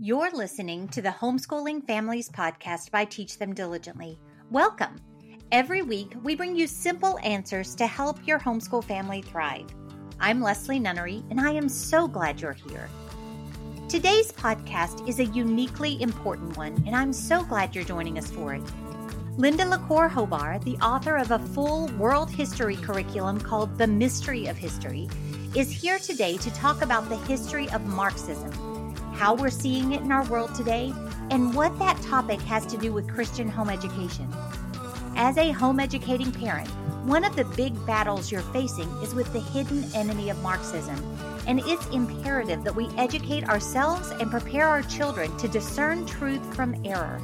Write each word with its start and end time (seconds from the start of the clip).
You're 0.00 0.30
listening 0.30 0.86
to 0.90 1.02
the 1.02 1.08
Homeschooling 1.08 1.84
Families 1.84 2.28
Podcast 2.28 2.92
by 2.92 3.04
Teach 3.04 3.36
Them 3.36 3.52
Diligently. 3.52 4.16
Welcome. 4.48 5.00
Every 5.50 5.82
week, 5.82 6.12
we 6.22 6.36
bring 6.36 6.54
you 6.54 6.68
simple 6.68 7.18
answers 7.24 7.74
to 7.74 7.86
help 7.88 8.24
your 8.24 8.38
homeschool 8.38 8.84
family 8.84 9.22
thrive. 9.22 9.66
I'm 10.20 10.40
Leslie 10.40 10.78
Nunnery, 10.78 11.24
and 11.30 11.40
I 11.40 11.50
am 11.50 11.68
so 11.68 12.06
glad 12.06 12.40
you're 12.40 12.52
here. 12.52 12.88
Today's 13.88 14.30
podcast 14.30 15.08
is 15.08 15.18
a 15.18 15.24
uniquely 15.24 16.00
important 16.00 16.56
one, 16.56 16.80
and 16.86 16.94
I'm 16.94 17.12
so 17.12 17.42
glad 17.42 17.74
you're 17.74 17.82
joining 17.82 18.18
us 18.18 18.30
for 18.30 18.54
it. 18.54 18.62
Linda 19.36 19.64
Lacour 19.64 20.08
Hobar, 20.08 20.62
the 20.62 20.76
author 20.76 21.16
of 21.16 21.32
a 21.32 21.40
full 21.40 21.88
world 21.98 22.30
history 22.30 22.76
curriculum 22.76 23.40
called 23.40 23.76
The 23.76 23.88
Mystery 23.88 24.46
of 24.46 24.56
History, 24.56 25.08
is 25.56 25.72
here 25.72 25.98
today 25.98 26.36
to 26.36 26.54
talk 26.54 26.82
about 26.82 27.08
the 27.08 27.16
history 27.16 27.68
of 27.70 27.84
Marxism 27.84 28.77
how 29.18 29.34
we're 29.34 29.50
seeing 29.50 29.92
it 29.92 30.00
in 30.00 30.12
our 30.12 30.24
world 30.26 30.54
today, 30.54 30.94
and 31.30 31.52
what 31.52 31.76
that 31.80 32.00
topic 32.02 32.40
has 32.42 32.64
to 32.66 32.76
do 32.76 32.92
with 32.92 33.12
Christian 33.12 33.48
home 33.48 33.68
education. 33.68 34.32
As 35.16 35.36
a 35.36 35.50
home 35.50 35.80
educating 35.80 36.30
parent, 36.30 36.68
one 37.04 37.24
of 37.24 37.34
the 37.34 37.44
big 37.44 37.74
battles 37.84 38.30
you're 38.30 38.42
facing 38.42 38.88
is 39.02 39.16
with 39.16 39.32
the 39.32 39.40
hidden 39.40 39.82
enemy 39.92 40.30
of 40.30 40.40
Marxism, 40.40 40.96
and 41.48 41.58
it's 41.64 41.84
imperative 41.88 42.62
that 42.62 42.76
we 42.76 42.88
educate 42.96 43.48
ourselves 43.48 44.10
and 44.20 44.30
prepare 44.30 44.68
our 44.68 44.82
children 44.82 45.36
to 45.38 45.48
discern 45.48 46.06
truth 46.06 46.54
from 46.54 46.80
error. 46.84 47.20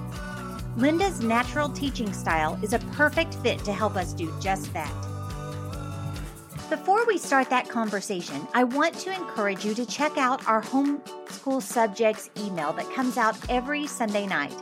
Linda's 0.77 1.21
natural 1.21 1.69
teaching 1.69 2.13
style 2.13 2.59
is 2.61 2.73
a 2.73 2.81
perfect 2.81 3.37
fit 3.37 3.61
to 3.61 3.73
help 3.73 3.95
us 3.95 4.13
do 4.13 4.35
just 4.41 4.73
that. 4.73 4.93
Before 6.71 7.05
we 7.07 7.19
start 7.19 7.51
that 7.51 7.69
conversation, 7.69 8.49
I 8.55 8.65
want 8.65 8.95
to 9.01 9.13
encourage 9.13 9.67
you 9.67 9.75
to 9.75 9.85
check 9.85 10.17
out 10.17 10.47
our 10.49 10.63
homeschool 10.63 11.61
subjects 11.61 12.31
email 12.39 12.73
that 12.73 12.91
comes 12.95 13.19
out 13.19 13.37
every 13.51 13.87
Sunday 13.87 14.27
night. 14.27 14.55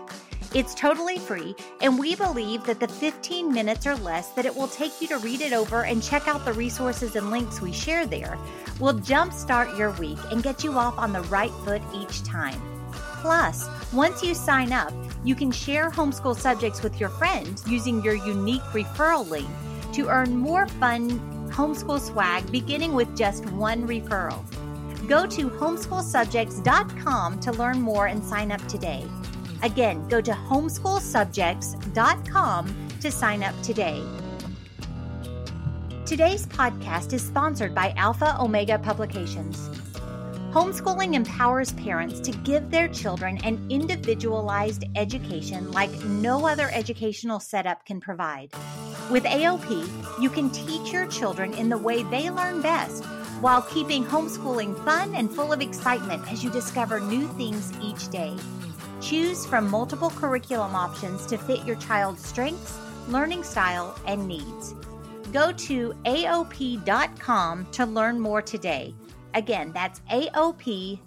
It's 0.53 0.75
totally 0.75 1.19
free, 1.19 1.55
and 1.81 1.97
we 1.97 2.17
believe 2.17 2.65
that 2.65 2.81
the 2.81 2.89
15 2.89 3.53
minutes 3.53 3.87
or 3.87 3.95
less 3.95 4.31
that 4.31 4.45
it 4.45 4.55
will 4.55 4.67
take 4.67 5.01
you 5.01 5.07
to 5.09 5.19
read 5.19 5.43
it 5.43 5.53
over 5.53 5.85
and 5.85 6.03
check 6.03 6.27
out 6.27 6.45
the 6.45 6.53
resources 6.53 7.15
and 7.15 7.31
links 7.31 7.61
we 7.61 7.73
share 7.73 8.05
there 8.05 8.37
will 8.81 8.95
jumpstart 8.95 9.79
your 9.79 9.93
week 9.93 10.19
and 10.33 10.43
get 10.43 10.65
you 10.65 10.73
off 10.73 10.99
on 10.99 11.13
the 11.13 11.23
right 11.23 11.53
foot 11.65 11.83
each 11.95 12.25
time. 12.25 12.61
Plus, 12.91 13.65
once 13.93 14.25
you 14.25 14.35
sign 14.35 14.73
up, 14.73 14.93
you 15.25 15.37
can 15.37 15.53
share 15.53 15.89
homeschool 15.89 16.37
subjects 16.37 16.83
with 16.83 16.99
your 16.99 17.11
friends 17.11 17.63
using 17.71 18.03
your 18.03 18.15
unique 18.15 18.63
referral 18.73 19.27
link 19.29 19.49
to 19.93 20.09
earn 20.09 20.37
more 20.37 20.67
fun 20.67 21.42
homeschool 21.53 22.01
swag 22.01 22.51
beginning 22.51 22.95
with 22.95 23.15
just 23.17 23.47
one 23.51 23.87
referral. 23.87 24.43
Go 25.09 25.27
to 25.27 25.51
homeschoolsubjects.com 25.51 27.41
to 27.41 27.53
learn 27.53 27.81
more 27.81 28.07
and 28.07 28.25
sign 28.25 28.51
up 28.51 28.67
today. 28.67 29.07
Again, 29.63 30.09
go 30.09 30.21
to 30.21 30.33
homeschoolsubjects.com 30.33 32.89
to 33.01 33.11
sign 33.11 33.43
up 33.43 33.61
today. 33.63 34.03
Today's 36.07 36.47
podcast 36.47 37.13
is 37.13 37.23
sponsored 37.23 37.75
by 37.75 37.93
Alpha 37.97 38.37
Omega 38.41 38.79
Publications. 38.79 39.69
Homeschooling 40.53 41.15
empowers 41.15 41.73
parents 41.73 42.21
to 42.21 42.31
give 42.31 42.71
their 42.71 42.87
children 42.89 43.39
an 43.45 43.67
individualized 43.71 44.85
education 44.95 45.73
like 45.73 45.91
no 46.05 46.47
other 46.47 46.71
educational 46.75 47.41
setup 47.41 47.87
can 47.87 47.99
provide. 48.01 48.53
With 49.11 49.25
AOP, 49.25 50.23
you 50.23 50.31
can 50.31 50.49
teach 50.51 50.93
your 50.93 51.07
children 51.07 51.53
in 51.55 51.69
the 51.69 51.77
way 51.77 52.03
they 52.05 52.31
learn 52.31 52.63
best 52.63 53.05
while 53.41 53.63
keeping 53.63 54.05
homeschooling 54.05 54.83
fun 54.85 55.15
and 55.15 55.31
full 55.31 55.53
of 55.53 55.61
excitement 55.61 56.31
as 56.33 56.43
you 56.45 56.51
discover 56.51 57.01
new 57.01 57.27
things 57.29 57.73
each 57.83 58.09
day. 58.09 58.35
Choose 59.01 59.45
from 59.45 59.69
multiple 59.69 60.11
curriculum 60.11 60.75
options 60.75 61.27
to 61.27 61.37
fit 61.37 61.65
your 61.67 61.77
child's 61.77 62.25
strengths, 62.25 62.79
learning 63.09 63.43
style, 63.43 63.99
and 64.07 64.27
needs. 64.27 64.75
Go 65.33 65.51
to 65.53 65.93
AOP.com 66.05 67.67
to 67.73 67.85
learn 67.85 68.21
more 68.21 68.41
today. 68.41 68.95
Again, 69.35 69.73
that's 69.73 70.01
AOP.com. 70.11 70.99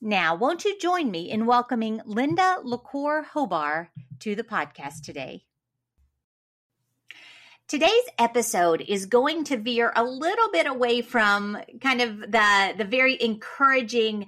Now, 0.00 0.36
won't 0.36 0.64
you 0.64 0.78
join 0.78 1.10
me 1.10 1.28
in 1.28 1.44
welcoming 1.44 2.00
Linda 2.04 2.58
Lacour 2.62 3.26
Hobar 3.34 3.88
to 4.20 4.36
the 4.36 4.44
podcast 4.44 5.02
today? 5.02 5.42
Today's 7.66 8.04
episode 8.16 8.80
is 8.80 9.06
going 9.06 9.42
to 9.44 9.56
veer 9.56 9.92
a 9.96 10.04
little 10.04 10.50
bit 10.52 10.68
away 10.68 11.02
from 11.02 11.58
kind 11.80 12.00
of 12.00 12.20
the 12.20 12.74
the 12.78 12.84
very 12.84 13.20
encouraging 13.20 14.26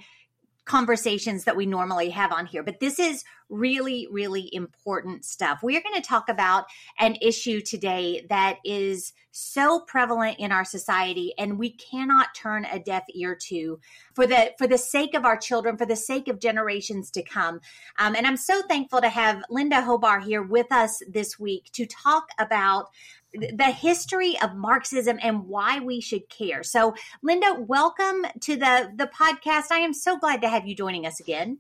conversations 0.71 1.43
that 1.43 1.57
we 1.57 1.67
normally 1.67 2.11
have 2.11 2.31
on 2.31 2.47
here. 2.47 2.63
But 2.63 2.79
this 2.79 3.01
is 3.01 3.25
really, 3.49 4.07
really 4.09 4.49
important 4.53 5.25
stuff. 5.25 5.65
We 5.65 5.77
are 5.77 5.83
going 5.83 6.01
to 6.01 6.09
talk 6.09 6.29
about 6.29 6.67
an 7.01 7.17
issue 7.21 7.61
today 7.61 8.25
that 8.29 8.59
is 8.65 9.13
so 9.33 9.81
prevalent 9.81 10.39
in 10.39 10.53
our 10.53 10.65
society 10.65 11.33
and 11.39 11.59
we 11.59 11.71
cannot 11.71 12.29
turn 12.37 12.65
a 12.67 12.79
deaf 12.79 13.03
ear 13.15 13.35
to 13.35 13.81
for 14.15 14.27
the 14.27 14.53
for 14.59 14.67
the 14.67 14.79
sake 14.79 15.15
of 15.15 15.25
our 15.25 15.37
children 15.37 15.77
for 15.77 15.87
the 15.87 15.95
sake 15.95 16.27
of 16.27 16.41
generations 16.41 17.13
to 17.13 17.23
come 17.23 17.61
um, 18.01 18.17
and 18.17 18.27
i'm 18.27 18.37
so 18.37 18.61
thankful 18.63 19.01
to 19.01 19.09
have 19.09 19.41
linda 19.49 19.77
hobar 19.77 20.21
here 20.21 20.43
with 20.43 20.73
us 20.73 21.01
this 21.09 21.39
week 21.39 21.71
to 21.73 21.87
talk 21.87 22.27
about 22.41 22.87
the 23.33 23.71
history 23.71 24.37
of 24.43 24.55
Marxism 24.55 25.19
and 25.23 25.47
why 25.47 25.81
we 25.81 26.01
should 26.01 26.29
care. 26.29 26.63
So, 26.63 26.95
Linda, 27.23 27.57
welcome 27.59 28.27
to 28.41 28.57
the 28.57 28.93
the 28.97 29.07
podcast. 29.07 29.71
I 29.71 29.79
am 29.79 29.95
so 29.95 30.19
glad 30.19 30.43
to 30.43 30.49
have 30.49 30.67
you 30.67 30.75
joining 30.75 31.07
us 31.07 31.21
again. 31.21 31.59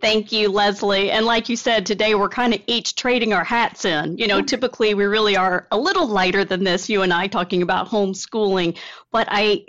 Thank 0.00 0.32
you, 0.32 0.50
Leslie. 0.50 1.10
And 1.10 1.24
like 1.24 1.48
you 1.48 1.56
said, 1.56 1.86
today 1.86 2.14
we're 2.14 2.28
kind 2.28 2.52
of 2.52 2.60
each 2.66 2.94
trading 2.94 3.32
our 3.32 3.44
hats 3.44 3.84
in. 3.84 4.18
You 4.18 4.26
know, 4.26 4.38
mm-hmm. 4.38 4.46
typically 4.46 4.94
we 4.94 5.04
really 5.04 5.36
are 5.36 5.66
a 5.70 5.78
little 5.78 6.06
lighter 6.06 6.44
than 6.44 6.64
this, 6.64 6.88
you 6.88 7.02
and 7.02 7.12
I 7.12 7.26
talking 7.26 7.62
about 7.62 7.88
homeschooling. 7.88 8.76
But 9.10 9.28
I 9.30 9.64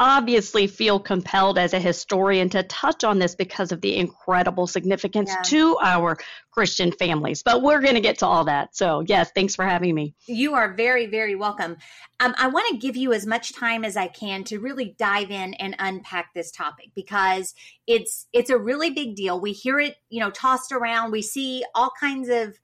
obviously 0.00 0.66
feel 0.66 0.98
compelled 0.98 1.58
as 1.58 1.74
a 1.74 1.78
historian 1.78 2.48
to 2.48 2.62
touch 2.64 3.04
on 3.04 3.18
this 3.18 3.34
because 3.34 3.70
of 3.70 3.82
the 3.82 3.94
incredible 3.94 4.66
significance 4.66 5.30
yeah. 5.30 5.42
to 5.42 5.76
our 5.82 6.16
Christian 6.50 6.90
families. 6.90 7.42
But 7.42 7.62
we're 7.62 7.82
going 7.82 7.94
to 7.94 8.00
get 8.00 8.18
to 8.18 8.26
all 8.26 8.44
that. 8.46 8.74
So, 8.74 9.04
yes, 9.06 9.30
thanks 9.34 9.54
for 9.54 9.64
having 9.64 9.94
me. 9.94 10.14
You 10.26 10.54
are 10.54 10.72
very, 10.72 11.06
very 11.06 11.36
welcome. 11.36 11.76
Um, 12.18 12.34
I 12.38 12.48
want 12.48 12.66
to 12.70 12.78
give 12.78 12.96
you 12.96 13.12
as 13.12 13.26
much 13.26 13.52
time 13.52 13.84
as 13.84 13.94
I 13.94 14.08
can 14.08 14.42
to 14.44 14.58
really 14.58 14.96
dive 14.98 15.30
in 15.30 15.52
and 15.54 15.76
unpack 15.78 16.32
this 16.34 16.50
topic 16.50 16.90
because 16.96 17.54
it's 17.86 18.26
it's 18.32 18.50
a 18.50 18.58
really 18.58 18.90
big 18.90 19.16
deal. 19.16 19.38
We 19.38 19.52
hear 19.52 19.78
it, 19.78 19.96
you 20.08 20.20
know, 20.20 20.30
tossed 20.30 20.72
around. 20.72 21.12
We 21.12 21.22
see 21.22 21.62
all 21.74 21.92
kinds 22.00 22.30
of 22.30 22.58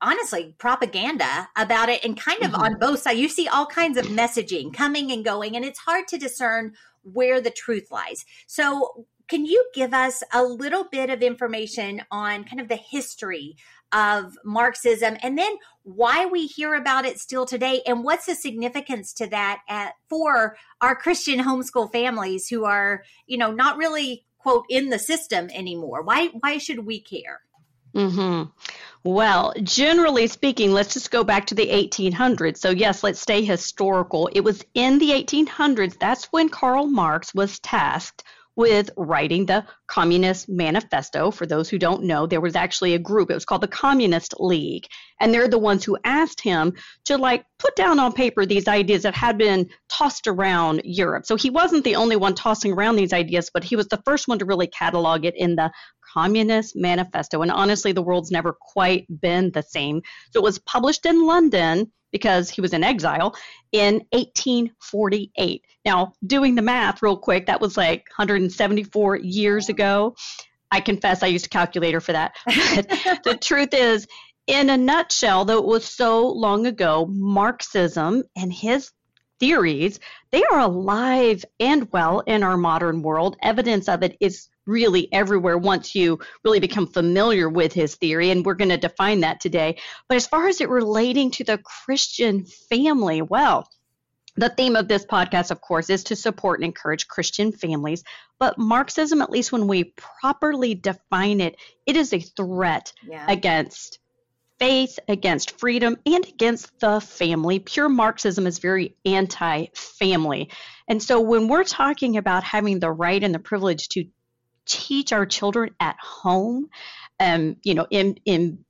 honestly 0.00 0.54
propaganda 0.58 1.48
about 1.56 1.88
it 1.88 2.04
and 2.04 2.16
kind 2.16 2.42
of 2.42 2.50
mm-hmm. 2.52 2.62
on 2.62 2.78
both 2.78 3.00
sides. 3.00 3.18
You 3.18 3.28
see 3.28 3.48
all 3.48 3.66
kinds 3.66 3.96
of 3.96 4.06
messaging 4.06 4.72
coming 4.72 5.10
and 5.10 5.24
going 5.24 5.56
and 5.56 5.64
it's 5.64 5.78
hard 5.78 6.08
to 6.08 6.18
discern 6.18 6.74
where 7.02 7.40
the 7.40 7.50
truth 7.50 7.90
lies. 7.90 8.24
So 8.46 9.06
can 9.28 9.44
you 9.44 9.64
give 9.74 9.92
us 9.92 10.22
a 10.32 10.42
little 10.42 10.84
bit 10.84 11.10
of 11.10 11.22
information 11.22 12.02
on 12.10 12.44
kind 12.44 12.60
of 12.60 12.68
the 12.68 12.76
history 12.76 13.56
of 13.92 14.36
marxism 14.44 15.16
and 15.22 15.38
then 15.38 15.56
why 15.84 16.26
we 16.26 16.46
hear 16.46 16.74
about 16.74 17.06
it 17.06 17.20
still 17.20 17.46
today 17.46 17.82
and 17.86 18.02
what's 18.02 18.26
the 18.26 18.34
significance 18.34 19.12
to 19.12 19.28
that 19.28 19.60
at, 19.68 19.92
for 20.08 20.56
our 20.80 20.96
christian 20.96 21.38
homeschool 21.38 21.90
families 21.92 22.48
who 22.48 22.64
are 22.64 23.04
you 23.28 23.38
know 23.38 23.52
not 23.52 23.76
really 23.76 24.24
quote 24.46 24.66
in 24.68 24.90
the 24.90 24.98
system 24.98 25.50
anymore? 25.52 26.02
Why 26.02 26.28
why 26.28 26.58
should 26.58 26.86
we 26.86 27.00
care 27.00 27.40
mm-hmm. 27.96 28.50
Well, 29.04 29.54
generally 29.62 30.26
speaking, 30.26 30.72
let's 30.72 30.94
just 30.94 31.12
go 31.12 31.22
back 31.22 31.46
to 31.46 31.54
the 31.54 31.68
1800s. 31.68 32.58
So, 32.58 32.70
yes, 32.70 33.04
let's 33.04 33.20
stay 33.20 33.44
historical. 33.44 34.28
It 34.32 34.40
was 34.40 34.64
in 34.74 34.98
the 34.98 35.10
1800s, 35.10 35.98
that's 35.98 36.24
when 36.32 36.48
Karl 36.48 36.86
Marx 36.86 37.32
was 37.32 37.60
tasked 37.60 38.24
with 38.56 38.90
writing 38.96 39.46
the 39.46 39.64
Communist 39.86 40.48
Manifesto. 40.48 41.30
For 41.30 41.46
those 41.46 41.68
who 41.68 41.78
don't 41.78 42.04
know, 42.04 42.26
there 42.26 42.40
was 42.40 42.56
actually 42.56 42.94
a 42.94 42.98
group, 42.98 43.30
it 43.30 43.34
was 43.34 43.44
called 43.44 43.62
the 43.62 43.68
Communist 43.68 44.34
League. 44.40 44.86
And 45.20 45.32
they're 45.32 45.48
the 45.48 45.58
ones 45.58 45.84
who 45.84 45.98
asked 46.04 46.40
him 46.40 46.72
to 47.04 47.18
like 47.18 47.44
put 47.58 47.76
down 47.76 47.98
on 47.98 48.12
paper 48.12 48.44
these 48.44 48.66
ideas 48.66 49.02
that 49.02 49.14
had 49.14 49.38
been 49.38 49.68
tossed 49.88 50.26
around 50.26 50.82
Europe. 50.84 51.26
So 51.26 51.36
he 51.36 51.50
wasn't 51.50 51.84
the 51.84 51.96
only 51.96 52.16
one 52.16 52.34
tossing 52.34 52.72
around 52.72 52.96
these 52.96 53.12
ideas, 53.12 53.50
but 53.52 53.64
he 53.64 53.76
was 53.76 53.88
the 53.88 54.02
first 54.04 54.26
one 54.26 54.38
to 54.38 54.44
really 54.44 54.66
catalog 54.66 55.24
it 55.24 55.36
in 55.36 55.56
the 55.56 55.70
Communist 56.12 56.74
Manifesto. 56.76 57.42
And 57.42 57.50
honestly, 57.50 57.92
the 57.92 58.02
world's 58.02 58.30
never 58.30 58.56
quite 58.58 59.06
been 59.20 59.50
the 59.52 59.62
same. 59.62 60.02
So 60.32 60.40
it 60.40 60.44
was 60.44 60.58
published 60.58 61.04
in 61.04 61.26
London 61.26 61.92
because 62.12 62.50
he 62.50 62.60
was 62.60 62.72
in 62.72 62.84
exile 62.84 63.36
in 63.72 63.94
1848. 64.10 65.64
Now, 65.84 66.12
doing 66.26 66.54
the 66.54 66.62
math 66.62 67.02
real 67.02 67.16
quick, 67.16 67.46
that 67.46 67.60
was 67.60 67.76
like 67.76 68.04
174 68.16 69.16
years 69.16 69.68
ago. 69.68 70.14
I 70.70 70.80
confess 70.80 71.22
I 71.22 71.28
used 71.28 71.46
a 71.46 71.50
calculator 71.50 72.00
for 72.00 72.12
that. 72.12 72.34
The 73.24 73.38
truth 73.40 73.72
is, 73.72 74.06
in 74.46 74.70
a 74.70 74.76
nutshell, 74.76 75.44
though 75.44 75.58
it 75.58 75.66
was 75.66 75.84
so 75.84 76.28
long 76.28 76.66
ago, 76.66 77.06
Marxism 77.08 78.22
and 78.36 78.52
his 78.52 78.90
theories, 79.38 80.00
they 80.30 80.44
are 80.44 80.60
alive 80.60 81.44
and 81.60 81.90
well 81.92 82.20
in 82.20 82.42
our 82.42 82.56
modern 82.56 83.02
world. 83.02 83.36
Evidence 83.42 83.88
of 83.88 84.02
it 84.02 84.16
is 84.20 84.48
really 84.66 85.12
everywhere 85.12 85.58
once 85.58 85.94
you 85.94 86.18
really 86.44 86.60
become 86.60 86.86
familiar 86.86 87.48
with 87.48 87.72
his 87.72 87.94
theory, 87.96 88.30
and 88.30 88.44
we're 88.44 88.54
going 88.54 88.68
to 88.68 88.76
define 88.76 89.20
that 89.20 89.40
today. 89.40 89.78
But 90.08 90.16
as 90.16 90.26
far 90.26 90.48
as 90.48 90.60
it 90.60 90.68
relating 90.68 91.30
to 91.32 91.44
the 91.44 91.58
Christian 91.58 92.44
family, 92.44 93.22
well, 93.22 93.68
the 94.36 94.50
theme 94.50 94.76
of 94.76 94.88
this 94.88 95.06
podcast, 95.06 95.50
of 95.50 95.60
course, 95.60 95.88
is 95.88 96.04
to 96.04 96.16
support 96.16 96.60
and 96.60 96.66
encourage 96.66 97.08
Christian 97.08 97.52
families. 97.52 98.04
But 98.38 98.58
Marxism, 98.58 99.22
at 99.22 99.30
least 99.30 99.50
when 99.50 99.66
we 99.66 99.94
properly 100.20 100.74
define 100.74 101.40
it, 101.40 101.56
it 101.86 101.96
is 101.96 102.12
a 102.12 102.20
threat 102.20 102.92
yeah. 103.08 103.24
against 103.28 103.98
faith, 104.58 104.98
against 105.08 105.58
freedom, 105.58 105.96
and 106.06 106.26
against 106.26 106.78
the 106.80 107.00
family. 107.00 107.58
Pure 107.58 107.90
Marxism 107.90 108.46
is 108.46 108.58
very 108.58 108.96
anti 109.04 109.66
family. 109.74 110.50
And 110.88 111.02
so 111.02 111.20
when 111.20 111.48
we're 111.48 111.64
talking 111.64 112.16
about 112.16 112.44
having 112.44 112.80
the 112.80 112.90
right 112.90 113.22
and 113.22 113.34
the 113.34 113.38
privilege 113.38 113.88
to 113.90 114.04
teach 114.66 115.12
our 115.12 115.26
children 115.26 115.74
at 115.80 115.96
home, 116.00 116.68
um, 117.20 117.56
you 117.62 117.74
know, 117.74 117.86
in, 117.90 118.18
in 118.24 118.64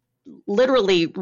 literally 0.47 1.13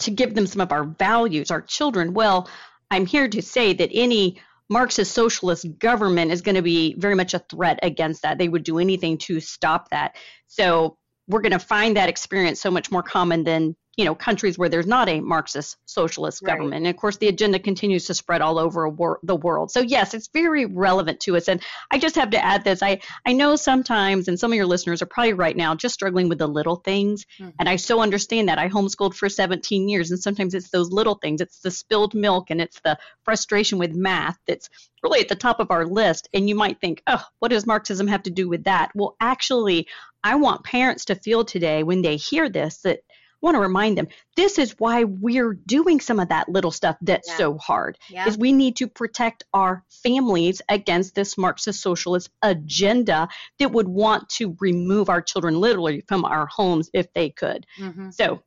to 0.00 0.10
give 0.10 0.34
them 0.34 0.46
some 0.46 0.60
of 0.60 0.72
our 0.72 0.84
values, 0.84 1.50
our 1.50 1.62
children, 1.62 2.14
well, 2.14 2.48
I'm 2.90 3.06
here 3.06 3.28
to 3.28 3.42
say 3.42 3.72
that 3.72 3.90
any 3.92 4.40
Marxist 4.68 5.12
socialist 5.12 5.66
government 5.78 6.32
is 6.32 6.40
going 6.40 6.54
to 6.54 6.62
be 6.62 6.94
very 6.94 7.14
much 7.14 7.34
a 7.34 7.38
threat 7.38 7.78
against 7.82 8.22
that. 8.22 8.38
They 8.38 8.48
would 8.48 8.64
do 8.64 8.78
anything 8.78 9.18
to 9.18 9.40
stop 9.40 9.90
that. 9.90 10.16
So 10.46 10.96
we're 11.28 11.40
going 11.40 11.52
to 11.52 11.58
find 11.58 11.96
that 11.96 12.08
experience 12.08 12.60
so 12.60 12.70
much 12.70 12.90
more 12.90 13.02
common 13.02 13.44
than 13.44 13.76
you 13.96 14.04
know 14.04 14.14
countries 14.14 14.56
where 14.56 14.68
there's 14.68 14.86
not 14.86 15.08
a 15.08 15.20
marxist 15.20 15.76
socialist 15.84 16.42
right. 16.42 16.52
government. 16.52 16.86
And 16.86 16.86
of 16.86 16.96
course 16.96 17.18
the 17.18 17.28
agenda 17.28 17.58
continues 17.58 18.06
to 18.06 18.14
spread 18.14 18.40
all 18.40 18.58
over 18.58 18.88
wor- 18.88 19.20
the 19.22 19.36
world. 19.36 19.70
So 19.70 19.80
yes 19.80 20.14
it's 20.14 20.28
very 20.32 20.66
relevant 20.66 21.20
to 21.20 21.36
us. 21.36 21.48
And 21.48 21.62
i 21.90 21.98
just 21.98 22.16
have 22.16 22.30
to 22.30 22.42
add 22.42 22.64
this. 22.64 22.82
I 22.82 23.00
i 23.26 23.32
know 23.32 23.56
sometimes 23.56 24.28
and 24.28 24.38
some 24.38 24.52
of 24.52 24.56
your 24.56 24.66
listeners 24.66 25.02
are 25.02 25.06
probably 25.06 25.34
right 25.34 25.56
now 25.56 25.74
just 25.74 25.94
struggling 25.94 26.28
with 26.28 26.38
the 26.38 26.46
little 26.46 26.76
things. 26.76 27.26
Mm-hmm. 27.38 27.50
and 27.58 27.68
i 27.68 27.76
so 27.76 28.00
understand 28.00 28.48
that. 28.48 28.58
I 28.58 28.68
homeschooled 28.68 29.14
for 29.14 29.28
17 29.28 29.88
years 29.88 30.10
and 30.10 30.20
sometimes 30.20 30.54
it's 30.54 30.70
those 30.70 30.90
little 30.90 31.16
things. 31.16 31.40
It's 31.40 31.60
the 31.60 31.70
spilled 31.70 32.14
milk 32.14 32.50
and 32.50 32.60
it's 32.60 32.80
the 32.80 32.98
frustration 33.24 33.78
with 33.78 33.94
math 33.94 34.38
that's 34.46 34.68
really 35.02 35.20
at 35.20 35.28
the 35.28 35.34
top 35.34 35.60
of 35.60 35.70
our 35.70 35.84
list. 35.84 36.28
And 36.32 36.48
you 36.48 36.54
might 36.54 36.80
think 36.80 37.02
oh 37.06 37.22
what 37.40 37.50
does 37.50 37.66
marxism 37.66 38.06
have 38.06 38.22
to 38.22 38.30
do 38.30 38.48
with 38.48 38.64
that? 38.64 38.90
Well 38.94 39.16
actually 39.20 39.86
i 40.24 40.34
want 40.36 40.64
parents 40.64 41.06
to 41.06 41.14
feel 41.14 41.44
today 41.44 41.82
when 41.82 42.02
they 42.02 42.16
hear 42.16 42.48
this 42.48 42.78
that 42.82 43.00
want 43.42 43.56
to 43.56 43.60
remind 43.60 43.98
them 43.98 44.08
this 44.36 44.58
is 44.58 44.74
why 44.78 45.04
we're 45.04 45.52
doing 45.52 46.00
some 46.00 46.20
of 46.20 46.28
that 46.28 46.48
little 46.48 46.70
stuff 46.70 46.96
that's 47.02 47.28
yeah. 47.28 47.36
so 47.36 47.58
hard 47.58 47.98
yeah. 48.08 48.26
is 48.26 48.38
we 48.38 48.52
need 48.52 48.76
to 48.76 48.86
protect 48.86 49.44
our 49.52 49.84
families 49.88 50.62
against 50.68 51.14
this 51.14 51.36
marxist 51.36 51.80
socialist 51.80 52.30
agenda 52.42 53.28
that 53.58 53.72
would 53.72 53.88
want 53.88 54.28
to 54.28 54.56
remove 54.60 55.08
our 55.08 55.20
children 55.20 55.60
literally 55.60 56.02
from 56.06 56.24
our 56.24 56.46
homes 56.46 56.88
if 56.92 57.12
they 57.12 57.30
could 57.30 57.66
mm-hmm. 57.78 58.10
so 58.10 58.42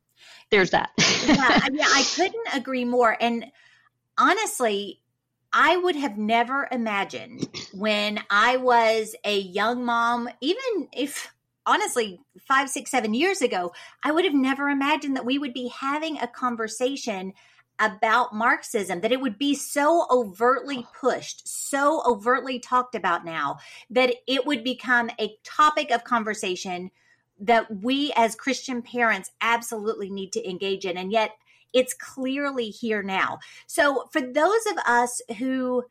there's 0.49 0.71
that 0.71 0.89
yeah, 1.27 1.67
yeah 1.71 1.85
i 1.89 2.05
couldn't 2.15 2.47
agree 2.53 2.85
more 2.85 3.15
and 3.19 3.45
honestly 4.17 5.01
I 5.57 5.77
would 5.77 5.95
have 5.95 6.17
never 6.17 6.67
imagined 6.69 7.47
when 7.71 8.19
I 8.29 8.57
was 8.57 9.15
a 9.23 9.39
young 9.39 9.85
mom, 9.85 10.27
even 10.41 10.89
if 10.91 11.33
honestly 11.65 12.19
five, 12.47 12.69
six, 12.69 12.91
seven 12.91 13.13
years 13.13 13.41
ago, 13.41 13.71
I 14.03 14.11
would 14.11 14.25
have 14.25 14.33
never 14.33 14.69
imagined 14.69 15.15
that 15.15 15.25
we 15.25 15.37
would 15.37 15.53
be 15.53 15.67
having 15.69 16.17
a 16.17 16.27
conversation 16.27 17.33
about 17.79 18.33
Marxism, 18.33 19.01
that 19.01 19.11
it 19.11 19.19
would 19.19 19.37
be 19.37 19.53
so 19.53 20.07
overtly 20.09 20.85
pushed, 20.99 21.47
so 21.47 22.01
overtly 22.05 22.59
talked 22.59 22.95
about 22.95 23.25
now, 23.25 23.57
that 23.89 24.15
it 24.27 24.45
would 24.45 24.63
become 24.63 25.09
a 25.19 25.35
topic 25.43 25.91
of 25.91 26.03
conversation 26.03 26.89
that 27.39 27.83
we 27.83 28.13
as 28.15 28.35
Christian 28.35 28.81
parents 28.81 29.31
absolutely 29.41 30.09
need 30.09 30.31
to 30.33 30.49
engage 30.49 30.85
in. 30.85 30.97
And 30.97 31.11
yet 31.11 31.31
it's 31.73 31.93
clearly 31.93 32.69
here 32.69 33.03
now. 33.03 33.39
So 33.67 34.07
for 34.13 34.21
those 34.21 34.65
of 34.71 34.77
us 34.87 35.21
who 35.37 35.83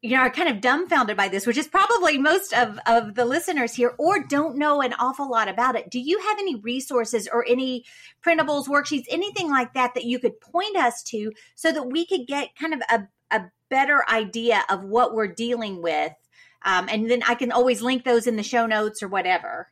you 0.00 0.10
know, 0.10 0.18
are 0.18 0.30
kind 0.30 0.48
of 0.48 0.60
dumbfounded 0.60 1.16
by 1.16 1.28
this, 1.28 1.46
which 1.46 1.56
is 1.56 1.66
probably 1.66 2.18
most 2.18 2.52
of, 2.52 2.78
of 2.86 3.16
the 3.16 3.24
listeners 3.24 3.74
here, 3.74 3.94
or 3.98 4.22
don't 4.22 4.56
know 4.56 4.80
an 4.80 4.94
awful 4.94 5.28
lot 5.28 5.48
about 5.48 5.74
it. 5.74 5.90
Do 5.90 5.98
you 5.98 6.20
have 6.20 6.38
any 6.38 6.54
resources 6.54 7.28
or 7.32 7.44
any 7.48 7.84
printables, 8.24 8.68
worksheets, 8.68 9.06
anything 9.08 9.50
like 9.50 9.74
that 9.74 9.94
that 9.94 10.04
you 10.04 10.20
could 10.20 10.40
point 10.40 10.76
us 10.76 11.02
to 11.04 11.32
so 11.56 11.72
that 11.72 11.90
we 11.90 12.06
could 12.06 12.26
get 12.28 12.54
kind 12.54 12.74
of 12.74 12.82
a, 12.90 13.08
a 13.36 13.50
better 13.70 14.04
idea 14.08 14.62
of 14.70 14.84
what 14.84 15.14
we're 15.14 15.26
dealing 15.26 15.82
with? 15.82 16.12
Um, 16.62 16.88
and 16.88 17.10
then 17.10 17.22
I 17.26 17.34
can 17.34 17.50
always 17.50 17.82
link 17.82 18.04
those 18.04 18.26
in 18.26 18.36
the 18.36 18.42
show 18.42 18.66
notes 18.66 19.02
or 19.02 19.08
whatever. 19.08 19.68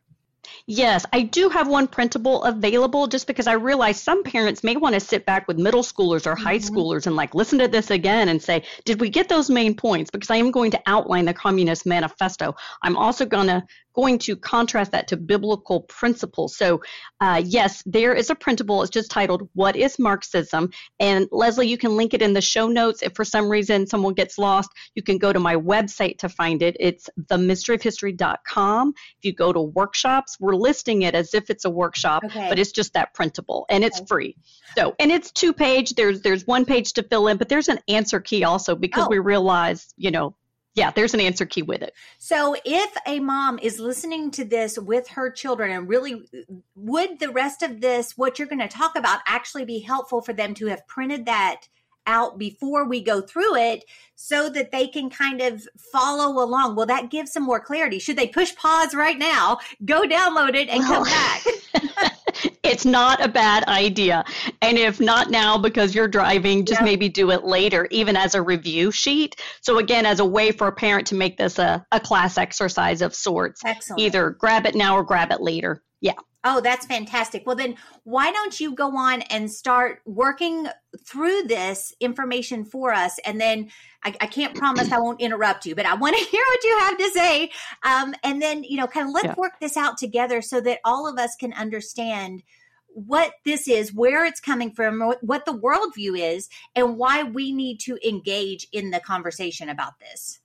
Yes, 0.67 1.07
I 1.13 1.23
do 1.23 1.49
have 1.49 1.69
one 1.69 1.87
printable 1.87 2.43
available 2.45 3.07
just 3.07 3.27
because 3.27 3.47
I 3.47 3.55
realize 3.55 4.01
some 4.01 4.23
parents 4.23 4.65
may 4.65 4.77
want 4.77 4.95
to 4.95 5.01
sit 5.01 5.25
back 5.27 5.47
with 5.49 5.59
middle 5.59 5.83
schoolers 5.83 6.27
or 6.27 6.35
high 6.35 6.59
mm-hmm. 6.59 6.77
schoolers 6.77 7.07
and 7.07 7.17
like 7.17 7.35
listen 7.35 7.59
to 7.61 7.69
this 7.69 7.91
again 7.91 8.29
and 8.29 8.43
say, 8.43 8.65
did 8.85 9.01
we 9.01 9.09
get 9.09 9.29
those 9.29 9.51
main 9.51 9.75
points? 9.75 10.11
Because 10.11 10.31
I 10.31 10.37
am 10.37 10.51
going 10.51 10.71
to 10.73 10.83
outline 10.87 11.25
the 11.25 11.35
Communist 11.35 11.87
Manifesto. 11.87 12.55
I'm 12.83 12.97
also 12.97 13.27
going 13.27 13.47
to 13.49 13.65
going 13.97 14.19
to 14.19 14.37
contrast 14.37 14.93
that 14.93 15.09
to 15.09 15.17
biblical 15.17 15.81
principles. 15.81 16.57
So, 16.57 16.83
uh, 17.21 17.43
yes, 17.45 17.83
there 17.87 18.15
is 18.15 18.29
a 18.29 18.35
printable. 18.35 18.83
It's 18.83 18.91
just 18.91 19.11
titled 19.11 19.49
"What 19.55 19.75
Is 19.75 19.99
Marxism?" 19.99 20.71
And 21.01 21.27
Leslie, 21.33 21.67
you 21.67 21.79
can 21.79 21.97
link 21.97 22.13
it 22.15 22.23
in 22.23 22.35
the 22.35 22.43
show 22.43 22.69
notes. 22.69 23.03
If 23.03 23.15
for 23.15 23.25
some 23.25 23.49
reason 23.49 23.87
someone 23.87 24.15
gets 24.15 24.39
lost, 24.39 24.71
you 24.95 25.03
can 25.03 25.19
go 25.19 25.33
to 25.33 25.41
my 25.41 25.57
website 25.57 26.19
to 26.19 26.29
find 26.29 26.63
it. 26.63 26.77
It's 26.79 27.09
themysteryofhistory.com. 27.31 28.93
If 29.19 29.25
you 29.25 29.33
go 29.35 29.53
to 29.53 29.61
workshops, 29.61 30.36
we're 30.41 30.55
listing 30.55 31.03
it 31.03 31.15
as 31.15 31.35
if 31.35 31.50
it's 31.50 31.65
a 31.65 31.71
workshop, 31.71 32.25
okay. 32.25 32.49
but 32.49 32.59
it's 32.59 32.73
just 32.73 32.94
that 32.94 33.15
printable, 33.15 33.67
and 33.69 33.85
it's 33.85 33.99
okay. 33.99 34.06
free. 34.06 34.37
So, 34.77 34.94
and 34.99 35.11
it's 35.11 35.31
two 35.31 35.53
page. 35.53 35.94
There's 35.94 36.23
there's 36.23 36.47
one 36.47 36.65
page 36.65 36.93
to 36.94 37.03
fill 37.03 37.29
in, 37.29 37.37
but 37.37 37.49
there's 37.49 37.69
an 37.69 37.81
answer 37.88 38.21
key 38.21 38.44
also 38.44 38.75
because 38.75 39.06
oh. 39.06 39.09
we 39.11 39.19
realize, 39.19 39.93
you 39.97 40.11
know, 40.11 40.35
yeah, 40.77 40.91
there's 40.91 41.15
an 41.15 41.21
answer 41.21 41.47
key 41.47 41.62
with 41.62 41.83
it. 41.83 41.94
So 42.19 42.55
if 42.65 42.94
a 43.06 43.19
mom 43.19 43.59
is 43.61 43.81
listening 43.81 44.31
to 44.33 44.44
this 44.44 44.79
with 44.79 45.09
her 45.09 45.31
children 45.31 45.71
and 45.71 45.88
really 45.88 46.29
would 46.75 47.19
the 47.19 47.31
rest 47.31 47.62
of 47.62 47.81
this, 47.81 48.17
what 48.17 48.38
you're 48.38 48.47
going 48.47 48.61
to 48.61 48.69
talk 48.69 48.94
about, 48.94 49.21
actually 49.27 49.65
be 49.65 49.81
helpful 49.81 50.21
for 50.21 50.35
them 50.35 50.53
to 50.55 50.67
have 50.67 50.87
printed 50.87 51.25
that 51.27 51.62
out 52.06 52.38
before 52.38 52.88
we 52.88 53.03
go 53.03 53.20
through 53.20 53.56
it 53.56 53.85
so 54.14 54.49
that 54.49 54.73
they 54.73 54.87
can 54.88 55.11
kind 55.11 55.41
of 55.41 55.67
follow 55.93 56.43
along. 56.43 56.75
Well, 56.75 56.87
that 56.87 57.11
gives 57.11 57.32
some 57.32 57.43
more 57.43 57.61
clarity. 57.61 57.99
Should 57.99 58.16
they 58.16 58.28
push 58.28 58.54
pause 58.57 58.95
right 58.95 59.19
now, 59.19 59.59
go 59.85 60.02
download 60.02 60.54
it, 60.54 60.69
and 60.69 60.81
well, 60.81 61.04
come 61.04 61.12
back? 61.12 62.12
it's 62.62 62.85
not 62.85 63.25
a 63.25 63.28
bad 63.28 63.64
idea. 63.64 64.25
And 64.62 64.78
if 64.78 65.00
not 65.00 65.31
now 65.31 65.59
because 65.59 65.95
you're 65.95 66.09
driving, 66.09 66.64
just 66.64 66.81
yep. 66.81 66.85
maybe 66.85 67.09
do 67.09 67.31
it 67.31 67.45
later, 67.45 67.88
even 67.90 68.16
as 68.16 68.35
a 68.35 68.42
review 68.42 68.90
sheet. 68.90 69.37
So, 69.61 69.78
again, 69.78 70.07
as 70.07 70.21
a 70.21 70.25
way 70.25 70.52
for 70.52 70.66
a 70.66 70.73
parent 70.73 71.07
to 71.09 71.14
make 71.14 71.37
this 71.37 71.59
a, 71.59 71.85
a 71.92 72.00
class 72.00 72.38
exercise 72.38 73.02
of 73.02 73.14
sorts. 73.14 73.62
Excellent. 73.64 74.00
Either 74.00 74.31
grab 74.31 74.66
it 74.66 74.75
now 74.75 74.97
or 74.97 75.02
grab 75.02 75.31
it 75.31 75.40
later. 75.40 75.83
Yeah. 76.00 76.14
Oh, 76.49 76.61
that's 76.61 76.87
fantastic. 76.87 77.45
Well, 77.45 77.57
then 77.57 77.75
why 78.05 78.31
don't 78.31 78.61
you 78.61 78.73
go 78.73 78.97
on 78.97 79.23
and 79.23 79.50
start 79.50 80.00
working 80.07 80.69
through 81.05 81.43
this 81.43 81.93
information 81.99 82.65
for 82.65 82.93
us? 82.93 83.19
And 83.26 83.41
then 83.41 83.69
I, 84.05 84.15
I 84.21 84.26
can't 84.29 84.55
promise 84.55 84.93
I 84.93 85.00
won't 85.00 85.21
interrupt 85.21 85.67
you, 85.67 85.75
but 85.75 85.87
I 85.87 85.95
want 85.95 86.17
to 86.17 86.25
hear 86.31 86.45
what 86.49 86.62
you 86.62 86.79
have 86.79 86.99
to 86.99 87.11
say. 87.11 87.50
Um, 87.83 88.15
and 88.23 88.41
then, 88.41 88.62
you 88.62 88.76
know, 88.76 88.87
kind 88.87 89.09
of 89.09 89.12
let's 89.12 89.26
yeah. 89.26 89.35
work 89.37 89.59
this 89.61 89.76
out 89.76 89.99
together 89.99 90.41
so 90.41 90.61
that 90.61 90.79
all 90.85 91.09
of 91.09 91.19
us 91.19 91.35
can 91.35 91.53
understand 91.53 92.45
what 92.87 93.33
this 93.45 93.67
is, 93.67 93.93
where 93.93 94.25
it's 94.25 94.38
coming 94.38 94.71
from, 94.71 95.00
what 95.23 95.47
the 95.47 95.53
worldview 95.53 96.17
is, 96.17 96.49
and 96.76 96.97
why 96.97 97.25
we 97.25 97.50
need 97.50 97.81
to 97.81 97.99
engage 98.09 98.69
in 98.71 98.93
the 98.93 99.00
conversation 99.00 99.69
about 99.69 99.99
this. 99.99 100.38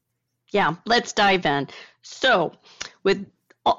Yeah, 0.51 0.77
let's 0.88 1.13
dive 1.13 1.46
in. 1.46 1.67
So, 2.01 2.53
with 3.03 3.24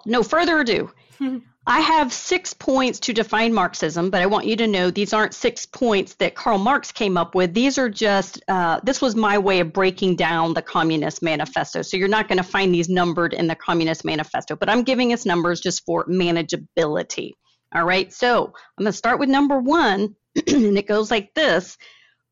no 0.06 0.22
further 0.22 0.60
ado, 0.60 0.92
I 1.66 1.78
have 1.80 2.12
six 2.12 2.52
points 2.54 2.98
to 3.00 3.12
define 3.12 3.54
Marxism, 3.54 4.10
but 4.10 4.20
I 4.20 4.26
want 4.26 4.46
you 4.46 4.56
to 4.56 4.66
know 4.66 4.90
these 4.90 5.12
aren't 5.12 5.32
six 5.32 5.64
points 5.64 6.14
that 6.14 6.34
Karl 6.34 6.58
Marx 6.58 6.90
came 6.90 7.16
up 7.16 7.36
with. 7.36 7.54
These 7.54 7.78
are 7.78 7.88
just, 7.88 8.42
uh, 8.48 8.80
this 8.82 9.00
was 9.00 9.14
my 9.14 9.38
way 9.38 9.60
of 9.60 9.72
breaking 9.72 10.16
down 10.16 10.54
the 10.54 10.62
Communist 10.62 11.22
Manifesto. 11.22 11.82
So 11.82 11.96
you're 11.96 12.08
not 12.08 12.26
going 12.26 12.38
to 12.38 12.44
find 12.44 12.74
these 12.74 12.88
numbered 12.88 13.32
in 13.32 13.46
the 13.46 13.54
Communist 13.54 14.04
Manifesto, 14.04 14.56
but 14.56 14.68
I'm 14.68 14.82
giving 14.82 15.12
us 15.12 15.24
numbers 15.24 15.60
just 15.60 15.84
for 15.84 16.04
manageability. 16.06 17.30
All 17.72 17.84
right, 17.84 18.12
so 18.12 18.46
I'm 18.46 18.84
going 18.84 18.92
to 18.92 18.98
start 18.98 19.20
with 19.20 19.28
number 19.28 19.60
one, 19.60 20.16
and 20.48 20.76
it 20.76 20.88
goes 20.88 21.12
like 21.12 21.32
this 21.34 21.78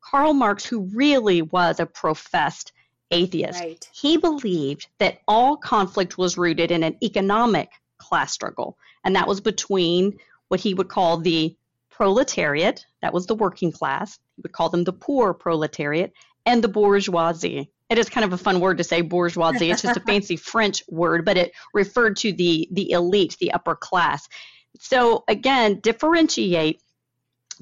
Karl 0.01 0.33
Marx, 0.33 0.65
who 0.65 0.89
really 0.93 1.41
was 1.41 1.79
a 1.79 1.85
professed 1.85 2.73
atheist, 3.11 3.59
right. 3.61 3.89
he 3.93 4.17
believed 4.17 4.87
that 4.99 5.19
all 5.27 5.55
conflict 5.55 6.17
was 6.17 6.37
rooted 6.37 6.69
in 6.69 6.83
an 6.83 6.97
economic 7.01 7.69
class 8.11 8.33
struggle, 8.33 8.77
and 9.05 9.15
that 9.15 9.27
was 9.27 9.39
between 9.39 10.17
what 10.49 10.59
he 10.59 10.73
would 10.73 10.89
call 10.89 11.17
the 11.17 11.55
proletariat, 11.89 12.85
that 13.01 13.13
was 13.13 13.25
the 13.25 13.35
working 13.35 13.71
class, 13.71 14.19
he 14.35 14.41
would 14.41 14.51
call 14.51 14.67
them 14.67 14.83
the 14.83 14.91
poor 14.91 15.33
proletariat, 15.33 16.11
and 16.45 16.61
the 16.61 16.67
bourgeoisie. 16.67 17.71
It 17.89 17.97
is 17.97 18.09
kind 18.09 18.25
of 18.25 18.33
a 18.33 18.37
fun 18.37 18.59
word 18.59 18.79
to 18.79 18.83
say 18.83 19.01
bourgeoisie. 19.01 19.71
It's 19.71 19.81
just 19.81 19.97
a 19.97 19.99
fancy 20.07 20.35
French 20.35 20.83
word, 20.89 21.23
but 21.23 21.37
it 21.37 21.53
referred 21.73 22.17
to 22.17 22.33
the 22.33 22.67
the 22.71 22.91
elite, 22.91 23.37
the 23.39 23.53
upper 23.53 23.75
class. 23.75 24.27
So 24.79 25.23
again, 25.29 25.79
differentiate 25.79 26.81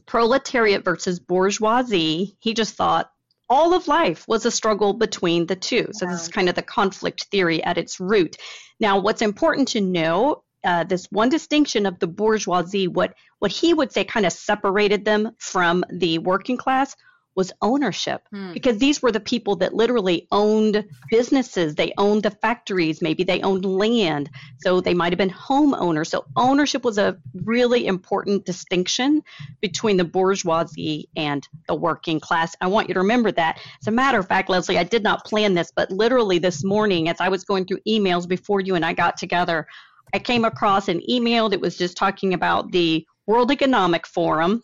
proletariat 0.07 0.83
versus 0.83 1.19
bourgeoisie. 1.19 2.35
He 2.39 2.53
just 2.55 2.75
thought 2.75 3.11
all 3.49 3.73
of 3.73 3.87
life 3.87 4.27
was 4.27 4.45
a 4.45 4.51
struggle 4.51 4.93
between 4.93 5.47
the 5.47 5.55
two. 5.55 5.89
So 5.91 6.05
this 6.05 6.21
is 6.21 6.27
kind 6.27 6.49
of 6.49 6.55
the 6.55 6.61
conflict 6.61 7.25
theory 7.31 7.63
at 7.63 7.77
its 7.77 7.99
root. 7.99 8.37
Now, 8.79 9.00
what's 9.00 9.21
important 9.21 9.69
to 9.69 9.81
know 9.81 10.43
uh, 10.63 10.83
this 10.83 11.05
one 11.12 11.29
distinction 11.29 11.86
of 11.86 12.00
the 12.00 12.07
bourgeoisie, 12.07 12.88
what 12.88 13.13
what 13.39 13.51
he 13.51 13.74
would 13.74 13.91
say 13.91 14.03
kind 14.03 14.25
of 14.25 14.33
separated 14.33 15.05
them 15.05 15.31
from 15.38 15.83
the 15.89 16.19
working 16.19 16.57
class 16.57 16.95
was 17.39 17.51
ownership. 17.62 18.22
Hmm. 18.31 18.53
because 18.53 18.77
these 18.77 19.01
were 19.01 19.12
the 19.12 19.19
people 19.34 19.55
that 19.62 19.74
literally 19.74 20.27
owned 20.31 20.75
businesses. 21.10 21.75
They 21.75 21.93
owned 21.98 22.24
the 22.24 22.31
factories. 22.31 23.01
Maybe 23.01 23.24
they 23.24 23.41
owned 23.41 23.65
land. 23.65 24.29
So 24.63 24.81
they 24.81 24.93
might 24.93 25.13
have 25.13 25.17
been 25.17 25.39
homeowners. 25.50 26.08
So 26.08 26.25
ownership 26.36 26.84
was 26.84 26.98
a 26.98 27.17
really 27.34 27.88
important 27.88 28.46
distinction 28.46 29.24
between 29.62 29.98
the 29.98 30.03
bourgeoisie 30.03 31.10
and 31.15 31.48
the 31.67 31.75
working 31.75 32.19
class. 32.19 32.55
I 32.60 32.67
want 32.67 32.88
you 32.88 32.93
to 32.96 33.00
remember 33.00 33.31
that. 33.31 33.60
As 33.81 33.88
a 33.88 33.91
matter 33.91 34.19
of 34.19 34.27
fact 34.27 34.50
leslie 34.50 34.77
i 34.77 34.84
did 34.84 35.03
not 35.03 35.25
plan 35.25 35.53
this 35.53 35.72
but 35.75 35.91
literally 35.91 36.39
this 36.39 36.63
morning 36.63 37.08
as 37.10 37.19
i 37.19 37.29
was 37.29 37.43
going 37.43 37.65
through 37.65 37.79
emails 37.88 38.27
before 38.27 38.60
you 38.62 38.75
and 38.75 38.86
i 38.86 38.93
got 38.93 39.17
together 39.17 39.67
I 40.13 40.19
came 40.19 40.46
across 40.46 40.88
an 40.88 41.08
email 41.10 41.50
that 41.50 41.62
was 41.62 41.77
just 41.77 41.98
talking 41.98 42.34
about 42.34 42.72
the 42.72 43.05
World 43.27 43.51
Economic 43.51 44.08
Forum, 44.08 44.63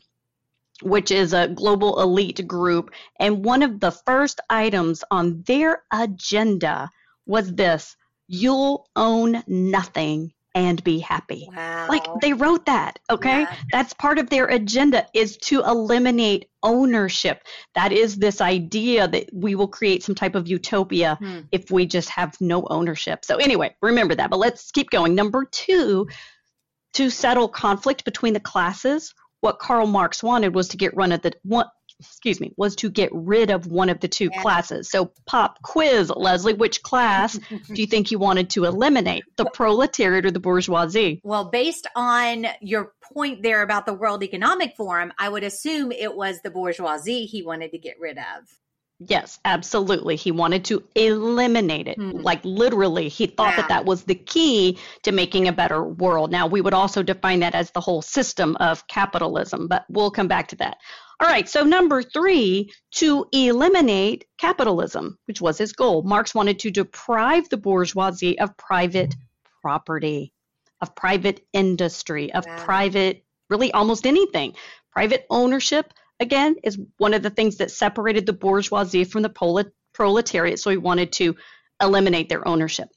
which 0.82 1.12
is 1.12 1.34
a 1.34 1.48
global 1.48 2.01
elite 2.01 2.48
group. 2.48 2.91
And 3.20 3.46
one 3.46 3.63
of 3.63 3.79
the 3.79 3.91
first 3.91 4.41
items 4.50 5.03
on 5.12 5.44
their 5.44 5.84
agenda 5.91 6.89
was 7.25 7.53
this 7.53 7.96
you'll 8.27 8.88
own 8.96 9.44
nothing 9.48 10.34
and 10.55 10.82
be 10.86 11.00
happy. 11.00 11.50
Wow. 11.53 11.88
Like 11.89 12.05
they 12.22 12.32
wrote 12.32 12.65
that, 12.65 12.98
okay? 13.10 13.41
Yeah. 13.41 13.55
That's 13.72 13.94
part 13.94 14.17
of 14.17 14.29
their 14.29 14.46
agenda 14.46 15.05
is 15.13 15.38
to 15.44 15.60
eliminate 15.60 16.50
ownership. 16.63 17.44
That 17.75 17.91
is 17.91 18.15
this 18.15 18.39
idea 18.39 19.08
that 19.10 19.29
we 19.34 19.55
will 19.55 19.67
create 19.67 20.01
some 20.01 20.15
type 20.15 20.34
of 20.34 20.48
utopia 20.48 21.17
hmm. 21.20 21.41
if 21.51 21.70
we 21.72 21.86
just 21.86 22.10
have 22.10 22.39
no 22.39 22.65
ownership. 22.70 23.25
So 23.25 23.36
anyway, 23.36 23.75
remember 23.82 24.15
that. 24.15 24.29
But 24.29 24.39
let's 24.39 24.72
keep 24.72 24.89
going. 24.89 25.13
Number 25.13 25.44
2, 25.44 26.08
to 26.94 27.10
settle 27.10 27.50
conflict 27.50 28.05
between 28.05 28.34
the 28.34 28.39
classes, 28.39 29.13
what 29.45 29.59
Karl 29.59 29.85
Marx 29.85 30.23
wanted 30.23 30.55
was 30.55 30.69
to 30.69 30.77
get 30.77 30.95
rid 30.95 31.11
of 31.11 31.21
the 31.21 31.33
one 31.43 31.67
excuse 31.99 32.41
me, 32.41 32.51
was 32.57 32.75
to 32.75 32.89
get 32.89 33.09
rid 33.13 33.49
of 33.49 33.67
one 33.67 33.89
of 33.89 33.99
the 33.99 34.07
two 34.07 34.29
yeah. 34.33 34.41
classes. 34.41 34.89
So, 34.89 35.11
pop 35.25 35.61
quiz, 35.61 36.11
Leslie, 36.13 36.53
which 36.53 36.83
class 36.83 37.37
do 37.37 37.81
you 37.81 37.87
think 37.87 38.11
you 38.11 38.19
wanted 38.19 38.49
to 38.51 38.65
eliminate, 38.65 39.23
the 39.37 39.45
proletariat 39.45 40.25
or 40.25 40.31
the 40.31 40.39
bourgeoisie? 40.39 41.21
Well, 41.23 41.45
based 41.45 41.87
on 41.95 42.47
your 42.59 42.93
point 43.13 43.43
there 43.43 43.61
about 43.61 43.85
the 43.85 43.93
World 43.93 44.23
Economic 44.23 44.75
Forum, 44.75 45.13
I 45.17 45.29
would 45.29 45.43
assume 45.43 45.91
it 45.91 46.15
was 46.15 46.41
the 46.41 46.51
bourgeoisie 46.51 47.25
he 47.27 47.43
wanted 47.43 47.71
to 47.71 47.77
get 47.77 47.95
rid 47.99 48.17
of. 48.17 48.23
Yes, 48.99 49.39
absolutely. 49.43 50.15
He 50.15 50.31
wanted 50.31 50.63
to 50.65 50.81
eliminate 50.95 51.87
it. 51.87 51.97
Mm-hmm. 51.99 52.19
Like 52.19 52.39
literally, 52.45 53.09
he 53.09 53.27
thought 53.27 53.51
yeah. 53.51 53.57
that 53.57 53.69
that 53.69 53.85
was 53.85 54.03
the 54.03 54.15
key 54.15 54.77
to 55.03 55.11
making 55.11 55.47
a 55.47 55.53
better 55.53 55.83
world. 55.83 56.31
Now, 56.31 56.47
we 56.47 56.61
would 56.61 56.73
also 56.73 57.03
define 57.03 57.41
that 57.41 57.55
as 57.55 57.71
the 57.71 57.81
whole 57.81 58.01
system 58.01 58.55
of 58.57 58.87
capitalism, 58.87 59.67
but 59.67 59.85
we'll 59.89 60.11
come 60.11 60.29
back 60.29 60.47
to 60.49 60.55
that. 60.57 60.77
All 61.19 61.27
right, 61.27 61.47
so 61.47 61.63
number 61.63 62.03
three, 62.03 62.71
to 62.95 63.25
eliminate 63.33 64.25
capitalism, 64.37 65.17
which 65.25 65.41
was 65.41 65.57
his 65.57 65.73
goal. 65.73 66.03
Marx 66.03 66.33
wanted 66.33 66.59
to 66.59 66.71
deprive 66.71 67.49
the 67.49 67.57
bourgeoisie 67.57 68.39
of 68.39 68.55
private 68.57 69.15
property, 69.61 70.33
of 70.81 70.95
private 70.95 71.45
industry, 71.51 72.33
of 72.33 72.45
wow. 72.45 72.63
private, 72.63 73.23
really 73.49 73.71
almost 73.73 74.05
anything. 74.05 74.55
Private 74.91 75.25
ownership, 75.29 75.93
again, 76.19 76.55
is 76.63 76.79
one 76.98 77.13
of 77.13 77.24
the 77.24 77.29
things 77.29 77.57
that 77.57 77.72
separated 77.72 78.25
the 78.25 78.34
bourgeoisie 78.34 79.03
from 79.03 79.24
the 79.24 79.72
proletariat. 79.93 80.60
So 80.60 80.69
he 80.69 80.77
wanted 80.77 81.12
to 81.13 81.36
eliminate 81.81 82.29
their 82.29 82.48
ownership. 82.48 82.89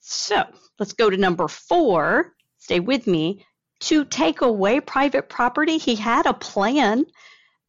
So 0.00 0.42
let's 0.78 0.92
go 0.94 1.10
to 1.10 1.16
number 1.16 1.48
four. 1.48 2.32
Stay 2.58 2.80
with 2.80 3.06
me. 3.06 3.46
To 3.84 4.04
take 4.04 4.42
away 4.42 4.80
private 4.80 5.28
property, 5.30 5.78
he 5.78 5.94
had 5.94 6.26
a 6.26 6.34
plan 6.34 7.06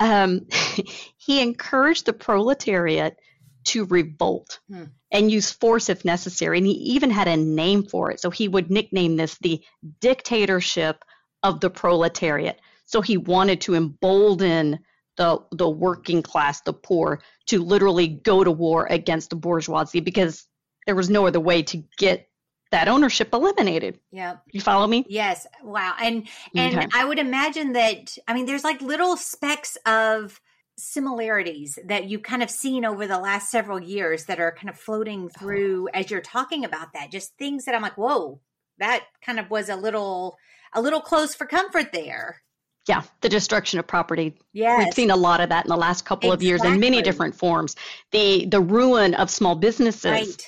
um, 0.02 0.48
he 1.18 1.42
encouraged 1.42 2.06
the 2.06 2.14
proletariat 2.14 3.18
to 3.64 3.86
revolt 3.86 4.60
hmm. 4.68 4.86
and 5.12 5.32
use 5.32 5.52
force 5.52 5.88
if 5.90 6.04
necessary. 6.04 6.58
And 6.58 6.66
he 6.66 6.74
even 6.74 7.12
had 7.12 7.28
a 7.28 7.38
name 7.38 7.84
for 7.84 8.12
it. 8.12 8.20
So 8.20 8.32
he 8.32 8.48
would 8.48 8.72
nickname 8.72 9.16
this 9.16 9.38
the 9.38 9.62
dictatorship 10.02 11.06
of 11.44 11.60
the 11.60 11.70
proletariat. 11.70 12.60
So 12.92 13.02
he 13.02 13.16
wanted 13.16 13.62
to 13.62 13.76
embolden 13.76 14.80
the, 15.16 15.40
the 15.52 15.70
working 15.70 16.22
class, 16.22 16.62
the 16.62 16.74
poor, 16.74 17.22
to 17.48 17.64
literally 17.64 18.08
go 18.08 18.44
to 18.44 18.52
war 18.52 18.86
against 18.90 19.30
the 19.30 19.36
bourgeoisie 19.38 20.02
because 20.02 20.46
there 20.86 20.96
was 20.96 21.10
no 21.10 21.26
other 21.26 21.40
way 21.40 21.64
to 21.64 21.84
get 21.98 22.28
that 22.72 22.88
ownership 22.88 23.34
eliminated. 23.34 24.00
Yeah. 24.12 24.38
You 24.52 24.62
follow 24.62 24.88
me? 24.88 25.06
Yes. 25.08 25.46
Wow. 25.64 25.96
And 26.02 26.28
and 26.56 26.78
okay. 26.78 26.88
I 26.94 27.06
would 27.06 27.20
imagine 27.20 27.74
that 27.74 28.18
I 28.28 28.34
mean 28.34 28.46
there's 28.46 28.64
like 28.64 28.82
little 28.82 29.18
specks 29.18 29.78
of 29.86 30.40
similarities 30.78 31.78
that 31.86 32.10
you've 32.10 32.24
kind 32.24 32.42
of 32.42 32.50
seen 32.50 32.86
over 32.86 33.08
the 33.08 33.20
last 33.20 33.52
several 33.52 33.80
years 33.80 34.26
that 34.26 34.40
are 34.40 34.54
kind 34.54 34.70
of 34.70 34.78
floating 34.78 35.26
oh. 35.26 35.40
through 35.40 35.90
as 35.94 36.10
you're 36.10 36.22
talking 36.22 36.66
about 36.66 36.94
that. 36.94 37.12
Just 37.12 37.38
things 37.38 37.66
that 37.66 37.76
I'm 37.76 37.82
like, 37.82 37.98
whoa, 37.98 38.40
that 38.80 39.06
kind 39.24 39.40
of 39.40 39.50
was 39.50 39.70
a 39.70 39.76
little 39.76 40.38
a 40.74 40.82
little 40.82 41.02
close 41.02 41.36
for 41.36 41.46
comfort 41.46 41.92
there. 41.92 42.42
Yeah, 42.88 43.04
the 43.22 43.30
destruction 43.30 43.80
of 43.80 43.86
property. 43.86 44.36
Yeah, 44.54 44.80
we've 44.80 44.94
seen 44.94 45.12
a 45.12 45.16
lot 45.16 45.40
of 45.40 45.50
that 45.50 45.66
in 45.66 45.70
the 45.70 45.78
last 45.78 46.04
couple 46.04 46.32
exactly. 46.32 46.48
of 46.48 46.50
years 46.50 46.64
in 46.64 46.80
many 46.80 47.02
different 47.02 47.36
forms. 47.36 47.76
The 48.12 48.46
the 48.46 48.60
ruin 48.60 49.14
of 49.14 49.30
small 49.30 49.56
businesses. 49.56 50.06
Right. 50.06 50.48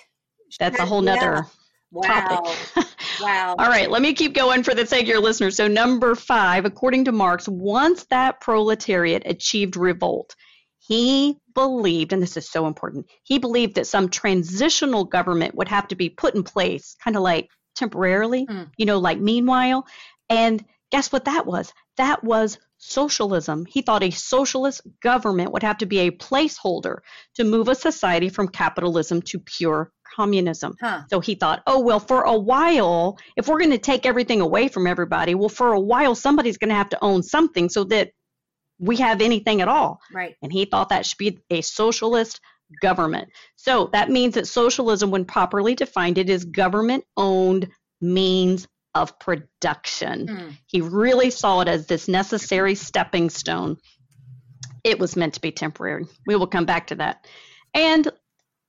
That's 0.60 0.80
a 0.80 0.86
whole 0.86 1.02
nother 1.02 1.36
yeah. 1.36 1.44
Wow. 1.92 2.02
topic. 2.02 2.86
wow. 3.22 3.56
All 3.58 3.68
right, 3.68 3.90
let 3.90 4.02
me 4.02 4.14
keep 4.14 4.34
going 4.34 4.64
for 4.64 4.74
the 4.74 4.86
sake 4.86 5.04
of 5.04 5.08
your 5.08 5.22
listeners. 5.22 5.56
So, 5.56 5.68
number 5.68 6.16
five, 6.16 6.66
according 6.66 7.06
to 7.06 7.12
Marx, 7.12 7.48
once 7.48 8.06
that 8.06 8.42
proletariat 8.42 9.24
achieved 9.26 9.78
revolt, 9.78 10.36
he 10.80 11.38
believed, 11.54 12.12
and 12.12 12.22
this 12.22 12.36
is 12.36 12.50
so 12.50 12.66
important, 12.66 13.06
he 13.24 13.38
believed 13.38 13.76
that 13.76 13.88
some 13.88 14.10
transitional 14.10 15.06
government 15.06 15.56
would 15.56 15.68
have 15.68 15.88
to 15.90 15.96
be 15.96 16.10
put 16.10 16.36
in 16.36 16.44
place, 16.44 16.96
kind 17.04 17.16
of 17.16 17.22
like 17.22 17.50
temporarily, 17.76 18.46
mm. 18.48 18.70
you 18.78 18.86
know, 18.86 18.98
like 18.98 19.20
meanwhile. 19.20 19.86
And 20.30 20.66
guess 20.94 21.12
what 21.12 21.26
that 21.26 21.48
was? 21.48 21.74
That 21.98 22.24
was 22.24 22.60
socialism. 22.78 23.66
He 23.66 23.82
thought 23.82 24.04
a 24.04 24.12
socialist 24.12 24.82
government 25.02 25.52
would 25.52 25.64
have 25.64 25.80
to 25.80 25.88
be 25.88 26.02
a 26.02 26.12
placeholder 26.12 26.98
to 27.34 27.44
move 27.44 27.68
a 27.68 27.74
society 27.74 28.30
from 28.30 28.48
capitalism 28.48 29.24
to 29.24 29.40
pure 29.40 29.92
communism. 30.16 30.76
Huh. 30.80 31.02
So 31.10 31.20
he 31.20 31.34
thought, 31.34 31.64
oh, 31.66 31.80
well, 31.80 32.00
for 32.00 32.22
a 32.22 32.38
while, 32.38 33.18
if 33.36 33.48
we're 33.48 33.58
going 33.58 33.72
to 33.72 33.80
take 33.80 34.06
everything 34.06 34.40
away 34.40 34.68
from 34.68 34.86
everybody, 34.86 35.34
well, 35.34 35.50
for 35.50 35.74
a 35.74 35.80
while, 35.80 36.14
somebody's 36.14 36.60
going 36.60 36.70
to 36.70 36.76
have 36.76 36.90
to 36.90 37.04
own 37.04 37.24
something 37.24 37.70
so 37.70 37.86
that 37.86 38.12
we 38.78 38.98
have 38.98 39.20
anything 39.20 39.62
at 39.62 39.68
all. 39.68 40.00
Right. 40.14 40.36
And 40.44 40.54
he 40.54 40.66
thought 40.66 40.90
that 40.90 41.08
should 41.08 41.18
be 41.18 41.40
a 41.50 41.62
socialist 41.62 42.40
government. 42.84 43.30
So 43.56 43.90
that 43.94 44.12
means 44.12 44.36
that 44.36 44.48
socialism, 44.48 45.10
when 45.10 45.26
properly 45.26 45.74
defined, 45.74 46.20
it 46.20 46.30
is 46.30 46.46
government 46.46 47.04
owned 47.18 47.70
means 48.00 48.68
of 48.96 49.18
production. 49.20 50.28
Mm. 50.28 50.58
He 50.68 50.82
really 50.82 51.30
saw 51.30 51.62
it 51.62 51.68
as 51.68 51.88
this 51.88 52.08
necessary 52.08 52.76
stepping 52.76 53.30
stone. 53.30 53.78
It 54.84 55.00
was 55.00 55.16
meant 55.16 55.34
to 55.36 55.42
be 55.42 55.52
temporary. 55.52 56.06
We 56.28 56.36
will 56.36 56.48
come 56.48 56.66
back 56.66 56.88
to 56.88 56.96
that. 56.96 57.26
And 57.74 58.10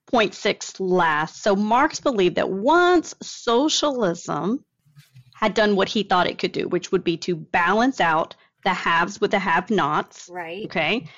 point 0.07 0.35
six 0.35 0.79
last. 0.81 1.43
So 1.43 1.57
Marx 1.57 2.01
believed 2.01 2.37
that 2.37 2.51
once 2.51 3.15
socialism 3.23 4.65
had 5.35 5.55
done 5.55 5.77
what 5.77 5.89
he 5.89 6.03
thought 6.03 6.29
it 6.29 6.39
could 6.39 6.53
do, 6.53 6.69
which 6.69 6.93
would 6.93 7.05
be 7.05 7.17
to 7.19 7.35
balance 7.35 8.01
out 8.01 8.37
the 8.65 8.73
haves 8.73 9.21
with 9.21 9.31
the 9.31 9.39
have 9.39 9.71
nots. 9.71 10.29
Right. 10.31 10.65
Okay. 10.65 11.09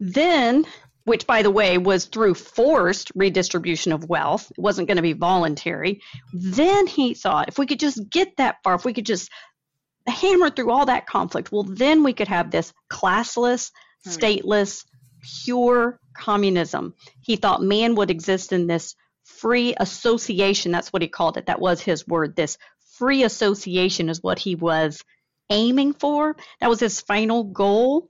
Then, 0.00 0.66
which 1.04 1.26
by 1.26 1.42
the 1.42 1.50
way 1.50 1.78
was 1.78 2.04
through 2.04 2.34
forced 2.34 3.10
redistribution 3.14 3.92
of 3.92 4.08
wealth, 4.08 4.50
it 4.50 4.60
wasn't 4.60 4.86
going 4.86 4.96
to 4.96 5.02
be 5.02 5.12
voluntary. 5.12 6.00
Then 6.32 6.86
he 6.86 7.14
thought 7.14 7.48
if 7.48 7.58
we 7.58 7.66
could 7.66 7.80
just 7.80 8.10
get 8.10 8.36
that 8.36 8.56
far, 8.62 8.74
if 8.74 8.84
we 8.84 8.92
could 8.92 9.06
just 9.06 9.30
hammer 10.06 10.50
through 10.50 10.70
all 10.70 10.86
that 10.86 11.06
conflict, 11.06 11.52
well, 11.52 11.62
then 11.62 12.02
we 12.02 12.12
could 12.12 12.28
have 12.28 12.50
this 12.50 12.72
classless, 12.92 13.70
hmm. 14.04 14.10
stateless, 14.10 14.84
pure 15.44 15.98
communism. 16.16 16.94
He 17.20 17.36
thought 17.36 17.62
man 17.62 17.94
would 17.94 18.10
exist 18.10 18.52
in 18.52 18.66
this 18.66 18.94
free 19.24 19.74
association. 19.78 20.72
That's 20.72 20.92
what 20.92 21.02
he 21.02 21.08
called 21.08 21.36
it. 21.36 21.46
That 21.46 21.60
was 21.60 21.80
his 21.80 22.06
word. 22.06 22.36
This 22.36 22.58
free 22.98 23.22
association 23.22 24.08
is 24.08 24.22
what 24.22 24.38
he 24.38 24.54
was 24.54 25.02
aiming 25.50 25.94
for. 25.94 26.36
That 26.60 26.70
was 26.70 26.80
his 26.80 27.00
final 27.00 27.44
goal. 27.44 28.08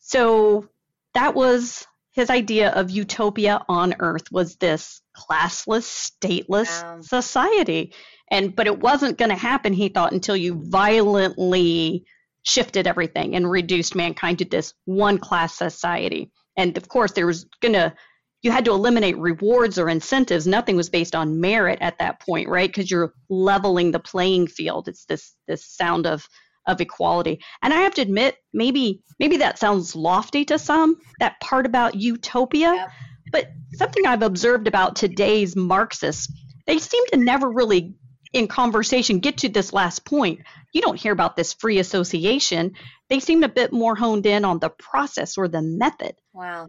So 0.00 0.68
that 1.14 1.34
was 1.34 1.86
his 2.16 2.30
idea 2.30 2.70
of 2.70 2.90
utopia 2.90 3.62
on 3.68 3.94
earth 4.00 4.32
was 4.32 4.56
this 4.56 5.02
classless, 5.14 6.10
stateless 6.22 6.82
wow. 6.82 7.00
society. 7.02 7.94
And 8.30 8.56
but 8.56 8.66
it 8.66 8.80
wasn't 8.80 9.18
going 9.18 9.28
to 9.28 9.36
happen, 9.36 9.74
he 9.74 9.90
thought, 9.90 10.12
until 10.12 10.34
you 10.34 10.54
violently 10.68 12.06
shifted 12.42 12.86
everything 12.86 13.36
and 13.36 13.50
reduced 13.50 13.94
mankind 13.94 14.38
to 14.38 14.46
this 14.46 14.72
one 14.86 15.18
class 15.18 15.54
society. 15.54 16.32
And 16.56 16.76
of 16.78 16.88
course, 16.88 17.12
there 17.12 17.26
was 17.26 17.44
going 17.60 17.74
to 17.74 17.94
you 18.42 18.50
had 18.50 18.64
to 18.64 18.70
eliminate 18.70 19.18
rewards 19.18 19.78
or 19.78 19.88
incentives. 19.88 20.46
Nothing 20.46 20.76
was 20.76 20.88
based 20.88 21.14
on 21.14 21.40
merit 21.40 21.78
at 21.82 21.98
that 21.98 22.20
point, 22.20 22.48
right? 22.48 22.68
Because 22.68 22.90
you're 22.90 23.12
leveling 23.28 23.90
the 23.90 23.98
playing 23.98 24.46
field. 24.46 24.88
It's 24.88 25.04
this 25.04 25.34
this 25.46 25.66
sound 25.66 26.06
of 26.06 26.26
of 26.66 26.80
equality. 26.80 27.40
And 27.62 27.72
I 27.72 27.78
have 27.78 27.94
to 27.94 28.02
admit, 28.02 28.36
maybe 28.52 29.02
maybe 29.18 29.38
that 29.38 29.58
sounds 29.58 29.96
lofty 29.96 30.44
to 30.46 30.58
some, 30.58 30.96
that 31.20 31.40
part 31.40 31.66
about 31.66 31.94
utopia. 31.94 32.74
Yep. 32.74 32.90
But 33.32 33.50
something 33.74 34.06
I've 34.06 34.22
observed 34.22 34.68
about 34.68 34.96
today's 34.96 35.56
Marxists, 35.56 36.32
they 36.66 36.78
seem 36.78 37.04
to 37.12 37.16
never 37.16 37.50
really 37.50 37.94
in 38.32 38.48
conversation 38.48 39.20
get 39.20 39.38
to 39.38 39.48
this 39.48 39.72
last 39.72 40.04
point. 40.04 40.40
You 40.72 40.82
don't 40.82 41.00
hear 41.00 41.12
about 41.12 41.36
this 41.36 41.54
free 41.54 41.78
association. 41.78 42.72
They 43.08 43.20
seem 43.20 43.42
a 43.42 43.48
bit 43.48 43.72
more 43.72 43.96
honed 43.96 44.26
in 44.26 44.44
on 44.44 44.58
the 44.58 44.70
process 44.70 45.38
or 45.38 45.48
the 45.48 45.62
method. 45.62 46.14
Wow. 46.32 46.68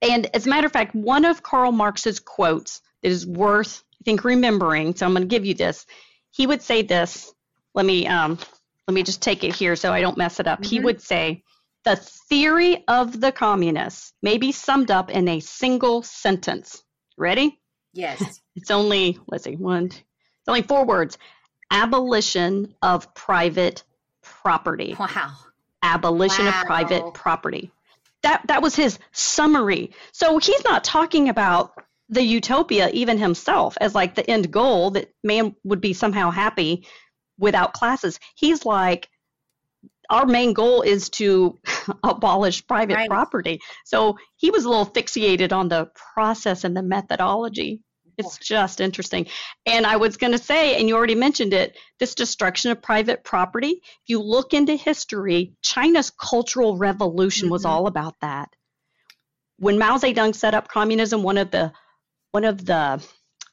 And 0.00 0.28
as 0.34 0.46
a 0.46 0.50
matter 0.50 0.66
of 0.66 0.72
fact, 0.72 0.94
one 0.94 1.24
of 1.24 1.42
Karl 1.42 1.72
Marx's 1.72 2.18
quotes 2.18 2.80
that 3.02 3.10
is 3.10 3.26
worth, 3.26 3.84
I 4.00 4.04
think, 4.04 4.24
remembering. 4.24 4.96
So 4.96 5.06
I'm 5.06 5.12
going 5.12 5.22
to 5.22 5.28
give 5.28 5.46
you 5.46 5.54
this. 5.54 5.86
He 6.32 6.46
would 6.46 6.62
say 6.62 6.82
this. 6.82 7.32
Let 7.74 7.86
me 7.86 8.06
um, 8.06 8.38
let 8.88 8.94
me 8.94 9.02
just 9.02 9.22
take 9.22 9.44
it 9.44 9.54
here 9.54 9.76
so 9.76 9.92
I 9.92 10.00
don't 10.00 10.18
mess 10.18 10.40
it 10.40 10.46
up. 10.46 10.60
Mm-hmm. 10.60 10.70
He 10.70 10.80
would 10.80 11.00
say, 11.00 11.44
the 11.84 11.96
theory 11.96 12.84
of 12.86 13.20
the 13.20 13.32
communists 13.32 14.12
may 14.22 14.38
be 14.38 14.52
summed 14.52 14.90
up 14.90 15.10
in 15.10 15.28
a 15.28 15.40
single 15.40 16.02
sentence. 16.02 16.82
Ready? 17.16 17.60
Yes. 17.92 18.40
it's 18.56 18.70
only, 18.70 19.18
let's 19.26 19.44
see, 19.44 19.56
one, 19.56 19.88
two, 19.88 19.96
it's 19.96 20.48
only 20.48 20.62
four 20.62 20.84
words. 20.84 21.18
Abolition 21.70 22.74
of 22.82 23.14
private 23.14 23.82
property. 24.22 24.96
Wow. 24.98 25.32
Abolition 25.82 26.46
wow. 26.46 26.60
of 26.60 26.66
private 26.66 27.14
property. 27.14 27.70
That 28.22 28.42
that 28.46 28.62
was 28.62 28.76
his 28.76 29.00
summary. 29.10 29.92
So 30.12 30.38
he's 30.38 30.64
not 30.64 30.84
talking 30.84 31.28
about 31.28 31.72
the 32.08 32.22
utopia 32.22 32.90
even 32.92 33.18
himself 33.18 33.76
as 33.80 33.94
like 33.94 34.14
the 34.14 34.28
end 34.30 34.50
goal 34.50 34.90
that 34.92 35.12
man 35.24 35.56
would 35.64 35.80
be 35.80 35.92
somehow 35.92 36.30
happy 36.30 36.86
without 37.42 37.74
classes. 37.74 38.18
He's 38.36 38.64
like, 38.64 39.10
our 40.08 40.24
main 40.24 40.52
goal 40.52 40.82
is 40.82 41.10
to 41.10 41.58
abolish 42.04 42.66
private 42.66 42.94
right. 42.94 43.10
property. 43.10 43.60
So 43.84 44.16
he 44.36 44.50
was 44.50 44.64
a 44.64 44.70
little 44.70 44.86
fixated 44.86 45.52
on 45.52 45.68
the 45.68 45.90
process 46.14 46.64
and 46.64 46.76
the 46.76 46.82
methodology. 46.82 47.80
It's 48.18 48.38
just 48.38 48.80
interesting. 48.80 49.26
And 49.66 49.86
I 49.86 49.96
was 49.96 50.18
going 50.18 50.32
to 50.32 50.38
say, 50.38 50.78
and 50.78 50.86
you 50.86 50.96
already 50.96 51.14
mentioned 51.14 51.54
it, 51.54 51.76
this 51.98 52.14
destruction 52.14 52.70
of 52.70 52.82
private 52.82 53.24
property. 53.24 53.80
If 53.82 54.08
you 54.08 54.20
look 54.20 54.54
into 54.54 54.74
history, 54.74 55.54
China's 55.62 56.10
Cultural 56.10 56.76
Revolution 56.76 57.46
mm-hmm. 57.46 57.52
was 57.52 57.64
all 57.64 57.86
about 57.86 58.14
that. 58.20 58.50
When 59.58 59.78
Mao 59.78 59.96
Zedong 59.96 60.34
set 60.34 60.54
up 60.54 60.68
communism, 60.68 61.22
one 61.22 61.38
of 61.38 61.50
the 61.50 61.72
one 62.32 62.44
of 62.44 62.64
the 62.64 63.02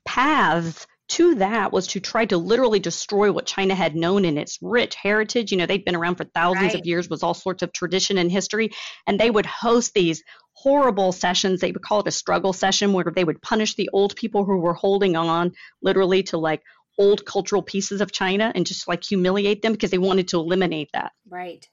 paths 0.05 0.88
to 1.09 1.35
that 1.35 1.71
was 1.71 1.87
to 1.87 1.99
try 1.99 2.25
to 2.25 2.37
literally 2.37 2.79
destroy 2.79 3.31
what 3.31 3.45
China 3.45 3.75
had 3.75 3.95
known 3.95 4.25
in 4.25 4.37
its 4.37 4.59
rich 4.61 4.95
heritage. 4.95 5.51
You 5.51 5.57
know, 5.57 5.65
they'd 5.65 5.85
been 5.85 5.95
around 5.95 6.15
for 6.15 6.23
thousands 6.23 6.73
right. 6.73 6.79
of 6.79 6.85
years, 6.85 7.09
was 7.09 7.23
all 7.23 7.33
sorts 7.33 7.63
of 7.63 7.73
tradition 7.73 8.17
and 8.17 8.31
history, 8.31 8.71
and 9.07 9.19
they 9.19 9.29
would 9.29 9.45
host 9.45 9.93
these 9.93 10.23
horrible 10.53 11.11
sessions. 11.11 11.61
They 11.61 11.71
would 11.71 11.81
call 11.81 12.01
it 12.01 12.07
a 12.07 12.11
struggle 12.11 12.53
session 12.53 12.93
where 12.93 13.11
they 13.13 13.23
would 13.23 13.41
punish 13.41 13.75
the 13.75 13.89
old 13.91 14.15
people 14.15 14.45
who 14.45 14.59
were 14.59 14.73
holding 14.73 15.15
on 15.15 15.53
literally 15.81 16.23
to 16.23 16.37
like 16.37 16.61
old 16.99 17.25
cultural 17.25 17.63
pieces 17.63 18.01
of 18.01 18.11
China 18.11 18.51
and 18.53 18.65
just 18.65 18.87
like 18.87 19.03
humiliate 19.03 19.61
them 19.61 19.72
because 19.72 19.91
they 19.91 19.98
wanted 19.98 20.27
to 20.27 20.37
eliminate 20.37 20.89
that. 20.93 21.11
Right. 21.27 21.65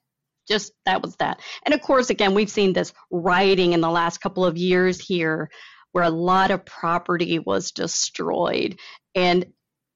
Just 0.48 0.72
that 0.86 1.02
was 1.02 1.16
that. 1.16 1.40
And 1.64 1.74
of 1.74 1.82
course, 1.82 2.08
again, 2.08 2.34
we've 2.34 2.50
seen 2.50 2.72
this 2.72 2.92
rioting 3.10 3.72
in 3.72 3.80
the 3.80 3.90
last 3.90 4.18
couple 4.18 4.44
of 4.44 4.56
years 4.56 5.00
here 5.00 5.50
where 5.96 6.04
a 6.04 6.10
lot 6.10 6.50
of 6.50 6.62
property 6.66 7.38
was 7.38 7.72
destroyed. 7.72 8.78
And 9.14 9.46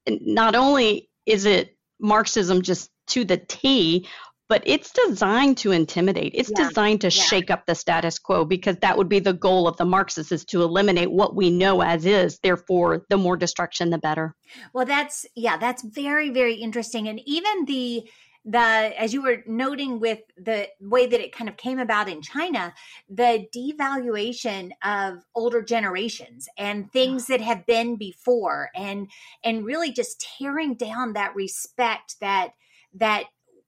not 0.07 0.55
only 0.55 1.11
is 1.27 1.45
it 1.45 1.77
Marxism 1.99 2.63
just 2.63 2.89
to 3.09 3.23
the 3.23 3.37
T, 3.37 4.07
but 4.49 4.63
it's 4.65 4.91
designed 5.05 5.59
to 5.59 5.71
intimidate. 5.71 6.31
It's 6.33 6.49
yeah. 6.57 6.69
designed 6.69 7.01
to 7.01 7.07
yeah. 7.09 7.23
shake 7.23 7.51
up 7.51 7.67
the 7.67 7.75
status 7.75 8.17
quo 8.17 8.45
because 8.45 8.77
that 8.77 8.97
would 8.97 9.09
be 9.09 9.19
the 9.19 9.31
goal 9.31 9.67
of 9.67 9.77
the 9.77 9.85
Marxists 9.85 10.31
is 10.31 10.43
to 10.45 10.63
eliminate 10.63 11.11
what 11.11 11.35
we 11.35 11.51
know 11.51 11.83
as 11.83 12.03
is. 12.07 12.39
Therefore, 12.41 13.05
the 13.09 13.17
more 13.17 13.37
destruction, 13.37 13.91
the 13.91 13.99
better. 13.99 14.35
Well, 14.73 14.87
that's 14.87 15.27
yeah, 15.35 15.57
that's 15.57 15.83
very 15.83 16.31
very 16.31 16.55
interesting, 16.55 17.09
and 17.09 17.21
even 17.27 17.65
the 17.65 18.09
the 18.43 18.59
as 18.59 19.13
you 19.13 19.21
were 19.21 19.43
noting 19.45 19.99
with 19.99 20.19
the 20.35 20.67
way 20.79 21.05
that 21.05 21.21
it 21.21 21.31
kind 21.31 21.49
of 21.49 21.57
came 21.57 21.79
about 21.79 22.09
in 22.09 22.21
China, 22.21 22.73
the 23.09 23.47
devaluation 23.55 24.71
of 24.83 25.19
older 25.35 25.61
generations 25.61 26.49
and 26.57 26.91
things 26.91 27.27
that 27.27 27.41
have 27.41 27.65
been 27.65 27.97
before 27.97 28.69
and 28.75 29.09
and 29.43 29.65
really 29.65 29.91
just 29.91 30.25
tearing 30.39 30.73
down 30.73 31.13
that 31.13 31.35
respect 31.35 32.15
that 32.19 32.53
that 32.93 33.25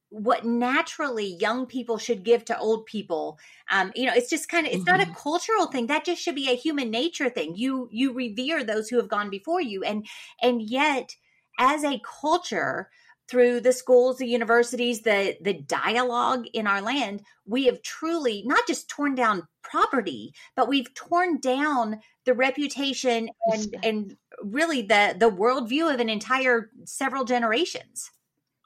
what 0.09 0.45
naturally 0.45 1.38
young 1.39 1.65
people 1.65 1.97
should 1.97 2.23
give 2.23 2.45
to 2.45 2.57
old 2.59 2.86
people 2.86 3.39
um, 3.71 3.91
you 3.95 4.05
know 4.05 4.13
it's 4.15 4.29
just 4.29 4.47
kind 4.47 4.67
of 4.67 4.71
it's 4.71 4.83
mm-hmm. 4.83 4.91
not 4.91 5.01
a 5.01 5.05
mm-hmm. 5.05 5.13
cultural 5.13 5.65
thing 5.65 5.88
that 5.88 6.05
just 6.05 6.21
should 6.21 6.36
be 6.36 6.51
a 6.51 6.55
human 6.55 6.91
nature 6.91 7.29
thing 7.29 7.55
you 7.55 7.89
you 7.91 8.13
revere 8.13 8.63
those 8.63 8.89
who 8.89 8.97
have 8.97 9.09
gone 9.09 9.31
before 9.31 9.59
you 9.59 9.83
and 9.83 10.05
and 10.41 10.62
yet 10.62 11.15
as 11.57 11.83
a 11.83 11.99
culture 12.21 12.89
through 13.29 13.62
the 13.62 13.73
schools, 13.73 14.17
the 14.17 14.27
universities, 14.27 15.01
the 15.01 15.38
the 15.41 15.53
dialogue 15.53 16.45
in 16.53 16.67
our 16.67 16.81
land, 16.81 17.23
we 17.45 17.65
have 17.65 17.81
truly 17.81 18.43
not 18.45 18.67
just 18.67 18.89
torn 18.89 19.15
down 19.15 19.47
property, 19.63 20.33
but 20.55 20.67
we've 20.67 20.93
torn 20.93 21.39
down 21.39 21.99
the 22.25 22.33
reputation 22.33 23.29
and 23.47 23.75
and 23.83 24.17
really 24.41 24.81
the 24.81 25.15
the 25.17 25.31
worldview 25.31 25.93
of 25.93 25.99
an 25.99 26.09
entire 26.09 26.69
several 26.86 27.23
generations. 27.23 28.12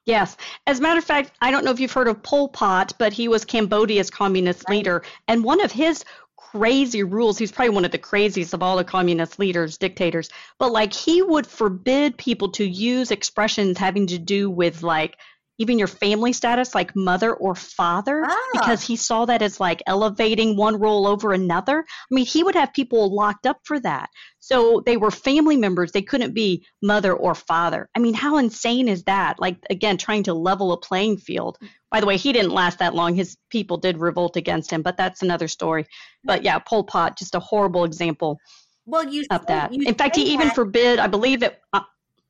Yes. 0.06 0.38
As 0.65 0.80
a 0.80 0.82
matter 0.82 1.00
of 1.00 1.04
fact, 1.04 1.34
I 1.41 1.52
don't 1.52 1.65
know 1.65 1.72
if 1.72 1.82
you've 1.82 1.91
heard 1.91 2.08
of 2.08 2.24
Pol 2.24 2.48
Pot, 2.48 2.93
but 2.98 3.12
he 3.12 3.28
was 3.28 3.43
Cambodia's 3.43 4.10
communist 4.10 4.63
right. 4.67 4.78
leader. 4.78 5.04
And 5.28 5.43
one 5.43 5.60
of 5.60 5.74
his 5.74 6.06
crazy 6.52 7.04
rules. 7.04 7.38
He's 7.38 7.52
probably 7.52 7.76
one 7.76 7.86
of 7.86 7.92
the 7.92 7.98
craziest 7.98 8.54
of 8.54 8.64
all 8.64 8.78
the 8.78 8.84
communist 8.84 9.40
leaders, 9.40 9.78
dictators. 9.78 10.30
But 10.58 10.72
like 10.72 10.94
he 10.94 11.22
would 11.22 11.48
forbid 11.48 12.18
people 12.18 12.52
to 12.54 12.64
use 12.64 13.12
expressions 13.12 13.78
having 13.78 14.08
to 14.08 14.18
do 14.18 14.50
with 14.50 14.84
like 14.84 15.18
even 15.58 15.80
your 15.80 15.88
family 15.88 16.34
status, 16.34 16.76
like 16.76 16.96
mother 16.96 17.34
or 17.34 17.56
father, 17.56 18.24
ah. 18.28 18.50
because 18.54 18.82
he 18.84 18.96
saw 18.96 19.26
that 19.26 19.41
as 19.41 19.60
like 19.60 19.82
elevating 19.88 20.56
one 20.56 20.80
role 20.80 21.08
over 21.08 21.34
another. 21.34 21.80
I 21.80 22.13
mean, 22.13 22.26
he 22.26 22.43
would 22.43 22.56
have 22.56 22.74
people 22.74 23.13
locked 23.13 23.46
up 23.46 23.60
for 23.63 23.80
that. 23.80 24.10
So 24.39 24.82
they 24.86 24.98
were 24.98 25.12
family 25.12 25.58
members. 25.58 25.91
They 25.91 26.02
couldn't 26.02 26.34
be 26.34 26.65
mother 26.82 27.13
or 27.13 27.36
father. 27.36 27.89
I 27.96 28.00
mean, 28.00 28.13
how 28.13 28.38
insane 28.38 28.88
is 28.88 29.04
that? 29.04 29.39
Like, 29.39 29.58
again, 29.70 29.98
trying 29.98 30.24
to 30.24 30.34
level 30.34 30.72
a 30.72 30.80
playing 30.80 31.17
field. 31.17 31.58
By 31.91 32.00
the 32.00 32.06
way, 32.06 32.17
he 32.17 32.34
didn't 32.34 32.52
last 32.52 32.80
that 32.80 32.96
long. 32.96 33.15
His 33.15 33.36
people 33.50 33.78
did 33.78 33.98
revolt 33.98 34.38
against 34.38 34.72
him, 34.72 34.84
but 34.84 34.98
that's 34.98 35.22
another 35.22 35.48
story. 35.48 35.86
But 36.24 36.43
yeah, 36.43 36.60
Pol 36.60 36.84
Pot, 36.84 37.17
just 37.17 37.36
a 37.36 37.39
horrible 37.39 37.84
example. 37.84 38.39
Well, 38.86 39.06
you 39.06 39.26
of 39.32 39.46
that. 39.48 39.74
In 39.74 39.96
fact, 39.96 40.15
he 40.15 40.26
that. 40.26 40.32
even 40.32 40.50
forbid. 40.52 41.00
I 41.00 41.08
believe 41.08 41.41
that. 41.41 41.60
Uh, 41.74 41.82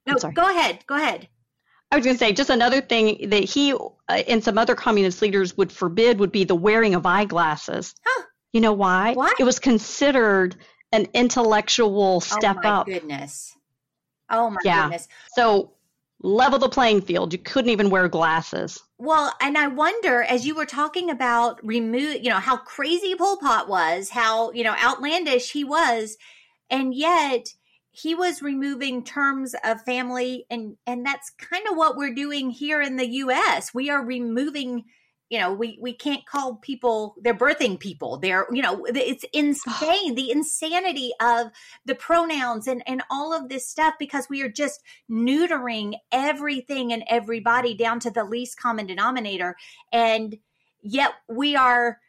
no, 0.08 0.16
go 0.16 0.50
ahead. 0.50 0.84
Go 0.88 0.96
ahead. 0.96 1.28
I 1.92 1.96
was 1.96 2.06
going 2.06 2.16
to 2.16 2.20
say 2.20 2.34
just 2.34 2.50
another 2.50 2.82
thing 2.82 3.30
that 3.30 3.44
he 3.44 3.74
uh, 3.74 3.80
and 4.10 4.44
some 4.44 4.58
other 4.58 4.76
communist 4.76 5.22
leaders 5.22 5.56
would 5.58 5.72
forbid 5.72 6.20
would 6.20 6.32
be 6.32 6.44
the 6.44 6.56
wearing 6.56 6.96
of 6.96 7.06
eyeglasses. 7.06 7.96
Huh. 8.06 8.24
You 8.54 8.62
know 8.62 8.74
why? 8.74 9.14
Why? 9.14 9.34
It 9.40 9.44
was 9.44 9.60
considered 9.60 10.56
an 10.92 11.08
intellectual 11.14 12.22
step 12.22 12.58
up. 12.58 12.64
oh 12.64 12.70
my 12.70 12.70
up. 12.70 12.86
Goodness. 12.88 13.58
Oh 14.30 14.50
my 14.50 14.58
yeah. 14.64 14.84
goodness. 14.84 15.08
So 15.36 15.72
level 16.22 16.60
the 16.60 16.70
playing 16.70 17.02
field. 17.02 17.32
You 17.32 17.40
couldn't 17.40 17.72
even 17.72 17.90
wear 17.90 18.08
glasses. 18.08 18.82
Well, 18.98 19.34
and 19.42 19.58
I 19.58 19.68
wonder 19.68 20.24
as 20.24 20.46
you 20.46 20.56
were 20.56 20.66
talking 20.66 21.10
about 21.10 21.66
remove, 21.66 22.24
you 22.24 22.30
know, 22.30 22.40
how 22.40 22.58
crazy 22.58 23.16
Pol 23.16 23.38
Pot 23.38 23.70
was, 23.70 24.10
how, 24.10 24.52
you 24.52 24.64
know, 24.64 24.76
outlandish 24.76 25.52
he 25.52 25.64
was, 25.64 26.18
and 26.70 26.94
yet 26.94 27.54
he 27.98 28.14
was 28.14 28.44
removing 28.44 29.04
terms 29.04 29.56
of 29.64 29.82
family 29.82 30.46
and 30.52 30.78
and 30.86 31.06
that's 31.06 31.32
kind 31.32 31.64
of 31.70 31.76
what 31.76 31.98
we're 31.98 32.14
doing 32.14 32.52
here 32.52 32.82
in 32.82 32.96
the 32.96 33.08
US. 33.08 33.74
We 33.74 33.90
are 33.90 34.06
removing 34.06 34.86
you 35.30 35.40
know 35.40 35.52
we 35.52 35.80
we 35.82 35.94
can't 35.94 36.26
call 36.26 36.56
people 36.58 37.16
they're 37.22 37.34
birthing 37.34 37.80
people 37.80 38.18
they're 38.18 38.48
you 38.52 38.62
know 38.62 38.86
it's 38.86 39.26
insane 39.34 40.16
the 40.16 40.32
insanity 40.32 41.12
of 41.20 41.48
the 41.86 41.96
pronouns 41.96 42.68
and 42.68 42.82
and 42.88 43.02
all 43.10 43.34
of 43.34 43.50
this 43.50 43.68
stuff 43.68 43.96
because 44.00 44.30
we 44.30 44.42
are 44.42 44.50
just 44.50 44.82
neutering 45.12 45.96
everything 46.12 46.94
and 46.94 47.04
everybody 47.10 47.74
down 47.76 48.00
to 48.00 48.12
the 48.12 48.24
least 48.24 48.60
common 48.60 48.86
denominator 48.86 49.58
and 49.92 50.38
yet 50.82 51.12
we 51.28 51.56
are 51.56 52.00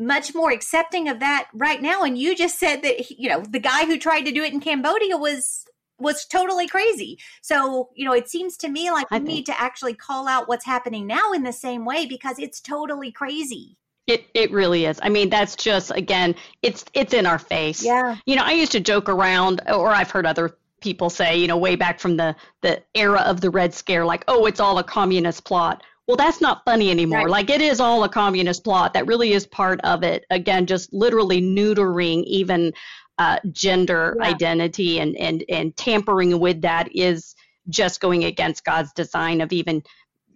much 0.00 0.34
more 0.34 0.50
accepting 0.50 1.08
of 1.08 1.20
that 1.20 1.48
right 1.52 1.80
now. 1.80 2.02
And 2.02 2.16
you 2.16 2.34
just 2.34 2.58
said 2.58 2.82
that, 2.82 3.10
you 3.10 3.28
know, 3.28 3.42
the 3.42 3.60
guy 3.60 3.84
who 3.84 3.98
tried 3.98 4.22
to 4.22 4.32
do 4.32 4.42
it 4.42 4.52
in 4.52 4.60
Cambodia 4.60 5.16
was 5.16 5.66
was 5.98 6.24
totally 6.24 6.66
crazy. 6.66 7.18
So, 7.42 7.90
you 7.94 8.06
know, 8.06 8.14
it 8.14 8.28
seems 8.28 8.56
to 8.58 8.68
me 8.68 8.90
like 8.90 9.10
we 9.10 9.18
need 9.18 9.46
to 9.46 9.60
actually 9.60 9.92
call 9.92 10.26
out 10.26 10.48
what's 10.48 10.64
happening 10.64 11.06
now 11.06 11.32
in 11.34 11.42
the 11.42 11.52
same 11.52 11.84
way 11.84 12.06
because 12.06 12.38
it's 12.38 12.58
totally 12.58 13.12
crazy. 13.12 13.76
It 14.06 14.26
it 14.32 14.50
really 14.50 14.86
is. 14.86 14.98
I 15.02 15.10
mean, 15.10 15.28
that's 15.28 15.54
just 15.54 15.90
again, 15.90 16.34
it's 16.62 16.84
it's 16.94 17.12
in 17.12 17.26
our 17.26 17.38
face. 17.38 17.84
Yeah. 17.84 18.16
You 18.24 18.36
know, 18.36 18.42
I 18.42 18.52
used 18.52 18.72
to 18.72 18.80
joke 18.80 19.10
around 19.10 19.60
or 19.68 19.90
I've 19.90 20.10
heard 20.10 20.24
other 20.24 20.56
people 20.80 21.10
say, 21.10 21.36
you 21.36 21.46
know, 21.46 21.58
way 21.58 21.76
back 21.76 22.00
from 22.00 22.16
the 22.16 22.34
the 22.62 22.82
era 22.94 23.20
of 23.20 23.42
the 23.42 23.50
Red 23.50 23.74
Scare 23.74 24.06
like, 24.06 24.24
"Oh, 24.26 24.46
it's 24.46 24.60
all 24.60 24.78
a 24.78 24.84
communist 24.84 25.44
plot." 25.44 25.82
Well 26.10 26.16
that's 26.16 26.40
not 26.40 26.62
funny 26.64 26.90
anymore. 26.90 27.20
Right. 27.20 27.28
like 27.28 27.50
it 27.50 27.60
is 27.60 27.78
all 27.78 28.02
a 28.02 28.08
communist 28.08 28.64
plot 28.64 28.94
that 28.94 29.06
really 29.06 29.32
is 29.32 29.46
part 29.46 29.80
of 29.84 30.02
it. 30.02 30.24
Again 30.28 30.66
just 30.66 30.92
literally 30.92 31.40
neutering 31.40 32.24
even 32.24 32.72
uh, 33.18 33.38
gender 33.52 34.16
yeah. 34.18 34.26
identity 34.26 34.98
and 34.98 35.16
and 35.16 35.44
and 35.48 35.76
tampering 35.76 36.40
with 36.40 36.62
that 36.62 36.88
is 36.94 37.36
just 37.68 38.00
going 38.00 38.24
against 38.24 38.64
god's 38.64 38.92
design 38.94 39.40
of 39.40 39.52
even 39.52 39.82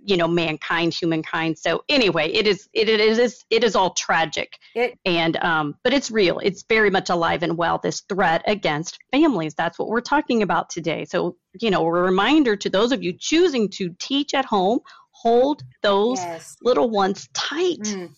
you 0.06 0.16
know 0.16 0.28
mankind 0.28 0.94
humankind. 0.94 1.58
So 1.58 1.82
anyway 1.88 2.30
it 2.30 2.46
is 2.46 2.68
it, 2.72 2.88
it 2.88 3.00
is 3.00 3.44
it 3.50 3.64
is 3.64 3.74
all 3.74 3.94
tragic. 3.94 4.56
It, 4.76 4.96
and 5.04 5.36
um 5.38 5.74
but 5.82 5.92
it's 5.92 6.10
real. 6.10 6.38
It's 6.38 6.64
very 6.68 6.90
much 6.90 7.10
alive 7.10 7.42
and 7.42 7.56
well 7.56 7.80
this 7.82 8.02
threat 8.08 8.44
against 8.46 8.98
families. 9.10 9.54
That's 9.54 9.76
what 9.76 9.88
we're 9.88 10.02
talking 10.02 10.42
about 10.42 10.70
today. 10.70 11.04
So 11.04 11.36
you 11.60 11.70
know 11.70 11.84
a 11.84 11.90
reminder 11.90 12.54
to 12.54 12.70
those 12.70 12.92
of 12.92 13.02
you 13.02 13.12
choosing 13.18 13.70
to 13.70 13.92
teach 13.98 14.34
at 14.34 14.44
home 14.44 14.78
hold 15.24 15.62
those 15.82 16.18
yes. 16.18 16.56
little 16.62 16.90
ones 16.90 17.28
tight. 17.32 17.80
Mm. 17.80 18.10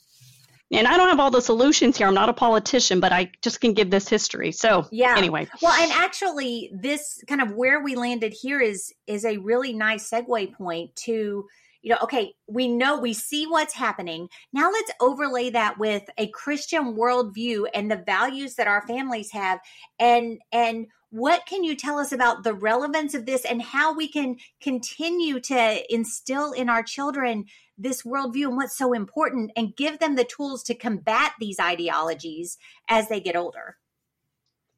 And 0.73 0.89
I 0.89 0.97
don't 0.97 1.09
have 1.09 1.21
all 1.21 1.31
the 1.31 1.41
solutions 1.41 1.97
here. 1.97 2.09
I'm 2.09 2.15
not 2.15 2.29
a 2.29 2.33
politician, 2.33 2.99
but 2.99 3.13
I 3.13 3.31
just 3.41 3.61
can 3.61 3.73
give 3.73 3.93
this 3.93 4.09
history. 4.09 4.51
So 4.51 4.87
yeah. 4.91 5.15
Anyway. 5.17 5.47
Well, 5.63 5.81
and 5.81 5.93
actually, 5.93 6.73
this 6.75 7.23
kind 7.29 7.41
of 7.41 7.53
where 7.53 7.81
we 7.81 7.95
landed 7.95 8.35
here 8.35 8.61
is 8.61 8.93
is 9.07 9.25
a 9.25 9.37
really 9.37 9.73
nice 9.73 10.11
segue 10.11 10.53
point 10.55 10.95
to 10.97 11.47
you 11.83 11.91
know, 11.93 11.99
okay, 12.03 12.33
we 12.49 12.67
know 12.67 12.99
we 12.99 13.13
see 13.13 13.47
what's 13.47 13.73
happening. 13.73 14.29
Now 14.53 14.73
let's 14.73 14.91
overlay 15.01 15.51
that 15.51 15.79
with 15.79 16.03
a 16.19 16.27
Christian 16.31 16.97
worldview 16.97 17.67
and 17.73 17.89
the 17.89 18.03
values 18.05 18.57
that 18.57 18.67
our 18.67 18.85
families 18.89 19.31
have 19.31 19.61
and 20.01 20.41
and 20.51 20.89
what 21.11 21.47
can 21.47 21.65
you 21.65 21.77
tell 21.77 21.99
us 21.99 22.13
about 22.13 22.43
the 22.43 22.55
relevance 22.55 23.15
of 23.15 23.27
this 23.27 23.45
and 23.45 23.63
how 23.63 23.95
we 23.95 24.09
can 24.09 24.37
continue 24.61 25.41
to 25.41 25.95
instill 25.95 26.53
in 26.53 26.69
our 26.69 26.83
children 26.83 27.45
this 27.79 28.03
worldview 28.03 28.49
and 28.49 28.57
what's 28.57 28.77
so 28.77 28.93
important 28.93 29.53
and 29.57 29.77
give 29.77 29.99
them 29.99 30.17
the 30.17 30.25
tools 30.25 30.63
to 30.65 30.75
combat 30.75 31.33
these 31.39 31.61
ideologies 31.61 32.59
as 32.89 33.09
they 33.09 33.21
get 33.21 33.37
older? 33.37 33.77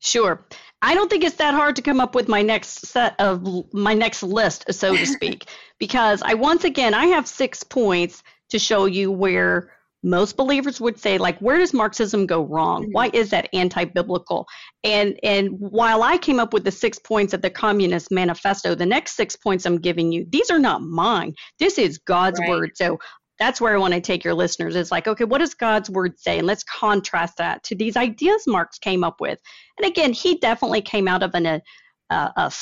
Sure. 0.01 0.47
I 0.81 0.95
don't 0.95 1.11
think 1.11 1.25
it's 1.25 1.37
that 1.37 1.55
hard 1.55 1.77
to 1.77 1.83
come 1.83 2.01
up 2.01 2.15
with 2.15 2.29
my 2.29 2.43
next 2.43 2.87
set 2.87 3.19
of 3.19 3.73
my 3.73 3.95
next 3.95 4.23
list, 4.23 4.73
so 4.73 4.97
to 4.97 5.07
speak, 5.17 5.47
because 5.79 6.23
I 6.23 6.35
once 6.35 6.65
again 6.65 6.95
I 6.95 7.07
have 7.07 7.27
six 7.27 7.65
points 7.65 8.23
to 8.51 8.59
show 8.59 8.85
you 8.85 9.11
where 9.11 9.73
most 10.03 10.37
believers 10.37 10.81
would 10.81 10.99
say 10.99 11.19
like 11.19 11.39
where 11.41 11.59
does 11.59 11.75
marxism 11.75 12.27
go 12.27 12.43
wrong? 12.43 12.83
Mm-hmm. 12.83 12.93
why 12.93 13.11
is 13.13 13.31
that 13.31 13.49
anti-biblical? 13.53 14.47
And 14.85 15.19
and 15.23 15.49
while 15.59 16.03
i 16.03 16.17
came 16.17 16.39
up 16.39 16.53
with 16.53 16.65
the 16.65 16.71
six 16.71 16.99
points 16.99 17.35
of 17.35 17.43
the 17.43 17.51
communist 17.51 18.11
manifesto 18.11 18.75
the 18.75 18.87
next 18.87 19.17
six 19.17 19.35
points 19.35 19.67
i'm 19.67 19.79
giving 19.79 20.13
you 20.13 20.27
these 20.29 20.51
are 20.51 20.59
not 20.59 20.83
mine. 20.83 21.35
This 21.59 21.79
is 21.79 21.99
god's 21.99 22.39
right. 22.41 22.49
word. 22.49 22.71
So 22.77 22.99
that's 23.39 23.61
where 23.61 23.75
i 23.75 23.79
want 23.79 23.95
to 23.95 24.01
take 24.01 24.25
your 24.25 24.35
listeners. 24.35 24.77
Is 24.77 24.93
like 24.93 25.09
okay 25.09 25.25
what 25.25 25.39
does 25.39 25.55
god's 25.55 25.91
word 25.91 26.19
say? 26.19 26.39
And 26.39 26.47
let's 26.47 26.65
contrast 26.65 27.39
that 27.39 27.65
to 27.65 27.75
these 27.75 27.97
ideas 27.97 28.45
marx 28.47 28.79
came 28.79 29.03
up 29.03 29.21
with. 29.21 29.41
And 29.79 29.87
again 29.87 30.13
he 30.13 30.39
definitely 30.39 30.83
came 30.83 31.09
out 31.09 31.25
of 31.25 31.35
an 31.35 31.47
a, 31.47 31.63
a, 32.11 32.33
a 32.37 32.53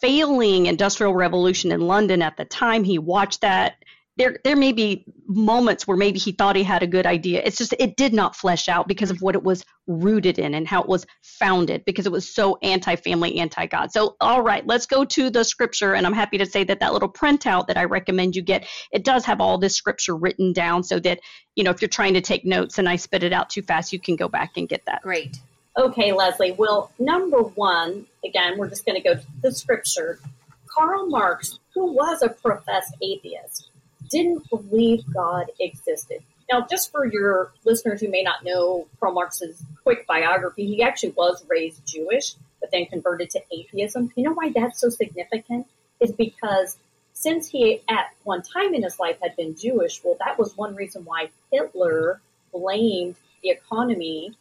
failing 0.00 0.66
industrial 0.66 1.14
revolution 1.14 1.72
in 1.72 1.80
london 1.80 2.22
at 2.22 2.36
the 2.36 2.44
time. 2.44 2.84
He 2.84 2.98
watched 2.98 3.40
that 3.40 3.74
there 4.22 4.38
there 4.44 4.56
may 4.56 4.70
be 4.70 5.04
moments 5.26 5.84
where 5.86 5.96
maybe 5.96 6.18
he 6.20 6.30
thought 6.30 6.54
he 6.54 6.62
had 6.62 6.82
a 6.84 6.86
good 6.86 7.06
idea. 7.06 7.42
It's 7.44 7.56
just 7.56 7.74
it 7.80 7.96
did 7.96 8.12
not 8.12 8.36
flesh 8.36 8.68
out 8.68 8.86
because 8.86 9.10
of 9.10 9.20
what 9.20 9.34
it 9.34 9.42
was 9.42 9.64
rooted 9.88 10.38
in 10.38 10.54
and 10.54 10.68
how 10.68 10.80
it 10.82 10.88
was 10.88 11.04
founded 11.22 11.84
because 11.84 12.06
it 12.06 12.12
was 12.12 12.32
so 12.32 12.56
anti-family, 12.62 13.38
anti-God. 13.38 13.90
So 13.90 14.16
all 14.20 14.40
right, 14.42 14.64
let's 14.64 14.86
go 14.86 15.04
to 15.04 15.28
the 15.28 15.42
scripture 15.42 15.94
and 15.94 16.06
I'm 16.06 16.12
happy 16.12 16.38
to 16.38 16.46
say 16.46 16.62
that 16.62 16.78
that 16.78 16.92
little 16.92 17.10
printout 17.12 17.66
that 17.66 17.76
I 17.76 17.84
recommend 17.84 18.36
you 18.36 18.42
get, 18.42 18.64
it 18.92 19.04
does 19.04 19.24
have 19.24 19.40
all 19.40 19.58
this 19.58 19.74
scripture 19.74 20.14
written 20.14 20.52
down 20.52 20.84
so 20.84 21.00
that, 21.00 21.18
you 21.56 21.64
know, 21.64 21.70
if 21.70 21.82
you're 21.82 21.88
trying 21.88 22.14
to 22.14 22.20
take 22.20 22.44
notes 22.44 22.78
and 22.78 22.88
I 22.88 22.96
spit 22.96 23.24
it 23.24 23.32
out 23.32 23.50
too 23.50 23.62
fast, 23.62 23.92
you 23.92 23.98
can 23.98 24.14
go 24.14 24.28
back 24.28 24.52
and 24.56 24.68
get 24.68 24.84
that. 24.86 25.02
Great. 25.02 25.36
Okay, 25.76 26.12
Leslie. 26.12 26.52
Well, 26.52 26.92
number 27.00 27.38
1, 27.38 28.06
again, 28.24 28.56
we're 28.56 28.68
just 28.68 28.86
going 28.86 29.02
to 29.02 29.08
go 29.08 29.14
to 29.14 29.26
the 29.40 29.52
scripture. 29.52 30.20
Karl 30.68 31.08
Marx, 31.08 31.58
who 31.74 31.92
was 31.92 32.22
a 32.22 32.28
professed 32.28 32.94
atheist, 33.02 33.70
didn't 34.12 34.48
believe 34.50 35.02
God 35.12 35.46
existed. 35.58 36.22
Now, 36.50 36.66
just 36.70 36.92
for 36.92 37.06
your 37.06 37.52
listeners 37.64 38.00
who 38.00 38.08
may 38.08 38.22
not 38.22 38.44
know 38.44 38.86
Karl 39.00 39.14
Marx's 39.14 39.62
quick 39.82 40.06
biography, 40.06 40.66
he 40.66 40.82
actually 40.82 41.10
was 41.10 41.44
raised 41.48 41.86
Jewish, 41.86 42.34
but 42.60 42.70
then 42.70 42.84
converted 42.86 43.30
to 43.30 43.40
atheism. 43.50 44.12
You 44.14 44.24
know 44.24 44.34
why 44.34 44.52
that's 44.54 44.80
so 44.80 44.90
significant? 44.90 45.66
Is 45.98 46.12
because 46.12 46.76
since 47.14 47.48
he 47.48 47.82
at 47.88 48.06
one 48.24 48.42
time 48.42 48.74
in 48.74 48.82
his 48.82 48.98
life 48.98 49.16
had 49.22 49.34
been 49.36 49.56
Jewish, 49.56 50.02
well, 50.04 50.16
that 50.24 50.38
was 50.38 50.56
one 50.56 50.74
reason 50.74 51.04
why 51.04 51.30
Hitler 51.50 52.20
blamed 52.52 53.16
the 53.42 53.50
economy, 53.50 54.34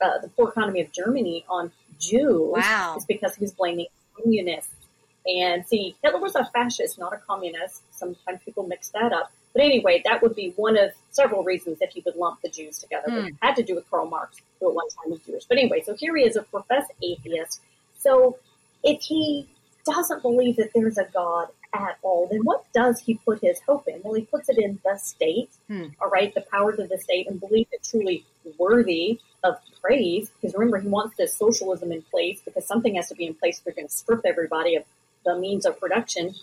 uh, 0.00 0.18
the 0.22 0.28
poor 0.28 0.48
economy 0.48 0.80
of 0.80 0.92
Germany 0.92 1.44
on 1.48 1.72
Jews. 1.98 2.52
Wow. 2.54 2.94
Is 2.96 3.04
because 3.04 3.34
he 3.34 3.42
was 3.42 3.52
blaming 3.52 3.86
communists 4.16 4.72
and 5.26 5.66
see, 5.66 5.96
Hitler 6.02 6.20
was 6.20 6.34
a 6.34 6.44
fascist, 6.52 6.98
not 6.98 7.12
a 7.12 7.18
communist. 7.18 7.82
Sometimes 7.90 8.40
people 8.44 8.66
mix 8.66 8.88
that 8.90 9.12
up. 9.12 9.30
But 9.52 9.62
anyway, 9.62 10.02
that 10.04 10.22
would 10.22 10.34
be 10.34 10.52
one 10.56 10.78
of 10.78 10.92
several 11.10 11.42
reasons 11.42 11.78
if 11.80 11.96
you 11.96 12.02
would 12.06 12.16
lump 12.16 12.40
the 12.42 12.48
Jews 12.48 12.78
together. 12.78 13.08
Mm. 13.08 13.28
It 13.28 13.34
had 13.42 13.56
to 13.56 13.62
do 13.62 13.74
with 13.74 13.88
Karl 13.90 14.06
Marx, 14.06 14.38
who 14.60 14.68
at 14.68 14.74
one 14.74 14.88
time 14.88 15.10
was 15.10 15.20
Jewish. 15.20 15.44
But 15.44 15.58
anyway, 15.58 15.82
so 15.84 15.94
here 15.94 16.16
he 16.16 16.24
is 16.24 16.36
a 16.36 16.42
professed 16.42 16.92
atheist. 17.02 17.60
So 17.98 18.38
if 18.84 19.02
he 19.02 19.48
doesn't 19.84 20.22
believe 20.22 20.56
that 20.56 20.70
there's 20.74 20.98
a 20.98 21.06
God 21.12 21.48
at 21.72 21.98
all, 22.02 22.28
then 22.30 22.40
what 22.44 22.64
does 22.72 23.00
he 23.00 23.14
put 23.14 23.40
his 23.40 23.60
hope 23.66 23.88
in? 23.88 24.00
Well, 24.02 24.14
he 24.14 24.22
puts 24.22 24.48
it 24.48 24.58
in 24.58 24.78
the 24.84 24.96
state, 24.98 25.50
hmm. 25.68 25.86
all 26.00 26.10
right, 26.10 26.34
the 26.34 26.42
powers 26.42 26.78
of 26.78 26.88
the 26.88 26.98
state, 26.98 27.28
and 27.28 27.40
believe 27.40 27.66
it 27.72 27.82
truly 27.82 28.24
worthy 28.58 29.20
of 29.44 29.56
praise. 29.80 30.30
Because 30.40 30.54
remember, 30.54 30.78
he 30.78 30.88
wants 30.88 31.16
this 31.16 31.36
socialism 31.36 31.92
in 31.92 32.02
place 32.02 32.40
because 32.44 32.66
something 32.66 32.94
has 32.94 33.08
to 33.08 33.14
be 33.14 33.26
in 33.26 33.34
place 33.34 33.58
if 33.58 33.64
they're 33.64 33.74
going 33.74 33.88
to 33.88 33.92
strip 33.92 34.22
everybody 34.24 34.76
of 34.76 34.84
the 35.24 35.38
means 35.38 35.66
of 35.66 35.78
production. 35.78 36.34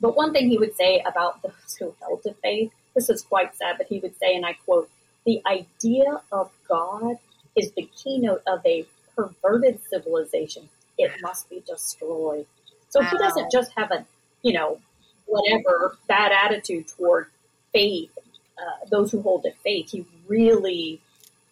But 0.00 0.16
one 0.16 0.32
thing 0.32 0.48
he 0.48 0.58
would 0.58 0.76
say 0.76 1.02
about 1.06 1.42
those 1.42 1.76
who 1.78 1.94
held 2.00 2.22
to 2.24 2.34
faith, 2.34 2.72
this 2.94 3.08
is 3.08 3.22
quite 3.22 3.54
sad, 3.56 3.76
but 3.78 3.86
he 3.86 3.98
would 3.98 4.18
say, 4.18 4.34
and 4.34 4.44
I 4.44 4.54
quote, 4.54 4.90
the 5.24 5.40
idea 5.46 6.20
of 6.30 6.50
God 6.68 7.16
is 7.56 7.72
the 7.72 7.88
keynote 7.96 8.42
of 8.46 8.60
a 8.66 8.86
perverted 9.14 9.80
civilization. 9.88 10.68
It 10.98 11.12
must 11.22 11.48
be 11.48 11.62
destroyed. 11.66 12.46
So 12.88 13.00
wow. 13.00 13.08
he 13.10 13.18
doesn't 13.18 13.50
just 13.52 13.72
have 13.76 13.90
a, 13.90 14.04
you 14.42 14.52
know, 14.52 14.78
whatever 15.26 15.96
bad 16.08 16.32
attitude 16.32 16.88
toward 16.88 17.26
faith, 17.72 18.10
uh, 18.58 18.86
those 18.90 19.12
who 19.12 19.22
hold 19.22 19.44
to 19.44 19.52
faith. 19.64 19.90
He 19.90 20.04
really 20.26 21.00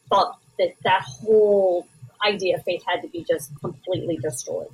thought 0.09 0.39
that 0.59 0.75
that 0.85 1.03
whole 1.03 1.87
idea 2.27 2.57
of 2.57 2.65
faith 2.65 2.83
had 2.87 3.03
to 3.03 3.09
be 3.09 3.25
just 3.25 3.51
completely 3.61 4.17
destroyed. 4.17 4.69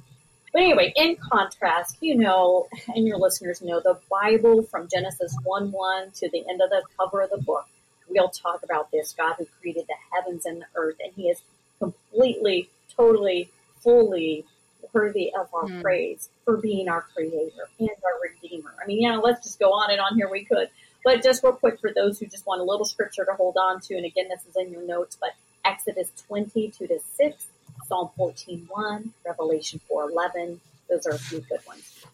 But 0.57 0.63
anyway, 0.63 0.95
in 0.97 1.17
contrast, 1.17 1.99
you 2.01 2.17
know, 2.17 2.67
and 2.95 3.07
your 3.07 3.19
listeners 3.19 3.61
know 3.61 3.79
the 3.79 3.99
Bible 4.11 4.63
from 4.63 4.89
Genesis 4.89 5.37
1 5.45 5.71
1 5.71 6.11
to 6.13 6.31
the 6.31 6.49
end 6.49 6.63
of 6.63 6.71
the 6.71 6.83
cover 6.99 7.21
of 7.21 7.29
the 7.29 7.37
book, 7.37 7.67
we'll 8.09 8.31
talk 8.31 8.63
about 8.63 8.91
this 8.91 9.13
God 9.13 9.35
who 9.37 9.47
created 9.61 9.85
the 9.87 9.97
heavens 10.11 10.47
and 10.47 10.63
the 10.63 10.67
earth, 10.75 10.97
and 11.05 11.13
He 11.15 11.29
is 11.29 11.43
completely, 11.79 12.71
totally, 12.97 13.51
fully 13.83 14.47
worthy 14.95 15.31
of 15.39 15.53
our 15.53 15.65
mm. 15.65 15.83
praise 15.83 16.31
for 16.47 16.57
being 16.57 16.89
our 16.89 17.03
creator 17.03 17.69
and 17.79 17.91
our 17.91 18.19
redeemer. 18.23 18.73
I 18.83 18.87
mean, 18.87 19.03
yeah, 19.03 19.19
let's 19.19 19.45
just 19.45 19.59
go 19.59 19.75
on 19.75 19.91
and 19.91 20.01
on 20.01 20.15
here. 20.15 20.31
We 20.31 20.47
could. 20.47 20.71
But 21.05 21.23
just 21.23 21.45
real 21.45 21.53
quick 21.53 21.81
for 21.81 21.93
those 21.95 22.19
who 22.19 22.25
just 22.25 22.47
want 22.47 22.63
a 22.63 22.65
little 22.65 22.87
scripture 22.87 23.27
to 23.27 23.33
hold 23.35 23.59
on 23.61 23.83
to, 23.83 23.95
and 23.95 24.07
again, 24.07 24.31
this 24.31 24.41
is 24.49 24.57
in 24.57 24.73
your 24.73 24.87
notes, 24.87 25.19
but 25.21 25.33
Exodus 25.67 26.11
22 26.27 26.87
to 26.87 26.99
6 26.99 27.47
Psalm 27.87 28.11
14.1, 28.19 29.11
Revelation 29.25 29.81
4.11. 29.91 30.59
Those 30.89 31.07
are 31.07 31.13
a 31.13 31.19
few 31.19 31.41
good 31.41 31.61
ones. 31.67 32.05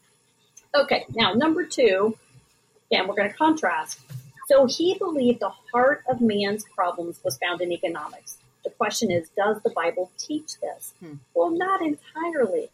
Okay, 0.75 1.05
now 1.15 1.35
number 1.35 1.65
two, 1.65 2.17
again, 2.91 3.07
we're 3.07 3.15
going 3.15 3.31
to 3.31 3.37
contrast. 3.37 4.01
So 4.49 4.67
he 4.67 4.97
believed 4.99 5.41
the 5.41 5.53
heart 5.73 6.05
of 6.09 6.21
man's 6.21 6.65
problems 6.75 7.21
was 7.25 7.39
found 7.39 7.61
in 7.61 7.73
economics. 7.73 8.39
The 8.65 8.71
question 8.71 9.11
is, 9.11 9.29
does 9.31 9.61
the 9.63 9.71
Bible 9.71 10.11
teach 10.19 10.61
this? 10.61 10.95
Hmm. 11.01 11.15
Well, 11.35 11.51
not 11.51 11.81
entirely. 11.83 12.71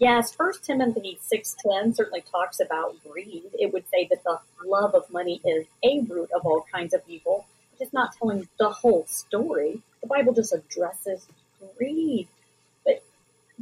Yes, 0.00 0.34
First 0.34 0.64
Timothy 0.64 1.18
6.10 1.32 1.94
certainly 1.94 2.24
talks 2.30 2.58
about 2.60 2.96
greed. 3.04 3.44
It 3.58 3.72
would 3.72 3.88
say 3.88 4.08
that 4.10 4.24
the 4.24 4.38
love 4.66 4.94
of 4.94 5.10
money 5.10 5.40
is 5.44 5.66
a 5.84 6.00
root 6.00 6.30
of 6.34 6.44
all 6.44 6.66
kinds 6.72 6.94
of 6.94 7.02
evil. 7.06 7.46
It 7.78 7.84
It's 7.84 7.92
not 7.92 8.16
telling 8.16 8.48
the 8.58 8.70
whole 8.70 9.06
story. 9.06 9.82
The 10.00 10.08
Bible 10.08 10.34
just 10.34 10.52
addresses 10.52 11.26
greed. 11.76 12.28
But 12.84 13.02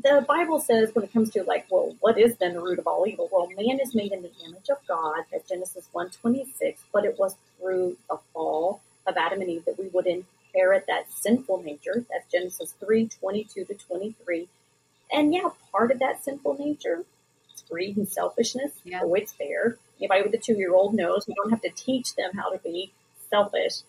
the 0.02 0.24
Bible 0.26 0.60
says 0.60 0.94
when 0.94 1.04
it 1.04 1.12
comes 1.12 1.30
to 1.30 1.42
like, 1.44 1.66
well, 1.70 1.96
what 2.00 2.18
is 2.18 2.36
then 2.36 2.54
the 2.54 2.60
root 2.60 2.78
of 2.78 2.86
all 2.86 3.06
evil? 3.06 3.28
Well, 3.32 3.48
man 3.56 3.80
is 3.80 3.94
made 3.94 4.12
in 4.12 4.22
the 4.22 4.32
image 4.44 4.70
of 4.70 4.78
God, 4.86 5.24
that's 5.30 5.48
Genesis 5.48 5.88
126, 5.92 6.82
but 6.92 7.04
it 7.04 7.18
was 7.18 7.36
through 7.58 7.96
the 8.08 8.18
fall 8.32 8.80
of 9.06 9.16
Adam 9.16 9.40
and 9.40 9.50
Eve 9.50 9.64
that 9.66 9.78
we 9.78 9.88
would 9.88 10.06
inherit 10.06 10.86
that 10.86 11.10
sinful 11.10 11.62
nature. 11.62 12.04
That's 12.10 12.30
Genesis 12.30 12.74
3, 12.80 13.08
22 13.08 13.64
to 13.64 13.74
23. 13.74 14.48
And 15.12 15.34
yeah, 15.34 15.48
part 15.70 15.90
of 15.90 15.98
that 15.98 16.24
sinful 16.24 16.56
nature 16.58 17.04
is 17.54 17.62
greed 17.68 17.96
and 17.96 18.08
selfishness. 18.08 18.72
Yeah. 18.84 19.00
Oh, 19.02 19.14
it's 19.14 19.32
there. 19.32 19.76
Anybody 19.98 20.22
with 20.22 20.34
a 20.34 20.38
two 20.38 20.54
year 20.54 20.74
old 20.74 20.94
knows 20.94 21.26
we 21.26 21.34
don't 21.34 21.50
have 21.50 21.62
to 21.62 21.70
teach 21.70 22.14
them 22.16 22.32
how 22.34 22.50
to 22.50 22.58
be 22.58 22.92
selfish. 23.30 23.82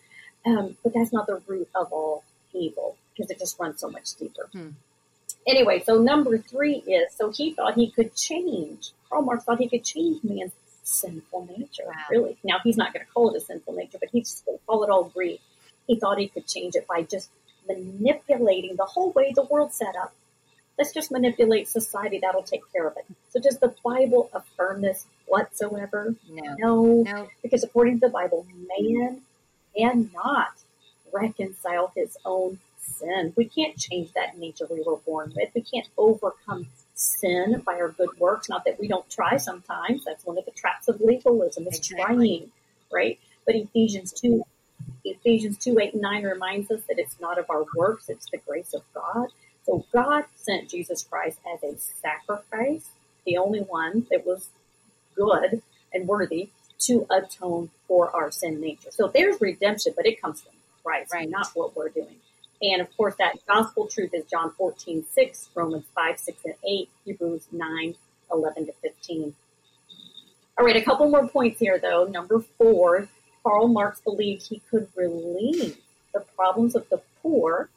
Um, 0.45 0.77
but 0.83 0.93
that's 0.93 1.13
not 1.13 1.27
the 1.27 1.41
root 1.47 1.69
of 1.73 1.91
all 1.91 2.23
evil 2.53 2.97
because 3.15 3.29
it 3.29 3.39
just 3.39 3.59
runs 3.59 3.79
so 3.79 3.89
much 3.89 4.15
deeper. 4.15 4.49
Hmm. 4.51 4.69
Anyway, 5.45 5.83
so 5.85 6.01
number 6.01 6.37
three 6.37 6.75
is 6.75 7.13
so 7.15 7.31
he 7.31 7.53
thought 7.53 7.75
he 7.75 7.89
could 7.89 8.15
change. 8.15 8.91
Karl 9.09 9.21
Marx 9.23 9.43
thought 9.43 9.59
he 9.59 9.69
could 9.69 9.83
change 9.83 10.23
man's 10.23 10.53
sinful 10.83 11.49
nature. 11.57 11.83
Wow. 11.85 11.93
Really. 12.09 12.37
Now 12.43 12.57
he's 12.63 12.77
not 12.77 12.93
going 12.93 13.05
to 13.05 13.11
call 13.11 13.33
it 13.33 13.37
a 13.37 13.41
sinful 13.41 13.73
nature, 13.73 13.97
but 13.99 14.09
he's 14.11 14.41
going 14.45 14.57
to 14.57 14.63
call 14.65 14.83
it 14.83 14.89
all 14.89 15.05
greed. 15.05 15.39
He 15.87 15.99
thought 15.99 16.17
he 16.17 16.27
could 16.27 16.47
change 16.47 16.75
it 16.75 16.87
by 16.87 17.03
just 17.03 17.29
manipulating 17.67 18.75
the 18.75 18.85
whole 18.85 19.11
way 19.11 19.33
the 19.33 19.43
world's 19.43 19.75
set 19.75 19.95
up. 19.95 20.13
Let's 20.77 20.93
just 20.93 21.11
manipulate 21.11 21.67
society. 21.67 22.19
That'll 22.19 22.43
take 22.43 22.63
care 22.71 22.87
of 22.87 22.97
it. 22.97 23.05
So 23.29 23.39
does 23.39 23.59
the 23.59 23.75
Bible 23.83 24.29
affirm 24.33 24.81
this 24.81 25.05
whatsoever? 25.27 26.15
No. 26.29 26.55
No. 26.57 27.03
no. 27.03 27.27
Because 27.41 27.63
according 27.63 27.99
to 27.99 28.07
the 28.07 28.11
Bible, 28.11 28.45
man 28.79 29.21
cannot 29.75 30.53
reconcile 31.11 31.91
his 31.95 32.17
own 32.25 32.59
sin. 32.83 33.33
We 33.35 33.45
can't 33.45 33.77
change 33.77 34.13
that 34.13 34.37
nature 34.37 34.67
we 34.69 34.81
were 34.81 34.97
born 34.97 35.33
with. 35.35 35.49
We 35.53 35.61
can't 35.61 35.87
overcome 35.97 36.67
sin 36.95 37.61
by 37.65 37.73
our 37.73 37.89
good 37.89 38.19
works. 38.19 38.49
Not 38.49 38.65
that 38.65 38.79
we 38.79 38.87
don't 38.87 39.09
try 39.09 39.37
sometimes. 39.37 40.05
That's 40.05 40.25
one 40.25 40.37
of 40.37 40.45
the 40.45 40.51
traps 40.51 40.87
of 40.87 41.01
legalism 41.01 41.67
is 41.67 41.77
exactly. 41.77 42.05
trying, 42.05 42.51
right? 42.91 43.19
But 43.45 43.55
Ephesians 43.55 44.13
2, 44.13 44.43
Ephesians 45.03 45.57
2, 45.57 45.79
8 45.79 45.93
and 45.93 46.01
9 46.01 46.23
reminds 46.23 46.71
us 46.71 46.81
that 46.87 46.99
it's 46.99 47.19
not 47.19 47.37
of 47.37 47.49
our 47.49 47.65
works, 47.75 48.09
it's 48.09 48.29
the 48.29 48.37
grace 48.37 48.73
of 48.73 48.81
God. 48.93 49.27
So 49.65 49.85
God 49.93 50.25
sent 50.35 50.69
Jesus 50.69 51.03
Christ 51.03 51.39
as 51.53 51.63
a 51.63 51.77
sacrifice, 51.77 52.89
the 53.25 53.37
only 53.37 53.59
one 53.59 54.07
that 54.11 54.25
was 54.25 54.49
good 55.15 55.61
and 55.93 56.07
worthy 56.07 56.49
to 56.79 57.05
atone 57.09 57.69
for 57.87 58.13
our 58.15 58.31
sin 58.31 58.59
nature. 58.59 58.89
So 58.91 59.07
there's 59.07 59.39
redemption, 59.39 59.93
but 59.95 60.05
it 60.05 60.21
comes 60.21 60.41
from 60.41 60.53
Christ, 60.83 61.13
right. 61.13 61.29
not 61.29 61.47
what 61.53 61.75
we're 61.75 61.89
doing. 61.89 62.15
And 62.63 62.81
of 62.81 62.95
course, 62.95 63.15
that 63.19 63.45
gospel 63.45 63.87
truth 63.87 64.13
is 64.13 64.23
John 64.31 64.51
14, 64.57 65.05
6, 65.11 65.49
Romans 65.53 65.85
5, 65.93 66.17
6, 66.17 66.45
and 66.45 66.53
8, 66.65 66.89
Hebrews 67.05 67.47
9, 67.51 67.95
11 68.31 68.65
to 68.67 68.73
15. 68.81 69.35
All 70.57 70.65
right, 70.65 70.77
a 70.77 70.81
couple 70.81 71.09
more 71.09 71.27
points 71.27 71.59
here, 71.59 71.77
though. 71.77 72.05
Number 72.05 72.39
four, 72.57 73.09
Karl 73.43 73.67
Marx 73.67 73.99
believed 73.99 74.47
he 74.47 74.61
could 74.71 74.87
relieve 74.95 75.77
the 76.13 76.21
problems 76.37 76.75
of 76.75 76.87
the 76.89 77.01
poor 77.21 77.69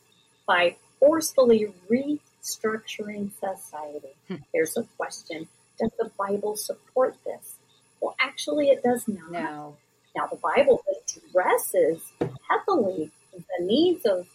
by 0.46 0.76
forcefully 1.00 1.72
restructuring 1.90 3.32
society. 3.40 4.14
Hmm. 4.28 4.36
Here's 4.52 4.76
a 4.76 4.84
question 4.96 5.48
Does 5.80 5.90
the 5.98 6.12
Bible 6.16 6.56
support 6.56 7.16
this? 7.24 7.54
Well, 8.00 8.14
actually, 8.20 8.68
it 8.68 8.84
does 8.84 9.08
not. 9.08 9.32
No. 9.32 9.76
Now, 10.14 10.26
the 10.26 10.36
Bible 10.36 10.82
addresses 10.88 12.12
heavily 12.48 13.10
the 13.32 13.64
needs 13.64 14.06
of 14.06 14.26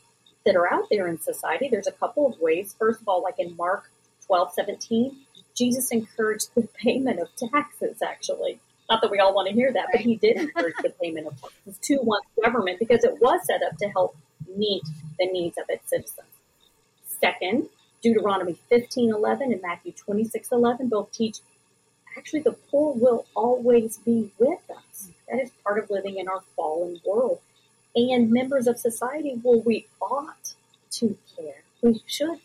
that 0.46 0.56
are 0.56 0.72
out 0.72 0.88
there 0.90 1.08
in 1.08 1.20
society. 1.20 1.70
There's 1.70 1.88
a 1.88 1.92
couple 1.92 2.28
of 2.28 2.40
ways. 2.40 2.76
First 2.78 3.02
of 3.02 3.08
all, 3.08 3.22
like 3.22 3.36
in 3.38 3.56
Mark 3.56 3.92
12, 4.26 4.54
17, 4.54 5.16
Jesus 5.56 5.92
encouraged 5.92 6.50
the 6.56 6.68
payment 6.82 7.20
of 7.20 7.30
taxes, 7.36 8.02
actually. 8.02 8.60
Not 8.90 9.02
that 9.02 9.12
we 9.12 9.20
all 9.20 9.34
want 9.34 9.48
to 9.48 9.54
hear 9.54 9.72
that, 9.72 9.88
but 9.92 10.02
he 10.02 10.16
did 10.16 10.38
encourage 10.38 10.76
the 10.82 10.90
payment 11.02 11.28
of 11.28 11.42
taxes 11.42 11.78
to 11.84 12.00
one's 12.02 12.26
government 12.44 12.80
because 12.80 13.04
it 13.04 13.22
was 13.22 13.42
set 13.46 13.62
up 13.64 13.78
to 13.78 13.88
help 13.90 14.18
meet 14.56 14.84
the 15.20 15.28
needs 15.28 15.58
of 15.58 15.66
its 15.70 15.90
citizens. 15.90 16.28
Second, 17.20 17.70
Deuteronomy 18.02 18.58
15, 18.70 19.12
11 19.12 19.52
and 19.52 19.62
Matthew 19.62 19.92
26, 19.92 20.52
11 20.52 20.90
both 20.90 21.12
teach 21.12 21.38
actually 22.18 22.42
the 22.42 22.52
poor 22.70 22.94
will 22.94 23.26
always 23.36 23.98
be 24.00 24.32
with 24.38 24.60
us. 24.70 25.12
That 25.30 25.40
is 25.40 25.52
part 25.64 25.82
of 25.82 25.90
living 25.90 26.18
in 26.18 26.28
our 26.28 26.42
fallen 26.56 27.00
world 27.06 27.40
and 27.96 28.32
members 28.32 28.68
of 28.68 28.80
society, 28.80 29.40
well, 29.44 29.62
we 29.62 29.88
ought 30.02 30.54
to 30.92 31.18
care. 31.36 31.64
We 31.82 32.02
should 32.06 32.40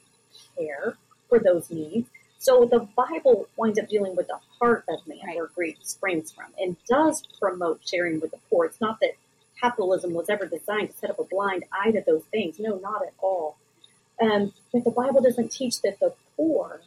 care 0.57 0.97
for 1.29 1.39
those 1.39 1.71
needs. 1.71 2.09
So 2.39 2.65
the 2.65 2.89
Bible 2.97 3.49
winds 3.57 3.79
up 3.79 3.89
dealing 3.89 4.17
with 4.17 4.29
the 4.29 4.39
heart 4.59 4.85
of 4.89 5.07
man, 5.07 5.19
right. 5.27 5.37
where 5.37 5.47
greed 5.47 5.79
springs 5.83 6.33
from, 6.33 6.47
and 6.59 6.77
does 6.89 7.23
promote 7.41 7.81
sharing 7.85 8.21
with 8.21 8.31
the 8.31 8.39
poor. 8.51 8.67
It's 8.67 8.81
not 8.81 9.01
that 9.01 9.13
capitalism 9.61 10.15
was 10.15 10.29
ever 10.29 10.47
designed 10.47 10.91
to 10.91 10.97
set 10.97 11.11
up 11.11 11.19
a 11.19 11.25
blind 11.25 11.65
eye 11.73 11.91
to 11.93 12.03
those 12.07 12.25
things. 12.25 12.59
No, 12.59 12.77
not 12.79 13.03
at 13.03 13.15
all. 13.19 13.57
Um, 14.21 14.53
but 14.73 14.85
the 14.85 14.91
Bible 14.91 15.21
doesn't 15.21 15.51
teach 15.51 15.83
that 15.83 15.99
the 15.99 16.15
poor 16.37 16.81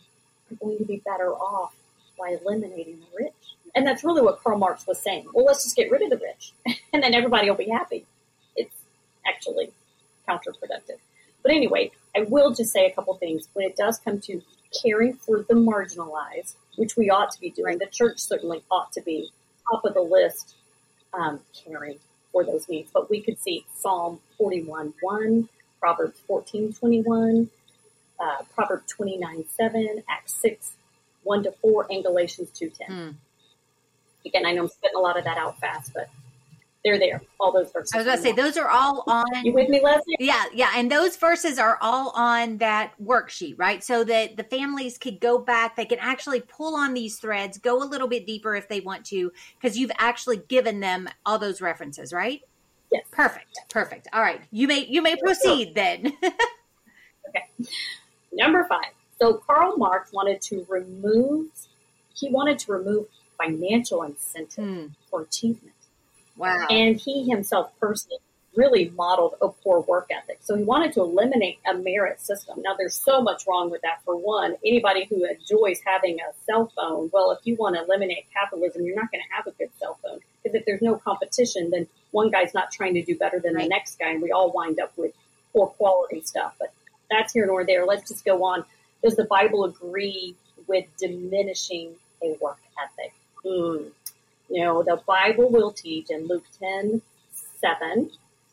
are 0.50 0.56
going 0.56 0.78
to 0.78 0.86
be 0.86 0.98
better 0.98 1.32
off 1.34 1.74
by 2.18 2.38
eliminating 2.42 3.00
the 3.00 3.24
rich. 3.24 3.34
And 3.76 3.86
that's 3.86 4.04
really 4.04 4.22
what 4.22 4.42
Karl 4.44 4.58
Marx 4.58 4.88
was 4.88 5.00
saying. 5.00 5.28
Well, 5.34 5.46
let's 5.46 5.64
just 5.64 5.76
get 5.76 5.92
rid 5.92 6.02
of 6.02 6.10
the 6.10 6.18
rich, 6.18 6.54
and 6.94 7.04
then 7.04 7.14
everybody 7.14 7.50
will 7.50 7.58
be 7.58 7.70
happy 7.70 8.06
actually 9.30 9.72
counterproductive. 10.28 11.00
But 11.44 11.52
anyway, 11.52 11.92
I 12.16 12.22
will 12.22 12.52
just 12.54 12.72
say 12.72 12.86
a 12.86 12.92
couple 12.92 13.14
things. 13.16 13.48
When 13.54 13.66
it 13.66 13.76
does 13.76 14.00
come 14.00 14.20
to 14.22 14.42
caring 14.84 15.14
for 15.14 15.46
the 15.48 15.56
marginalized, 15.56 16.56
which 16.76 16.98
we 16.98 17.10
ought 17.10 17.32
to 17.32 17.40
be 17.40 17.50
doing, 17.50 17.78
the 17.78 17.88
church 17.88 18.20
certainly 18.20 18.64
ought 18.70 18.92
to 18.94 19.02
be 19.02 19.32
top 19.70 19.86
of 19.86 19.94
the 19.94 20.02
list 20.02 20.56
um, 21.14 21.40
caring 21.54 22.00
for 22.32 22.44
those 22.44 22.68
needs. 22.70 22.90
But 22.94 23.10
we 23.10 23.22
could 23.22 23.40
see 23.40 23.66
Psalm 23.76 24.20
41 24.38 24.94
1, 25.02 25.50
Proverbs 25.80 26.20
14 26.28 26.74
21, 26.74 27.50
uh, 28.20 28.44
Proverbs 28.54 28.92
29 28.92 29.46
7, 29.50 30.04
Acts 30.10 30.34
6 30.42 30.72
1 31.24 31.44
to 31.44 31.52
4, 31.52 31.88
and 31.90 32.04
Galatians 32.04 32.50
2 32.52 32.70
10. 32.70 32.88
Hmm. 32.88 33.10
Again, 34.26 34.46
I 34.46 34.52
know 34.52 34.64
I'm 34.64 34.68
spitting 34.68 34.98
a 34.98 35.00
lot 35.00 35.18
of 35.18 35.24
that 35.24 35.38
out 35.38 35.60
fast, 35.60 35.94
but 35.94 36.10
they're 36.90 37.00
there. 37.00 37.22
All 37.40 37.52
those 37.52 37.72
verses. 37.72 37.92
I 37.94 37.98
was 37.98 38.06
going 38.06 38.18
to 38.18 38.24
say 38.24 38.32
those 38.32 38.58
are 38.58 38.70
all 38.70 39.04
on. 39.08 39.26
You 39.44 39.54
with 39.54 39.70
me, 39.70 39.82
Leslie? 39.84 40.16
Yeah, 40.20 40.46
yeah, 40.54 40.72
and 40.76 40.92
those 40.92 41.16
verses 41.16 41.60
are 41.60 41.78
all 41.82 42.12
on 42.16 42.58
that 42.58 42.94
worksheet, 43.04 43.56
right? 43.58 43.84
So 43.84 44.04
that 44.06 44.38
the 44.38 44.44
families 44.44 44.98
could 44.98 45.20
go 45.20 45.38
back. 45.38 45.76
They 45.76 45.86
can 45.86 46.00
actually 46.00 46.42
pull 46.42 46.76
on 46.76 46.94
these 46.94 47.20
threads, 47.20 47.58
go 47.58 47.84
a 47.84 47.86
little 47.86 48.08
bit 48.08 48.26
deeper 48.26 48.56
if 48.56 48.68
they 48.68 48.80
want 48.80 49.06
to, 49.08 49.32
because 49.60 49.78
you've 49.78 49.92
actually 50.00 50.38
given 50.38 50.80
them 50.80 51.08
all 51.26 51.38
those 51.38 51.62
references, 51.62 52.12
right? 52.12 52.42
Yes. 52.92 53.06
Perfect. 53.12 53.60
Perfect. 53.70 54.08
All 54.14 54.22
right, 54.22 54.42
you 54.52 54.68
may 54.68 54.86
you 54.86 55.02
may 55.02 55.16
proceed 55.16 55.76
then. 55.76 56.14
okay. 57.30 57.70
Number 58.34 58.66
five. 58.68 58.94
So 59.22 59.34
Karl 59.46 59.78
Marx 59.78 60.12
wanted 60.12 60.42
to 60.44 60.66
remove. 60.68 61.48
He 62.16 62.30
wanted 62.30 62.58
to 62.60 62.72
remove 62.72 63.06
financial 63.38 64.04
incentive 64.04 64.64
mm. 64.64 64.92
for 65.10 65.22
achievement. 65.22 65.76
Wow. 66.40 66.68
And 66.70 66.96
he 66.96 67.30
himself 67.30 67.72
personally 67.80 68.20
really 68.56 68.90
modeled 68.96 69.36
a 69.42 69.50
poor 69.50 69.82
work 69.82 70.10
ethic. 70.10 70.40
So 70.42 70.56
he 70.56 70.64
wanted 70.64 70.94
to 70.94 71.02
eliminate 71.02 71.60
a 71.66 71.76
merit 71.76 72.20
system. 72.20 72.62
Now, 72.64 72.76
there's 72.78 72.96
so 72.96 73.22
much 73.22 73.46
wrong 73.48 73.70
with 73.70 73.82
that. 73.82 74.02
For 74.04 74.16
one, 74.16 74.56
anybody 74.66 75.06
who 75.10 75.26
enjoys 75.26 75.80
having 75.86 76.18
a 76.20 76.34
cell 76.46 76.72
phone, 76.76 77.10
well, 77.14 77.32
if 77.32 77.40
you 77.44 77.56
want 77.56 77.76
to 77.76 77.84
eliminate 77.84 78.26
capitalism, 78.34 78.86
you're 78.86 78.96
not 78.96 79.12
going 79.12 79.22
to 79.22 79.36
have 79.36 79.48
a 79.48 79.52
good 79.52 79.70
cell 79.80 80.00
phone. 80.02 80.20
Because 80.42 80.56
if 80.60 80.66
there's 80.66 80.82
no 80.82 80.96
competition, 80.96 81.70
then 81.72 81.88
one 82.12 82.32
guy's 82.32 82.54
not 82.54 82.72
trying 82.72 82.96
to 82.96 83.04
do 83.04 83.16
better 83.16 83.40
than 83.40 83.54
right. 83.54 83.64
the 83.64 83.70
next 83.70 84.00
guy, 84.00 84.10
and 84.10 84.22
we 84.22 84.32
all 84.32 84.52
wind 84.52 84.80
up 84.80 84.92
with 84.98 85.14
poor 85.54 85.68
quality 85.68 86.22
stuff. 86.22 86.56
But 86.58 86.74
that's 87.12 87.34
here 87.34 87.46
nor 87.46 87.66
there. 87.66 87.86
Let's 87.86 88.08
just 88.08 88.26
go 88.26 88.44
on. 88.46 88.66
Does 89.04 89.16
the 89.16 89.26
Bible 89.26 89.66
agree 89.66 90.36
with 90.68 90.86
diminishing 90.98 91.96
a 92.24 92.36
work 92.42 92.60
ethic? 92.82 93.14
Mm. 93.46 93.92
You 94.50 94.64
know, 94.64 94.84
the 94.84 95.02
Bible 95.08 95.50
will 95.50 95.72
teach 95.72 96.10
in 96.10 96.28
Luke 96.28 96.46
10, 96.60 97.02
7 97.60 98.12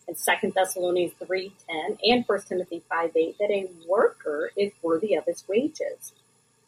and 0.09 0.17
2 0.17 0.53
Thessalonians 0.55 1.13
3, 1.25 1.53
10 1.69 1.99
and 2.05 2.25
1 2.27 2.41
Timothy 2.43 2.83
5, 2.89 3.11
8 3.17 3.37
that 3.39 3.51
a 3.51 3.69
worker 3.89 4.51
is 4.57 4.73
worthy 4.83 5.15
of 5.15 5.25
his 5.25 5.45
wages. 5.49 6.13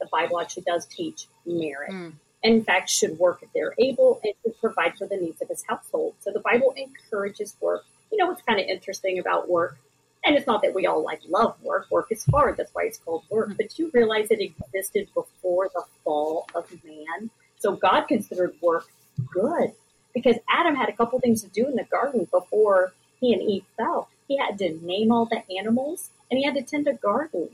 The 0.01 0.09
Bible 0.11 0.41
actually 0.41 0.65
does 0.65 0.87
teach 0.87 1.27
merit. 1.45 1.93
Mm. 1.93 2.13
And 2.45 2.55
in 2.55 2.65
fact, 2.65 2.89
should 2.89 3.19
work 3.19 3.41
if 3.43 3.53
they're 3.53 3.75
able 3.79 4.21
and 4.23 4.33
to 4.45 4.51
provide 4.61 4.97
for 4.97 5.07
the 5.07 5.17
needs 5.17 5.43
of 5.43 5.49
his 5.49 5.65
household. 5.69 6.15
So 6.21 6.31
the 6.33 6.41
Bible 6.41 6.73
encourages 6.77 7.57
work. 7.61 7.85
You 8.13 8.19
know 8.19 8.29
what's 8.29 8.43
kind 8.43 8.61
of 8.61 8.67
interesting 8.67 9.19
about 9.19 9.49
work? 9.49 9.77
And 10.25 10.37
it's 10.37 10.47
not 10.47 10.63
that 10.63 10.75
we 10.75 10.87
all 10.87 11.03
like 11.05 11.21
love 11.29 11.57
work. 11.63 11.87
Work 11.91 12.09
is 12.11 12.25
hard. 12.31 12.57
That's 12.57 12.73
why 12.75 12.85
it's 12.85 12.99
called 12.99 13.25
work. 13.31 13.51
Mm. 13.51 13.57
But 13.57 13.79
you 13.79 13.91
realize 13.93 14.31
it 14.31 14.41
existed 14.41 15.09
before 15.15 15.69
the 15.75 15.83
fall 16.05 16.47
of 16.55 16.71
man. 16.85 17.31
So 17.59 17.75
God 17.75 18.03
considered 18.03 18.55
work 18.63 18.87
good 19.33 19.73
because 20.15 20.37
Adam 20.49 20.75
had 20.75 20.89
a 20.89 20.93
couple 20.93 21.19
things 21.21 21.43
to 21.43 21.49
do 21.49 21.67
in 21.67 21.77
the 21.77 21.85
garden 21.85 22.27
before 22.31 22.93
he 23.21 23.33
and 23.33 23.43
Eve 23.43 23.65
fell, 23.77 24.09
he 24.27 24.37
had 24.37 24.59
to 24.59 24.79
name 24.85 25.13
all 25.13 25.27
the 25.27 25.43
animals 25.59 26.11
and 26.31 26.39
he 26.39 26.45
had 26.45 26.55
to 26.55 26.63
tend 26.63 26.87
a 26.87 26.95
garden. 26.95 27.49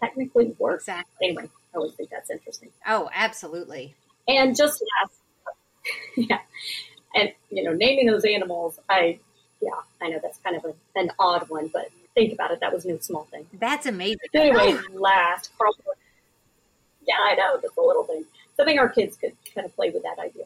Technically 0.00 0.54
work. 0.58 0.80
Exactly. 0.80 1.28
Anyway, 1.28 1.50
I 1.74 1.76
always 1.76 1.94
think 1.94 2.10
that's 2.10 2.30
interesting. 2.30 2.70
Oh, 2.86 3.10
absolutely. 3.12 3.94
And 4.28 4.54
just 4.56 4.82
last, 5.00 5.18
yeah, 6.16 6.38
and 7.14 7.32
you 7.50 7.64
know, 7.64 7.72
naming 7.72 8.06
those 8.06 8.24
animals, 8.24 8.78
I, 8.88 9.18
yeah, 9.60 9.70
I 10.00 10.10
know 10.10 10.20
that's 10.22 10.38
kind 10.38 10.56
of 10.56 10.64
a, 10.64 10.74
an 10.94 11.10
odd 11.18 11.48
one, 11.48 11.68
but 11.72 11.88
think 12.14 12.32
about 12.32 12.50
it, 12.52 12.60
that 12.60 12.72
was 12.72 12.84
no 12.84 12.98
small 12.98 13.24
thing. 13.24 13.46
That's 13.54 13.86
amazing. 13.86 14.18
Anyway, 14.34 14.78
oh. 14.78 14.82
last, 14.92 15.50
Karl, 15.58 15.72
yeah, 17.06 17.14
I 17.18 17.34
know, 17.34 17.58
just 17.60 17.76
a 17.76 17.82
little 17.82 18.04
thing. 18.04 18.24
So 18.56 18.62
I 18.62 18.66
think 18.66 18.78
our 18.78 18.88
kids 18.88 19.16
could 19.16 19.32
kind 19.54 19.64
of 19.64 19.74
play 19.74 19.90
with 19.90 20.02
that 20.02 20.18
idea. 20.18 20.44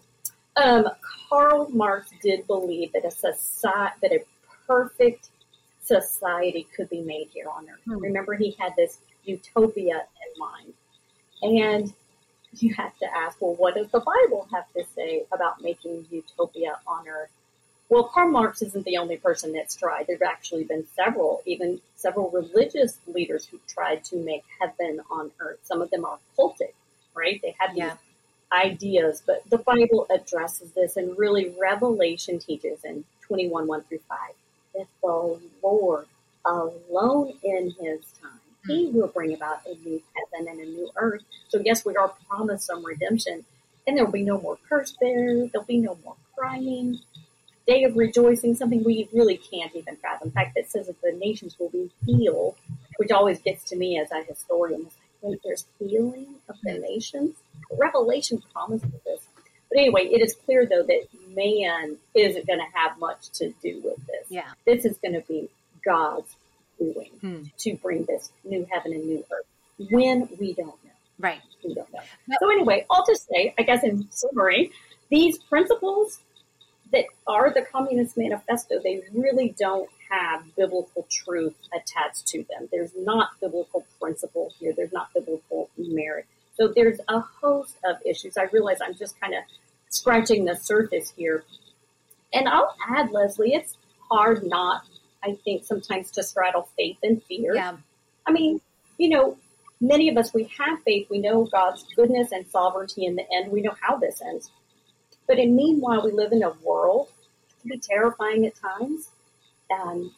Um, 0.57 0.89
Karl 1.29 1.69
Marx 1.71 2.11
did 2.23 2.47
believe 2.47 2.93
that 2.93 3.05
a 3.05 3.11
society, 3.11 3.95
that 4.03 4.13
a 4.13 4.21
perfect 4.67 5.31
society 5.81 6.67
could 6.75 6.89
be 6.91 7.01
made 7.01 7.29
here 7.33 7.47
on 7.49 7.69
earth. 7.69 7.81
Hmm. 7.85 7.99
Remember, 7.99 8.35
he 8.35 8.55
had 8.59 8.75
this 8.77 8.99
utopia 9.25 9.95
in 9.97 10.39
mind. 10.39 10.75
And 11.43 11.93
you 12.59 12.75
have 12.75 12.97
to 12.99 13.07
ask, 13.17 13.41
well, 13.41 13.55
what 13.55 13.75
does 13.75 13.89
the 13.89 14.01
Bible 14.01 14.47
have 14.53 14.71
to 14.75 14.85
say 14.95 15.25
about 15.33 15.63
making 15.63 16.07
utopia 16.11 16.79
on 16.87 17.09
earth? 17.09 17.31
Well, 17.89 18.05
Karl 18.05 18.31
Marx 18.31 18.63
isn't 18.63 18.85
the 18.85 18.97
only 18.97 19.17
person 19.17 19.53
that's 19.53 19.75
tried. 19.75 20.07
There've 20.07 20.23
actually 20.23 20.65
been 20.65 20.87
several, 20.97 21.43
even 21.45 21.81
several 21.97 22.31
religious 22.31 22.99
leaders 23.07 23.47
who 23.47 23.61
tried 23.69 24.05
to 24.05 24.17
make 24.17 24.45
heaven 24.61 25.01
on 25.11 25.31
earth. 25.41 25.59
Some 25.63 25.83
of 25.83 25.91
them 25.91 26.05
are 26.05 26.19
cultic, 26.39 26.73
right? 27.15 27.39
They 27.43 27.55
had 27.59 27.73
these 27.73 27.79
yeah. 27.79 27.97
Ideas, 28.53 29.23
but 29.25 29.43
the 29.51 29.59
Bible 29.59 30.07
addresses 30.11 30.73
this, 30.73 30.97
and 30.97 31.17
really 31.19 31.55
Revelation 31.61 32.39
teaches 32.39 32.85
in 32.85 33.05
21 33.23 33.67
1 33.67 33.83
through 33.85 34.01
5 34.09 34.19
that 34.75 34.87
the 35.03 35.41
Lord 35.63 36.07
alone 36.45 37.35
in 37.43 37.75
his 37.79 38.01
time 38.21 38.41
he 38.67 38.91
hmm. 38.91 38.99
will 38.99 39.09
bring 39.09 39.35
about 39.35 39.61
a 39.67 39.75
new 39.85 40.03
heaven 40.15 40.49
and 40.49 40.61
a 40.61 40.65
new 40.65 40.91
earth. 40.97 41.23
So 41.49 41.61
yes, 41.65 41.85
we 41.85 41.97
are 41.97 42.13
promised 42.29 42.67
some 42.67 42.85
redemption, 42.85 43.45
and 43.87 43.97
there 43.97 44.05
will 44.05 44.13
be 44.13 44.23
no 44.23 44.41
more 44.41 44.59
curse 44.69 44.97
there. 45.01 45.47
There'll 45.49 45.67
be 45.67 45.79
no 45.79 45.99
more 46.05 46.17
crying. 46.37 47.01
Day 47.67 47.85
of 47.85 47.97
rejoicing, 47.97 48.57
something 48.57 48.83
we 48.83 49.09
really 49.13 49.37
can't 49.37 49.75
even 49.77 49.97
fathom. 49.97 50.29
In 50.29 50.33
fact, 50.33 50.57
it 50.57 50.69
says 50.69 50.89
that 50.89 51.01
the 51.01 51.13
nations 51.13 51.57
will 51.61 51.69
be 51.69 51.91
healed, 52.05 52.57
which 52.97 53.13
always 53.13 53.41
gets 53.41 53.63
to 53.65 53.77
me 53.77 53.99
as 53.99 54.11
a 54.11 54.23
historian. 54.25 54.89
Like, 55.23 55.39
there's 55.45 55.67
healing 55.79 56.35
of 56.49 56.57
the 56.63 56.79
nations. 56.79 57.37
Revelation 57.71 58.43
promises 58.53 58.91
this. 59.05 59.27
But 59.71 59.81
anyway, 59.81 60.03
it 60.07 60.21
is 60.21 60.35
clear 60.45 60.67
though 60.67 60.83
that 60.83 61.07
man 61.35 61.97
isn't 62.15 62.47
going 62.47 62.59
to 62.59 62.79
have 62.79 62.99
much 62.99 63.31
to 63.35 63.55
do 63.63 63.81
with 63.83 63.97
this. 64.07 64.27
Yeah. 64.29 64.51
This 64.67 64.85
is 64.85 64.99
going 64.99 65.15
to 65.15 65.27
be 65.27 65.49
God's 65.85 66.35
doing 66.79 67.11
hmm. 67.21 67.43
to 67.59 67.75
bring 67.77 68.05
this 68.05 68.31
new 68.45 68.67
heaven 68.71 68.93
and 68.93 69.05
new 69.07 69.25
earth 69.33 69.47
when 69.91 70.29
we 70.39 70.53
don't 70.53 70.67
know. 70.85 70.91
Right. 71.19 71.41
We 71.65 71.75
don't 71.75 71.91
know. 71.93 72.01
So 72.41 72.51
anyway, 72.51 72.85
I'll 72.91 73.07
just 73.07 73.29
say, 73.29 73.55
I 73.59 73.63
guess 73.63 73.83
in 73.83 74.09
summary, 74.11 74.73
these 75.11 75.39
principles 75.39 76.19
that 76.93 77.07
are 77.27 77.53
the 77.53 77.63
Communist 77.63 78.17
Manifesto, 78.17 78.81
they 78.83 79.03
really 79.13 79.55
don't 79.59 79.89
have 80.11 80.45
biblical 80.57 81.07
truth 81.11 81.55
attached 81.75 82.27
to 82.29 82.45
them. 82.51 82.69
There's 82.71 82.93
not 82.97 83.31
biblical 83.41 83.87
principle 84.01 84.53
here. 84.59 84.73
There's 84.77 84.93
not 84.93 85.09
biblical 85.15 85.71
merit. 85.77 86.27
So 86.55 86.73
there's 86.75 86.99
a 87.09 87.21
host 87.21 87.77
of 87.85 87.97
issues. 88.05 88.37
I 88.37 88.45
realize 88.53 88.79
I'm 88.85 88.95
just 88.95 89.19
kind 89.21 89.35
of 89.35 89.43
scratching 89.89 90.45
the 90.45 90.55
surface 90.55 91.13
here. 91.17 91.45
And 92.33 92.49
I'll 92.49 92.75
add, 92.89 93.11
Leslie, 93.11 93.55
it's 93.55 93.77
hard 94.11 94.45
not 94.45 94.83
I 95.23 95.35
think 95.45 95.65
sometimes 95.65 96.11
to 96.13 96.23
straddle 96.23 96.69
faith 96.77 96.99
and 97.03 97.23
fear. 97.25 97.55
Yeah. 97.55 97.77
I 98.27 98.33
mean, 98.33 98.61
you 98.99 99.09
know, 99.09 99.37
many 99.81 100.09
of 100.09 100.17
us, 100.17 100.35
we 100.35 100.51
have 100.59 100.83
faith. 100.85 101.09
We 101.11 101.19
know 101.19 101.45
God's 101.45 101.85
goodness 101.95 102.33
and 102.33 102.47
sovereignty 102.49 103.07
in 103.07 103.17
the 103.17 103.25
end. 103.33 103.53
We 103.53 103.61
know 103.61 103.75
how 103.81 103.97
this 103.97 104.21
ends. 104.23 104.51
But 105.27 105.39
in 105.39 105.57
meanwhile, 105.57 106.05
we 106.05 106.13
live 106.13 106.33
in 106.33 106.43
a 106.43 106.51
world 106.65 107.09
that 107.49 107.61
can 107.63 107.71
be 107.71 107.79
terrifying 107.79 108.47
at 108.47 108.55
times. 108.57 109.11
and 109.71 110.11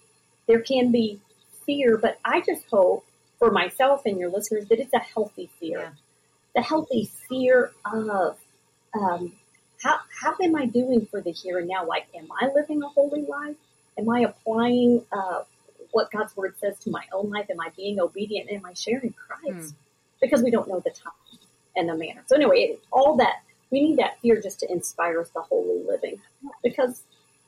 there 0.46 0.60
can 0.60 0.92
be 0.92 1.20
fear, 1.64 1.96
but 1.96 2.18
I 2.24 2.40
just 2.40 2.66
hope 2.70 3.06
for 3.38 3.50
myself 3.50 4.02
and 4.04 4.18
your 4.18 4.30
listeners 4.30 4.66
that 4.68 4.78
it's 4.78 4.92
a 4.92 4.98
healthy 4.98 5.50
fear. 5.58 5.78
Yeah. 5.80 5.90
The 6.54 6.62
healthy 6.62 7.10
fear 7.28 7.72
of 7.84 8.36
um, 8.94 9.32
how, 9.82 9.98
how 10.20 10.34
am 10.42 10.54
I 10.54 10.66
doing 10.66 11.06
for 11.06 11.20
the 11.20 11.32
here 11.32 11.58
and 11.58 11.68
now? 11.68 11.86
Like, 11.86 12.06
am 12.14 12.28
I 12.40 12.48
living 12.54 12.82
a 12.82 12.88
holy 12.88 13.22
life? 13.22 13.56
Am 13.98 14.08
I 14.08 14.20
applying 14.20 15.04
uh, 15.12 15.40
what 15.92 16.10
God's 16.10 16.36
word 16.36 16.54
says 16.58 16.78
to 16.80 16.90
my 16.90 17.04
own 17.12 17.30
life? 17.30 17.46
Am 17.50 17.60
I 17.60 17.70
being 17.76 18.00
obedient? 18.00 18.50
Am 18.50 18.64
I 18.64 18.74
sharing 18.74 19.12
Christ? 19.12 19.72
Mm. 19.72 19.74
Because 20.20 20.42
we 20.42 20.50
don't 20.50 20.68
know 20.68 20.80
the 20.80 20.90
time 20.90 21.12
and 21.76 21.88
the 21.88 21.96
manner. 21.96 22.22
So 22.26 22.36
anyway, 22.36 22.58
it, 22.60 22.84
all 22.92 23.16
that 23.16 23.42
we 23.74 23.80
need 23.80 23.98
that 23.98 24.20
fear 24.20 24.40
just 24.40 24.60
to 24.60 24.70
inspire 24.70 25.20
us 25.20 25.30
to 25.30 25.40
holy 25.40 25.82
living 25.84 26.20
because 26.62 27.02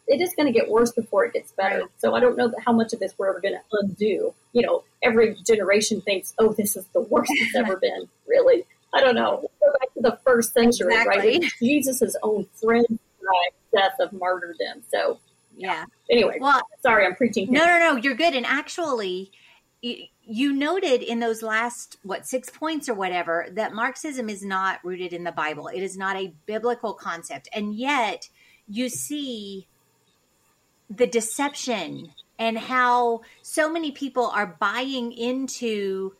it 0.08 0.20
is 0.20 0.34
going 0.34 0.52
to 0.52 0.52
get 0.52 0.68
worse 0.68 0.90
before 0.90 1.24
it 1.24 1.32
gets 1.32 1.52
better. 1.52 1.82
Right. 1.82 1.90
So 1.98 2.16
I 2.16 2.20
don't 2.20 2.36
know 2.36 2.52
how 2.64 2.72
much 2.72 2.92
of 2.92 2.98
this 2.98 3.14
we're 3.16 3.30
ever 3.30 3.40
going 3.40 3.54
to 3.54 3.78
undo. 3.80 4.34
You 4.52 4.66
know, 4.66 4.82
every 5.04 5.36
generation 5.46 6.00
thinks, 6.00 6.34
"Oh, 6.38 6.52
this 6.52 6.76
is 6.76 6.84
the 6.92 7.00
worst 7.00 7.30
it's 7.32 7.54
ever 7.54 7.76
been." 7.80 8.08
Really, 8.26 8.64
I 8.92 9.00
don't 9.00 9.14
know. 9.14 9.48
Go 9.60 9.72
back 9.78 9.94
to 9.94 10.00
the 10.00 10.18
first 10.24 10.52
century, 10.52 10.94
exactly. 10.94 11.38
right? 11.38 11.52
Jesus' 11.60 12.16
own 12.24 12.46
friend 12.60 12.86
died 12.88 13.52
death 13.72 14.00
of 14.00 14.12
martyrdom. 14.12 14.82
So 14.90 15.20
yeah. 15.56 15.84
Anyway, 16.10 16.38
well, 16.40 16.60
sorry, 16.80 17.06
I'm 17.06 17.14
preaching. 17.14 17.46
Here. 17.46 17.60
No, 17.60 17.66
no, 17.66 17.78
no, 17.78 17.96
you're 17.96 18.14
good. 18.16 18.34
And 18.34 18.44
actually, 18.44 19.30
you 19.82 20.52
noted 20.52 21.02
in 21.02 21.20
those 21.20 21.42
last 21.42 21.98
what 22.02 22.26
six 22.26 22.50
points 22.50 22.88
or 22.88 22.94
whatever 22.94 23.46
that 23.52 23.74
Marxism 23.74 24.28
is 24.28 24.44
not 24.44 24.84
rooted 24.84 25.12
in 25.12 25.24
the 25.24 25.32
Bible. 25.32 25.68
It 25.68 25.82
is 25.82 25.96
not 25.96 26.16
a 26.16 26.32
biblical 26.46 26.94
concept, 26.94 27.48
and 27.52 27.74
yet 27.74 28.28
you 28.68 28.88
see 28.88 29.68
the 30.88 31.06
deception 31.06 32.12
and 32.38 32.58
how 32.58 33.22
so 33.42 33.70
many 33.70 33.92
people 33.92 34.26
are 34.26 34.56
buying 34.58 35.12
into 35.12 36.14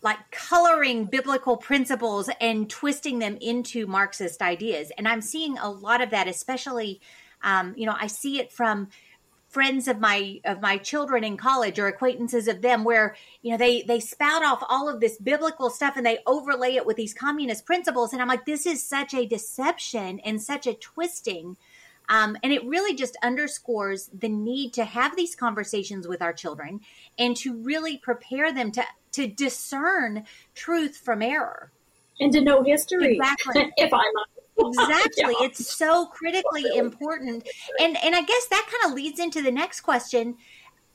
like 0.00 0.30
coloring 0.30 1.06
biblical 1.06 1.56
principles 1.56 2.30
and 2.40 2.70
twisting 2.70 3.18
them 3.18 3.36
into 3.40 3.86
Marxist 3.86 4.42
ideas. 4.42 4.92
And 4.96 5.08
I'm 5.08 5.20
seeing 5.20 5.58
a 5.58 5.68
lot 5.68 6.00
of 6.00 6.10
that, 6.10 6.28
especially 6.28 7.00
um, 7.42 7.74
you 7.76 7.86
know, 7.86 7.96
I 7.98 8.06
see 8.06 8.38
it 8.38 8.52
from 8.52 8.88
friends 9.48 9.88
of 9.88 9.98
my 9.98 10.40
of 10.44 10.60
my 10.60 10.76
children 10.76 11.24
in 11.24 11.36
college 11.36 11.78
or 11.78 11.86
acquaintances 11.86 12.48
of 12.48 12.62
them 12.62 12.84
where 12.84 13.16
you 13.42 13.50
know 13.50 13.56
they 13.56 13.82
they 13.82 13.98
spout 13.98 14.44
off 14.44 14.62
all 14.68 14.88
of 14.88 15.00
this 15.00 15.16
biblical 15.18 15.70
stuff 15.70 15.96
and 15.96 16.04
they 16.04 16.18
overlay 16.26 16.74
it 16.74 16.86
with 16.86 16.96
these 16.96 17.14
communist 17.14 17.64
principles. 17.64 18.12
And 18.12 18.20
i'm 18.20 18.28
like 18.28 18.46
this 18.46 18.66
is 18.66 18.82
such 18.82 19.14
a 19.14 19.26
deception 19.26 20.20
and 20.20 20.40
such 20.40 20.66
a 20.66 20.74
twisting. 20.74 21.56
Um, 22.10 22.38
and 22.42 22.54
it 22.54 22.64
really 22.64 22.96
just 22.96 23.18
underscores 23.22 24.08
the 24.18 24.30
need 24.30 24.72
to 24.74 24.84
have 24.84 25.14
these 25.14 25.36
conversations 25.36 26.08
with 26.08 26.22
our 26.22 26.32
children 26.32 26.80
and 27.18 27.36
to 27.38 27.54
really 27.54 27.98
prepare 27.98 28.52
them 28.52 28.70
to 28.72 28.84
to 29.12 29.26
discern 29.26 30.24
truth 30.54 30.96
from 30.96 31.22
error. 31.22 31.72
And 32.20 32.32
to 32.32 32.40
know 32.40 32.62
history. 32.62 33.16
Exactly. 33.16 33.72
If 33.76 33.92
i'm 33.92 34.12
exactly. 34.58 35.08
Yeah. 35.40 35.46
it's 35.46 35.74
so 35.74 36.06
critically 36.06 36.64
important. 36.76 37.46
And 37.80 37.96
and 38.02 38.14
i 38.14 38.22
guess 38.22 38.46
that 38.46 38.70
kind 38.70 38.90
of 38.90 38.96
leads 38.96 39.20
into 39.20 39.42
the 39.42 39.50
next 39.50 39.80
question. 39.80 40.36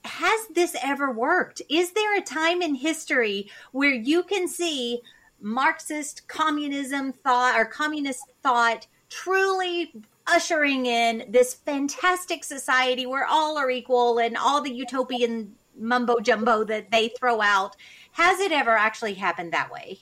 Has 0.06 0.47
this 0.54 0.76
ever 0.84 1.12
worked? 1.12 1.62
Is 1.69 1.91
there 1.91 2.17
a 2.17 2.21
time 2.21 2.62
in 2.62 2.76
history 2.76 3.49
where 3.71 3.93
you 3.93 4.23
can 4.23 4.47
see 4.47 5.02
marxist 5.41 6.28
communism 6.28 7.12
thought 7.12 7.58
or 7.58 7.65
communist 7.65 8.23
thought 8.41 8.88
truly 9.10 9.93
ushering 10.28 10.86
in 10.86 11.26
this 11.30 11.54
fantastic 11.54 12.43
society 12.43 13.06
where 13.06 13.26
all 13.26 13.58
are 13.58 13.69
equal 13.69 14.19
and 14.19 14.38
all 14.38 14.62
the 14.62 14.71
utopian 14.71 15.54
mumbo 15.77 16.19
jumbo 16.19 16.63
that 16.63 16.92
they 16.92 17.10
throw 17.10 17.42
out? 17.42 17.75
Has 18.13 18.40
it 18.40 18.52
ever 18.52 18.71
actually 18.71 19.15
happened 19.15 19.52
that 19.54 19.71
way? 19.71 20.00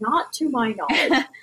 Not 0.00 0.32
to 0.34 0.48
my 0.50 0.72
knowledge. 0.72 1.24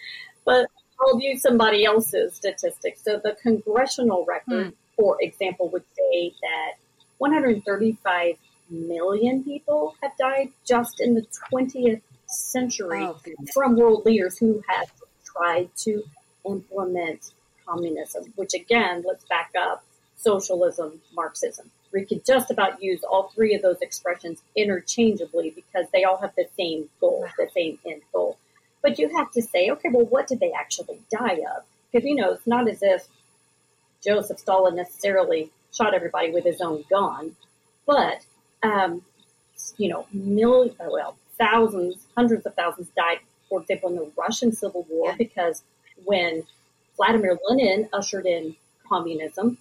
But 0.43 0.65
I'll 1.01 1.19
use 1.19 1.41
somebody 1.41 1.85
else's 1.85 2.35
statistics. 2.35 3.03
So 3.03 3.19
the 3.23 3.35
congressional 3.41 4.25
record, 4.25 4.67
mm. 4.67 4.73
for 4.95 5.17
example, 5.19 5.69
would 5.69 5.83
say 5.97 6.33
that 6.41 6.73
135 7.17 8.35
million 8.69 9.43
people 9.43 9.95
have 10.01 10.11
died 10.17 10.49
just 10.65 11.01
in 11.01 11.15
the 11.15 11.25
20th 11.51 12.01
century 12.27 13.03
oh, 13.03 13.19
from 13.53 13.75
world 13.75 14.05
leaders 14.05 14.37
who 14.37 14.63
have 14.67 14.91
tried 15.25 15.69
to 15.75 16.03
implement 16.45 17.31
communism, 17.65 18.33
which 18.35 18.53
again, 18.53 19.03
let's 19.05 19.25
back 19.25 19.51
up 19.57 19.83
socialism, 20.15 21.01
Marxism. 21.15 21.69
We 21.91 22.05
could 22.05 22.25
just 22.25 22.51
about 22.51 22.81
use 22.81 23.03
all 23.03 23.31
three 23.35 23.53
of 23.53 23.61
those 23.61 23.81
expressions 23.81 24.41
interchangeably 24.55 25.49
because 25.49 25.87
they 25.91 26.03
all 26.03 26.17
have 26.17 26.33
the 26.37 26.47
same 26.57 26.89
goal, 26.99 27.27
the 27.37 27.49
same 27.53 27.79
end 27.85 28.01
goal. 28.13 28.37
But 28.81 28.99
you 28.99 29.09
have 29.15 29.31
to 29.31 29.41
say, 29.41 29.69
okay, 29.69 29.89
well, 29.91 30.05
what 30.05 30.27
did 30.27 30.39
they 30.39 30.51
actually 30.51 30.99
die 31.11 31.39
of? 31.55 31.63
Because, 31.91 32.07
you 32.07 32.15
know, 32.15 32.31
it's 32.33 32.47
not 32.47 32.67
as 32.67 32.81
if 32.81 33.07
Joseph 34.03 34.39
Stalin 34.39 34.75
necessarily 34.75 35.51
shot 35.73 35.93
everybody 35.93 36.31
with 36.31 36.43
his 36.43 36.61
own 36.61 36.83
gun, 36.89 37.35
but 37.85 38.25
um, 38.63 39.01
you 39.77 39.89
know, 39.89 40.05
million, 40.11 40.75
well, 40.79 41.15
thousands, 41.37 42.05
hundreds 42.15 42.45
of 42.45 42.55
thousands 42.55 42.89
died, 42.95 43.19
for 43.49 43.61
example, 43.61 43.89
in 43.89 43.95
the 43.95 44.11
Russian 44.17 44.51
Civil 44.51 44.85
War 44.89 45.09
yeah. 45.09 45.15
because 45.17 45.63
when 46.03 46.43
Vladimir 46.97 47.37
Lenin 47.47 47.89
ushered 47.93 48.25
in 48.25 48.55
communism, 48.87 49.57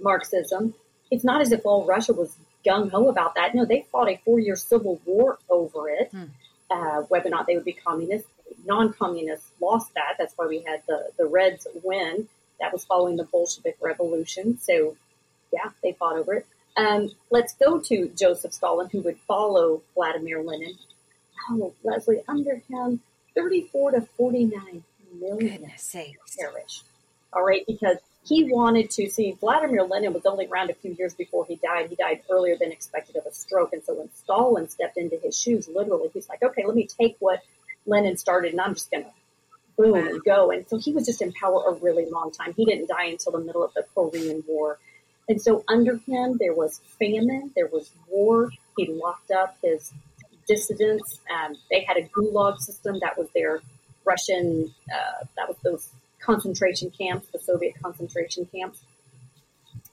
Marxism, 0.00 0.74
it's 1.10 1.24
not 1.24 1.40
as 1.40 1.52
if 1.52 1.64
all 1.64 1.84
Russia 1.86 2.12
was 2.12 2.36
gung 2.66 2.90
ho 2.90 3.08
about 3.08 3.34
that. 3.34 3.54
No, 3.54 3.64
they 3.64 3.86
fought 3.90 4.08
a 4.08 4.20
four 4.24 4.38
year 4.38 4.56
civil 4.56 5.00
war 5.04 5.38
over 5.48 5.88
it, 5.88 6.10
hmm. 6.10 6.24
Uh, 6.70 7.02
whether 7.02 7.28
or 7.28 7.30
not 7.30 7.46
they 7.46 7.54
would 7.54 7.64
be 7.64 7.72
communist. 7.72 8.26
Non 8.64 8.92
communists 8.92 9.50
lost 9.60 9.94
that. 9.94 10.16
That's 10.18 10.34
why 10.36 10.46
we 10.46 10.60
had 10.60 10.82
the, 10.86 11.10
the 11.18 11.26
Reds 11.26 11.66
win. 11.82 12.28
That 12.60 12.72
was 12.72 12.84
following 12.84 13.16
the 13.16 13.24
Bolshevik 13.24 13.76
Revolution. 13.80 14.58
So, 14.58 14.96
yeah, 15.52 15.70
they 15.82 15.92
fought 15.92 16.16
over 16.16 16.34
it. 16.34 16.46
Um, 16.76 17.10
let's 17.30 17.54
go 17.54 17.80
to 17.80 18.08
Joseph 18.16 18.52
Stalin, 18.52 18.88
who 18.90 19.00
would 19.02 19.18
follow 19.26 19.82
Vladimir 19.94 20.42
Lenin. 20.42 20.74
Oh, 21.50 21.72
Leslie, 21.82 22.22
under 22.28 22.62
him, 22.68 23.00
34 23.34 23.92
to 23.92 24.00
49 24.02 24.84
million 25.20 25.70
perished. 26.38 26.84
All 27.32 27.44
right, 27.44 27.64
because 27.66 27.98
he 28.28 28.44
wanted 28.44 28.90
to 28.90 29.08
see 29.08 29.36
Vladimir 29.40 29.84
Lenin 29.84 30.12
was 30.12 30.26
only 30.26 30.46
around 30.46 30.70
a 30.70 30.74
few 30.74 30.94
years 30.98 31.14
before 31.14 31.46
he 31.46 31.56
died. 31.56 31.88
He 31.88 31.96
died 31.96 32.20
earlier 32.30 32.56
than 32.60 32.70
expected 32.70 33.16
of 33.16 33.24
a 33.24 33.32
stroke. 33.32 33.72
And 33.72 33.82
so 33.82 33.94
when 33.94 34.10
Stalin 34.12 34.68
stepped 34.68 34.98
into 34.98 35.18
his 35.22 35.40
shoes, 35.40 35.68
literally, 35.68 36.10
he's 36.12 36.28
like, 36.28 36.42
okay, 36.42 36.64
let 36.66 36.76
me 36.76 36.86
take 36.86 37.16
what 37.20 37.42
Lenin 37.86 38.18
started 38.18 38.52
and 38.52 38.60
I'm 38.60 38.74
just 38.74 38.90
going 38.90 39.04
to 39.04 39.10
boom 39.78 39.94
and 39.94 40.22
go. 40.24 40.50
And 40.50 40.68
so 40.68 40.76
he 40.76 40.92
was 40.92 41.06
just 41.06 41.22
in 41.22 41.32
power 41.32 41.64
a 41.68 41.72
really 41.72 42.06
long 42.10 42.30
time. 42.30 42.52
He 42.54 42.66
didn't 42.66 42.88
die 42.88 43.06
until 43.06 43.32
the 43.32 43.40
middle 43.40 43.64
of 43.64 43.72
the 43.72 43.84
Korean 43.94 44.44
War. 44.46 44.78
And 45.28 45.40
so 45.40 45.64
under 45.68 45.96
him, 45.96 46.36
there 46.38 46.54
was 46.54 46.80
famine, 46.98 47.52
there 47.56 47.68
was 47.68 47.90
war. 48.08 48.50
He 48.76 48.86
locked 48.92 49.30
up 49.30 49.56
his 49.62 49.92
dissidents. 50.46 51.20
Um, 51.30 51.56
they 51.70 51.84
had 51.84 51.96
a 51.96 52.02
gulag 52.02 52.58
system 52.58 52.98
that 53.00 53.16
was 53.16 53.28
their 53.34 53.60
Russian, 54.04 54.74
uh, 54.92 55.24
that 55.36 55.48
was 55.48 55.56
those 55.62 55.88
concentration 56.28 56.90
camps, 56.90 57.26
the 57.32 57.38
Soviet 57.38 57.74
concentration 57.82 58.44
camps. 58.54 58.80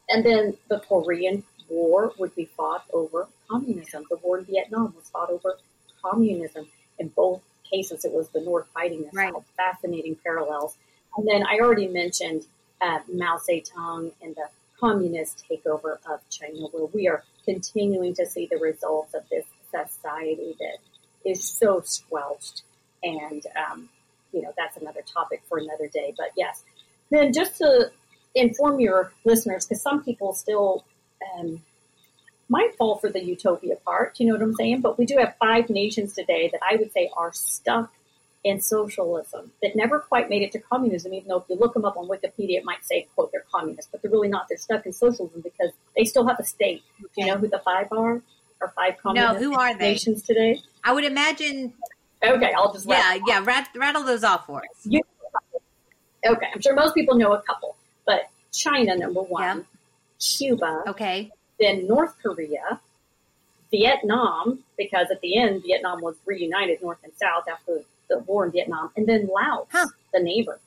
And 0.09 0.25
then 0.25 0.57
the 0.67 0.79
Korean 0.79 1.43
War 1.69 2.11
would 2.19 2.35
be 2.35 2.45
fought 2.57 2.83
over 2.91 3.27
communism. 3.49 4.03
The 4.09 4.17
war 4.17 4.39
in 4.39 4.45
Vietnam 4.45 4.93
was 4.95 5.09
fought 5.09 5.29
over 5.29 5.57
communism. 6.03 6.67
In 6.99 7.07
both 7.07 7.41
cases, 7.71 8.03
it 8.03 8.11
was 8.11 8.27
the 8.29 8.41
North 8.41 8.67
fighting 8.73 9.03
the 9.03 9.09
right. 9.13 9.33
South. 9.33 9.45
Fascinating 9.55 10.17
parallels. 10.23 10.75
And 11.15 11.25
then 11.25 11.43
I 11.43 11.59
already 11.59 11.87
mentioned 11.87 12.45
uh, 12.81 12.99
Mao 13.11 13.37
Zedong 13.37 14.11
and 14.21 14.35
the 14.35 14.49
communist 14.77 15.45
takeover 15.49 15.97
of 16.11 16.19
China, 16.29 16.67
where 16.73 16.87
we 16.87 17.07
are 17.07 17.23
continuing 17.45 18.13
to 18.15 18.25
see 18.25 18.45
the 18.51 18.57
results 18.57 19.13
of 19.13 19.23
this 19.29 19.45
society 19.71 20.53
that 20.59 20.79
is 21.23 21.47
so 21.47 21.81
squelched 21.85 22.63
and 23.01 23.47
um, 23.55 23.89
you 24.35 24.41
know, 24.41 24.53
that's 24.57 24.77
another 24.77 25.01
topic 25.01 25.41
for 25.47 25.57
another 25.57 25.87
day. 25.87 26.13
But 26.17 26.31
yes, 26.35 26.63
then 27.09 27.33
just 27.33 27.57
to 27.57 27.91
inform 28.35 28.79
your 28.79 29.11
listeners, 29.23 29.65
because 29.65 29.81
some 29.81 30.03
people 30.03 30.33
still 30.33 30.83
um, 31.33 31.61
might 32.49 32.75
fall 32.75 32.97
for 32.97 33.09
the 33.09 33.23
utopia 33.23 33.77
part, 33.85 34.19
you 34.19 34.27
know 34.27 34.33
what 34.33 34.41
I'm 34.41 34.53
saying? 34.53 34.81
But 34.81 34.97
we 34.97 35.05
do 35.05 35.17
have 35.17 35.35
five 35.39 35.69
nations 35.69 36.13
today 36.13 36.49
that 36.51 36.59
I 36.69 36.75
would 36.75 36.91
say 36.91 37.09
are 37.15 37.31
stuck 37.33 37.91
in 38.43 38.61
socialism 38.61 39.51
that 39.63 39.75
never 39.75 39.99
quite 39.99 40.29
made 40.29 40.43
it 40.43 40.51
to 40.51 40.59
communism, 40.59 41.13
even 41.13 41.29
though 41.29 41.37
if 41.37 41.45
you 41.49 41.55
look 41.55 41.73
them 41.73 41.83
up 41.83 41.97
on 41.97 42.07
Wikipedia, 42.07 42.57
it 42.57 42.65
might 42.65 42.85
say, 42.85 43.07
quote, 43.15 43.31
they're 43.31 43.43
communists, 43.51 43.89
but 43.91 44.01
they're 44.01 44.11
really 44.11 44.27
not. 44.27 44.47
They're 44.47 44.59
stuck 44.59 44.85
in 44.85 44.93
socialism 44.93 45.41
because 45.41 45.71
they 45.97 46.03
still 46.03 46.27
have 46.27 46.39
a 46.39 46.43
state. 46.43 46.83
Do 46.99 47.07
you 47.17 47.25
know 47.25 47.37
who 47.37 47.47
the 47.47 47.61
five 47.65 47.87
are? 47.91 48.21
Or 48.61 48.71
five 48.73 48.97
communist 49.01 49.33
no, 49.33 49.39
who 49.39 49.53
are 49.55 49.77
they? 49.77 49.91
nations 49.91 50.23
today? 50.23 50.61
I 50.81 50.93
would 50.93 51.03
imagine 51.03 51.73
Okay, 52.23 52.53
I'll 52.53 52.73
just 52.73 52.87
yeah, 52.87 53.17
yeah, 53.27 53.43
rat, 53.43 53.69
rattle 53.75 54.03
those 54.03 54.23
off 54.23 54.47
for 54.47 54.59
us. 54.59 54.85
You, 54.85 55.01
okay, 56.25 56.47
I'm 56.53 56.61
sure 56.61 56.73
most 56.73 56.95
people 56.95 57.15
know 57.15 57.33
a 57.33 57.41
couple, 57.41 57.75
but 58.05 58.29
China 58.51 58.95
number 58.95 59.21
one, 59.21 59.65
Cuba, 60.19 60.83
okay, 60.87 61.31
then 61.59 61.87
North 61.87 62.15
Korea, 62.21 62.79
Vietnam, 63.69 64.59
because 64.77 65.07
at 65.11 65.21
the 65.21 65.37
end 65.37 65.63
Vietnam 65.63 66.01
was 66.01 66.15
reunited 66.25 66.81
North 66.81 66.99
and 67.03 67.13
South 67.15 67.47
after 67.47 67.81
the 68.09 68.19
war 68.19 68.45
in 68.45 68.51
Vietnam, 68.51 68.91
and 68.95 69.07
then 69.07 69.27
Laos, 69.27 69.67
huh. 69.71 69.87
the 70.13 70.19
neighbor. 70.19 70.59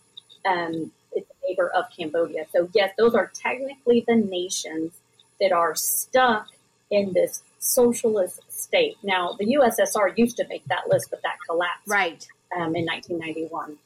Um, 0.45 0.93
it's 1.13 1.29
a 1.31 1.49
neighbor 1.49 1.69
of 1.71 1.87
Cambodia. 1.97 2.47
So 2.53 2.69
yes, 2.75 2.93
those 2.97 3.15
are 3.15 3.31
technically 3.35 4.05
the 4.07 4.17
nations 4.17 4.93
that 5.41 5.53
are 5.53 5.75
stuck 5.75 6.49
in 6.91 7.13
this 7.13 7.43
socialist 7.59 8.41
state. 8.49 8.97
Now, 9.03 9.37
the 9.39 9.57
USSR 9.57 10.17
used 10.17 10.37
to 10.39 10.47
make 10.49 10.65
that 10.67 10.89
list, 10.89 11.11
but 11.11 11.23
that 11.23 11.37
collapsed 11.47 11.89
right 11.89 12.27
um, 12.55 12.75
in 12.77 12.85
1991. 12.87 13.77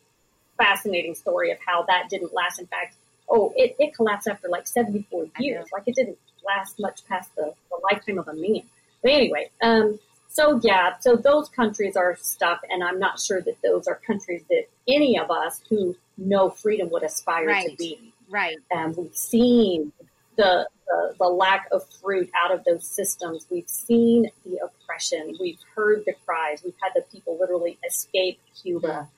Fascinating 0.56 1.14
story 1.14 1.50
of 1.50 1.58
how 1.66 1.82
that 1.84 2.08
didn't 2.08 2.32
last. 2.34 2.60
In 2.60 2.66
fact, 2.66 2.96
oh, 3.28 3.52
it, 3.56 3.74
it 3.78 3.94
collapsed 3.94 4.28
after 4.28 4.48
like 4.48 4.66
74 4.66 5.26
years. 5.38 5.66
Like 5.72 5.84
it 5.86 5.94
didn't 5.94 6.18
last 6.44 6.78
much 6.78 7.06
past 7.06 7.34
the, 7.36 7.54
the 7.70 7.80
lifetime 7.90 8.18
of 8.18 8.28
a 8.28 8.34
man. 8.34 8.62
But 9.02 9.12
anyway, 9.12 9.50
um, 9.62 9.98
so 10.28 10.60
yeah, 10.62 10.98
so 11.00 11.16
those 11.16 11.48
countries 11.48 11.96
are 11.96 12.16
stuck, 12.16 12.62
and 12.70 12.82
I'm 12.82 12.98
not 12.98 13.20
sure 13.20 13.42
that 13.42 13.56
those 13.62 13.86
are 13.86 14.00
countries 14.06 14.42
that 14.48 14.64
any 14.88 15.18
of 15.18 15.30
us 15.30 15.60
who 15.68 15.96
know 16.16 16.50
freedom 16.50 16.88
would 16.90 17.02
aspire 17.02 17.46
right. 17.46 17.70
to 17.70 17.76
be. 17.76 18.12
Right. 18.30 18.56
Um, 18.74 18.94
we've 18.96 19.14
seen 19.14 19.92
the, 20.36 20.68
the, 20.92 21.14
the 21.18 21.28
lack 21.28 21.68
of 21.72 21.82
fruit 22.02 22.30
out 22.44 22.52
of 22.52 22.64
those 22.64 22.86
systems. 22.86 23.46
We've 23.50 23.68
seen 23.68 24.30
the 24.44 24.58
oppression. 24.58 25.36
We've 25.40 25.58
heard 25.74 26.04
the 26.06 26.14
cries. 26.26 26.62
We've 26.62 26.74
had 26.82 26.92
the 26.94 27.02
people 27.10 27.38
literally 27.40 27.78
escape 27.86 28.38
Cuba, 28.60 29.08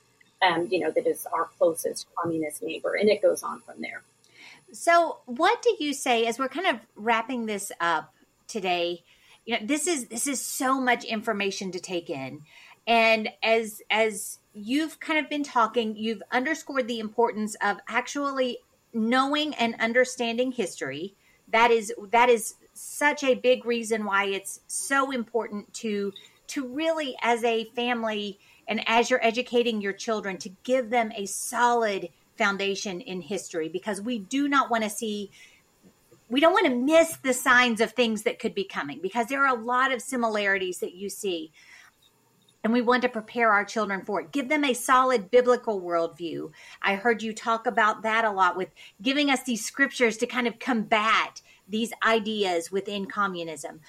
um, 0.41 0.67
you 0.71 0.79
know, 0.79 0.91
that 0.91 1.05
is 1.05 1.27
our 1.33 1.49
closest 1.57 2.07
communist 2.15 2.63
neighbor. 2.63 2.95
And 2.95 3.09
it 3.09 3.21
goes 3.21 3.43
on 3.43 3.61
from 3.61 3.81
there. 3.81 4.03
So, 4.71 5.19
what 5.25 5.61
do 5.61 5.75
you 5.79 5.93
say 5.93 6.25
as 6.25 6.39
we're 6.39 6.47
kind 6.47 6.67
of 6.67 6.79
wrapping 6.95 7.45
this 7.45 7.71
up 7.79 8.13
today? 8.47 9.03
You 9.45 9.59
know, 9.59 9.65
this 9.65 9.85
is 9.85 10.07
this 10.07 10.27
is 10.27 10.41
so 10.41 10.79
much 10.79 11.03
information 11.03 11.71
to 11.73 11.79
take 11.79 12.09
in, 12.09 12.41
and 12.87 13.29
as 13.43 13.81
as 13.91 14.39
you've 14.53 14.99
kind 14.99 15.19
of 15.19 15.29
been 15.29 15.43
talking, 15.43 15.95
you've 15.95 16.23
underscored 16.31 16.87
the 16.87 16.99
importance 16.99 17.55
of 17.61 17.77
actually 17.87 18.57
knowing 18.91 19.53
and 19.55 19.75
understanding 19.79 20.51
history 20.51 21.15
that 21.55 21.71
is 21.71 21.93
that 22.11 22.27
is 22.27 22.55
such 22.73 23.23
a 23.23 23.33
big 23.33 23.65
reason 23.65 24.03
why 24.03 24.25
it's 24.25 24.59
so 24.67 25.09
important 25.09 25.73
to 25.73 26.11
to 26.47 26.67
really 26.67 27.15
as 27.21 27.45
a 27.45 27.63
family 27.63 28.37
and 28.67 28.81
as 28.87 29.09
you're 29.09 29.25
educating 29.25 29.79
your 29.79 29.93
children 29.93 30.37
to 30.37 30.49
give 30.63 30.89
them 30.89 31.13
a 31.15 31.25
solid 31.25 32.09
foundation 32.37 32.99
in 32.99 33.21
history. 33.21 33.69
Because 33.69 34.01
we 34.01 34.19
do 34.19 34.49
not 34.49 34.69
want 34.69 34.83
to 34.83 34.89
see 34.89 35.31
we 36.27 36.41
don't 36.41 36.51
want 36.51 36.65
to 36.65 36.75
miss 36.75 37.17
the 37.17 37.33
signs 37.33 37.79
of 37.79 37.91
things 37.93 38.23
that 38.23 38.37
could 38.37 38.53
be 38.53 38.65
coming. 38.65 38.99
Because 39.01 39.27
there 39.27 39.45
are 39.45 39.55
a 39.55 39.59
lot 39.59 39.93
of 39.93 40.01
similarities 40.01 40.79
that 40.79 40.93
you 40.93 41.09
see 41.09 41.53
and 42.65 42.73
we 42.73 42.81
want 42.81 43.03
to 43.03 43.09
prepare 43.09 43.51
our 43.51 43.63
children 43.63 44.03
for 44.03 44.21
it. 44.21 44.31
Give 44.31 44.49
them 44.49 44.63
a 44.63 44.73
solid 44.73 45.29
biblical 45.29 45.79
worldview. 45.79 46.51
I 46.81 46.95
heard 46.95 47.21
you 47.21 47.31
talk 47.31 47.67
about 47.67 48.01
that 48.01 48.25
a 48.25 48.31
lot 48.31 48.57
with 48.57 48.69
giving 48.99 49.29
us 49.29 49.43
these 49.43 49.63
scriptures 49.63 50.17
to 50.17 50.25
kind 50.25 50.47
of 50.47 50.57
combat 50.57 51.43
these 51.69 51.93
ideas 52.03 52.71
within 52.71 53.05
communism. 53.05 53.81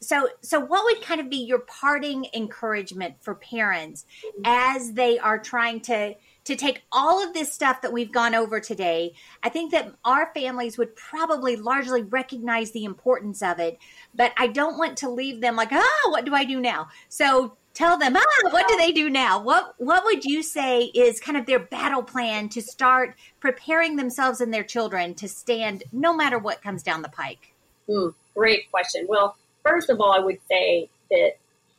So, 0.00 0.30
so 0.40 0.58
what 0.58 0.84
would 0.84 1.02
kind 1.02 1.20
of 1.20 1.28
be 1.28 1.36
your 1.36 1.58
parting 1.58 2.26
encouragement 2.32 3.16
for 3.20 3.34
parents 3.34 4.06
as 4.42 4.92
they 4.92 5.18
are 5.18 5.38
trying 5.38 5.80
to 5.82 6.14
to 6.44 6.56
take 6.56 6.82
all 6.92 7.26
of 7.26 7.32
this 7.32 7.50
stuff 7.50 7.80
that 7.82 7.92
we've 7.92 8.12
gone 8.12 8.34
over 8.34 8.58
today? 8.58 9.12
I 9.42 9.50
think 9.50 9.70
that 9.72 9.94
our 10.02 10.30
families 10.34 10.78
would 10.78 10.96
probably 10.96 11.56
largely 11.56 12.02
recognize 12.02 12.70
the 12.70 12.84
importance 12.84 13.42
of 13.42 13.58
it, 13.58 13.78
but 14.14 14.32
I 14.38 14.46
don't 14.46 14.78
want 14.78 14.96
to 14.98 15.10
leave 15.10 15.42
them 15.42 15.56
like, 15.56 15.72
ah, 15.72 16.08
what 16.08 16.24
do 16.24 16.34
I 16.34 16.44
do 16.44 16.58
now? 16.58 16.88
So 17.10 17.56
tell 17.74 17.98
them, 17.98 18.16
ah, 18.16 18.50
what 18.50 18.68
do 18.68 18.76
they 18.76 18.92
do 18.92 19.10
now? 19.10 19.40
What 19.40 19.74
what 19.78 20.04
would 20.04 20.24
you 20.24 20.42
say 20.42 20.84
is 20.84 21.20
kind 21.20 21.36
of 21.36 21.46
their 21.46 21.58
battle 21.58 22.02
plan 22.02 22.48
to 22.50 22.62
start 22.62 23.14
preparing 23.40 23.96
themselves 23.96 24.40
and 24.40 24.54
their 24.54 24.64
children 24.64 25.14
to 25.14 25.28
stand 25.28 25.84
no 25.92 26.14
matter 26.14 26.38
what 26.38 26.62
comes 26.62 26.82
down 26.82 27.02
the 27.02 27.08
pike? 27.08 27.52
Mm, 27.88 28.14
great 28.34 28.70
question. 28.70 29.06
Well, 29.08 29.36
first 29.62 29.90
of 29.90 30.00
all, 30.00 30.12
I 30.12 30.20
would 30.20 30.38
say 30.48 30.88
that 31.10 31.32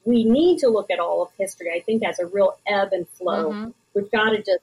we 0.03 0.23
need 0.23 0.59
to 0.59 0.67
look 0.67 0.91
at 0.91 0.99
all 0.99 1.23
of 1.23 1.29
history. 1.37 1.71
I 1.75 1.79
think 1.79 2.03
as 2.03 2.19
a 2.19 2.27
real 2.27 2.57
ebb 2.67 2.89
and 2.91 3.07
flow. 3.09 3.51
Mm-hmm. 3.51 3.69
We've 3.95 4.11
got 4.11 4.31
to 4.31 4.37
just 4.37 4.61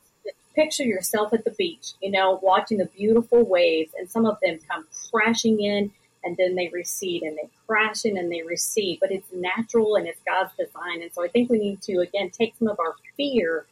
picture 0.54 0.84
yourself 0.84 1.32
at 1.32 1.44
the 1.44 1.50
beach, 1.52 1.92
you 2.02 2.10
know, 2.10 2.38
watching 2.42 2.78
the 2.78 2.84
beautiful 2.84 3.42
waves, 3.42 3.92
and 3.98 4.10
some 4.10 4.26
of 4.26 4.36
them 4.42 4.58
come 4.68 4.86
crashing 5.10 5.60
in 5.60 5.90
and 6.24 6.36
then 6.36 6.54
they 6.54 6.68
recede 6.72 7.22
and 7.22 7.36
they 7.36 7.48
crash 7.66 8.04
in 8.04 8.16
and 8.16 8.30
they 8.30 8.42
recede. 8.42 8.98
But 9.00 9.10
it's 9.10 9.28
natural 9.32 9.96
and 9.96 10.06
it's 10.06 10.20
God's 10.26 10.52
design. 10.58 11.02
And 11.02 11.12
so 11.12 11.24
I 11.24 11.28
think 11.28 11.50
we 11.50 11.58
need 11.58 11.82
to, 11.82 11.98
again, 11.98 12.30
take 12.30 12.54
some 12.58 12.68
of 12.68 12.78
our 12.78 12.94
fear 13.16 13.66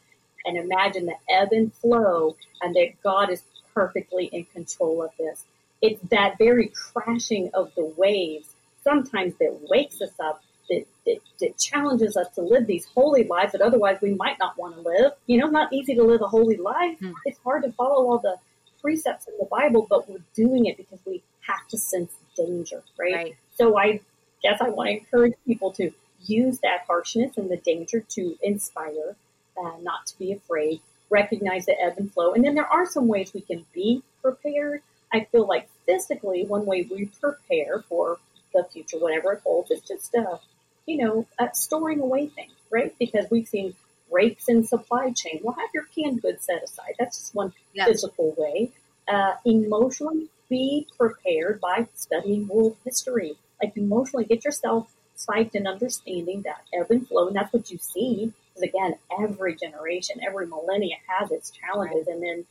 and 0.45 0.57
imagine 0.57 1.07
the 1.07 1.17
ebb 1.29 1.49
and 1.53 1.73
flow 1.75 2.37
and 2.63 2.75
that 2.75 3.01
God 3.03 3.31
is 3.31 3.43
perfectly 3.75 4.27
in 4.27 4.45
control 4.47 5.03
of 5.03 5.11
this. 5.19 5.45
It's 5.83 6.01
that 6.11 6.39
very 6.39 6.73
crashing 6.75 7.51
of 7.55 7.73
the 7.75 7.85
waves 7.97 8.55
sometimes 8.83 9.35
that 9.41 9.67
wakes 9.69 10.01
us 10.01 10.19
up, 10.19 10.43
that, 10.69 10.85
that, 11.07 11.19
that 11.41 11.59
challenges 11.59 12.17
us 12.17 12.29
to 12.35 12.43
live 12.43 12.67
these 12.67 12.87
holy 12.87 13.25
lives 13.25 13.53
that 13.53 13.61
otherwise 13.61 13.99
we 14.03 14.15
might 14.15 14.39
not 14.39 14.59
want 14.59 14.75
to 14.75 14.81
live. 14.81 15.13
You 15.27 15.39
know, 15.39 15.49
not 15.49 15.73
easy 15.73 15.95
to 15.95 16.03
live 16.03 16.23
a 16.23 16.29
holy 16.29 16.57
life. 16.57 16.99
Mm. 17.01 17.15
It's 17.25 17.39
hard 17.45 17.63
to 17.65 17.73
follow 17.73 18.09
all 18.09 18.19
the 18.19 18.37
precepts 18.81 19.27
in 19.27 19.35
the 19.39 19.47
Bible, 19.47 19.87
but 19.89 20.09
we're 20.09 20.23
doing 20.35 20.67
it 20.67 20.77
because 20.77 21.01
we 21.05 21.23
have 21.41 21.67
to 21.69 21.79
sense 21.79 22.13
danger, 22.45 22.83
right? 22.99 23.15
right. 23.15 23.37
So 23.57 23.79
I 23.79 24.01
guess 24.43 24.61
I 24.61 24.71
want 24.71 24.89
to 24.89 24.97
encourage 24.99 25.35
people 25.47 25.73
to 25.73 25.93
use 26.27 26.59
that 26.61 26.85
harshness 26.87 27.37
and 27.37 27.51
the 27.51 27.57
danger 27.57 28.01
to 28.01 28.39
inspire, 28.43 29.17
uh, 29.57 29.73
not 29.83 30.07
to 30.07 30.19
be 30.19 30.33
afraid, 30.33 30.81
recognize 31.11 31.67
the 31.67 31.81
ebb 31.81 31.95
and 31.99 32.13
flow. 32.13 32.33
And 32.35 32.45
then 32.45 32.55
there 32.55 32.67
are 32.67 32.87
some 32.87 33.09
ways 33.09 33.33
we 33.35 33.41
can 33.41 33.65
be 33.75 34.03
prepared. 34.23 34.83
I 35.13 35.25
feel 35.25 35.47
like 35.47 35.69
physically, 35.87 36.45
one 36.45 36.67
way 36.67 36.87
we 36.91 37.07
prepare 37.21 37.85
for 37.89 38.19
the 38.55 38.65
future, 38.73 38.99
whatever 38.99 39.33
it 39.33 39.41
holds, 39.45 39.71
is 39.71 39.81
just, 39.81 40.15
uh, 40.15 40.39
you 40.87 41.05
know, 41.05 41.27
uh, 41.39 41.51
storing 41.53 42.01
away 42.01 42.27
things, 42.27 42.53
right? 42.71 42.95
Because 42.99 43.27
we've 43.31 43.49
seen 43.49 43.75
breaks 44.11 44.49
in 44.49 44.65
supply 44.65 45.13
chain. 45.13 45.41
Well, 45.43 45.55
have 45.55 45.71
your 45.73 45.87
canned 45.95 46.23
goods 46.23 46.45
set 46.45 46.63
aside. 46.63 46.95
That's 46.99 47.19
just 47.19 47.35
one 47.35 47.53
physical 47.75 48.35
way. 48.37 48.71
Uh, 49.09 49.35
emotionally, 49.45 50.29
be 50.51 50.87
prepared 50.99 51.61
by 51.61 51.87
studying 51.95 52.47
world 52.49 52.77
history. 52.85 53.37
Like 53.63 53.77
emotionally, 53.77 54.25
get 54.25 54.45
yourself 54.45 54.93
psyched 55.17 55.55
and 55.55 55.69
understanding 55.69 56.43
that 56.43 56.63
ebb 56.75 56.91
and 56.91 57.07
flow, 57.07 57.29
and 57.29 57.37
that's 57.37 57.53
what 57.53 57.71
you 57.71 57.79
see. 57.79 58.33
Because 58.49 58.69
again, 58.69 58.95
every 59.19 59.55
generation, 59.55 60.21
every 60.27 60.47
millennia 60.47 60.97
has 61.07 61.31
its 61.31 61.51
challenges, 61.51 62.07
right. 62.07 62.15
and 62.15 62.23
then 62.23 62.47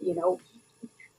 you 0.00 0.14
know, 0.14 0.40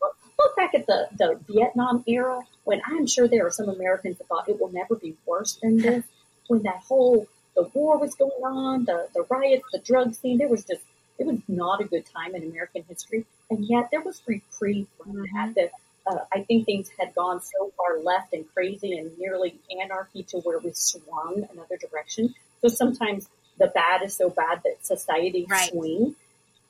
look, 0.02 0.18
look 0.38 0.56
back 0.56 0.76
at 0.76 0.86
the 0.86 1.08
the 1.18 1.40
Vietnam 1.48 2.04
era 2.08 2.42
when 2.64 2.82
I'm 2.86 3.08
sure 3.08 3.28
there 3.28 3.48
are 3.48 3.52
some 3.52 3.70
Americans 3.70 4.18
that 4.18 4.28
thought 4.28 4.50
it 4.50 4.60
will 4.60 4.72
never 4.72 4.96
be 4.96 5.16
worse 5.26 5.58
than 5.62 5.78
this. 5.82 6.04
when 6.48 6.64
that 6.64 6.84
whole 6.88 7.28
the 7.56 7.64
war 7.74 7.98
was 7.98 8.16
going 8.16 8.44
on, 8.44 8.86
the 8.86 9.08
the 9.14 9.26
riots, 9.30 9.66
the 9.72 9.80
drug 9.80 10.14
scene, 10.14 10.38
there 10.38 10.50
was 10.50 10.66
just 10.66 10.84
it 11.18 11.26
was 11.26 11.40
not 11.48 11.82
a 11.82 11.86
good 11.86 12.06
time 12.06 12.36
in 12.36 12.44
American 12.44 12.84
history, 12.88 13.26
and 13.50 13.66
yet 13.66 13.90
there 13.92 14.02
was 14.02 14.22
reprieve 14.28 14.88
from 14.98 15.14
mm-hmm. 15.14 15.36
that. 15.36 15.56
The 15.56 15.70
uh, 16.08 16.20
I 16.34 16.42
think 16.44 16.66
things 16.66 16.90
had 17.00 17.14
gone 17.16 17.42
so 17.42 17.72
far 17.76 18.00
left 18.00 18.34
and 18.34 18.46
crazy 18.54 18.98
and 18.98 19.18
nearly 19.18 19.56
anarchy 19.82 20.24
to 20.24 20.38
where 20.40 20.60
we 20.60 20.72
swung 20.74 21.48
another 21.52 21.78
direction. 21.78 22.34
So 22.62 22.70
sometimes 22.70 23.30
the 23.60 23.68
bad 23.68 24.04
is 24.04 24.16
so 24.16 24.30
bad 24.30 24.62
that 24.64 24.86
society 24.86 25.46
right. 25.50 25.70
swing. 25.70 26.16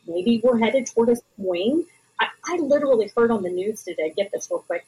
Maybe 0.08 0.42
we're 0.44 0.58
headed 0.58 0.88
toward 0.88 1.10
a 1.10 1.18
swing. 1.36 1.86
I, 2.20 2.28
I, 2.46 2.58
literally 2.58 3.12
heard 3.16 3.30
on 3.30 3.44
the 3.44 3.50
news 3.50 3.84
today. 3.84 4.12
Get 4.16 4.32
this 4.32 4.48
real 4.50 4.60
quick. 4.60 4.86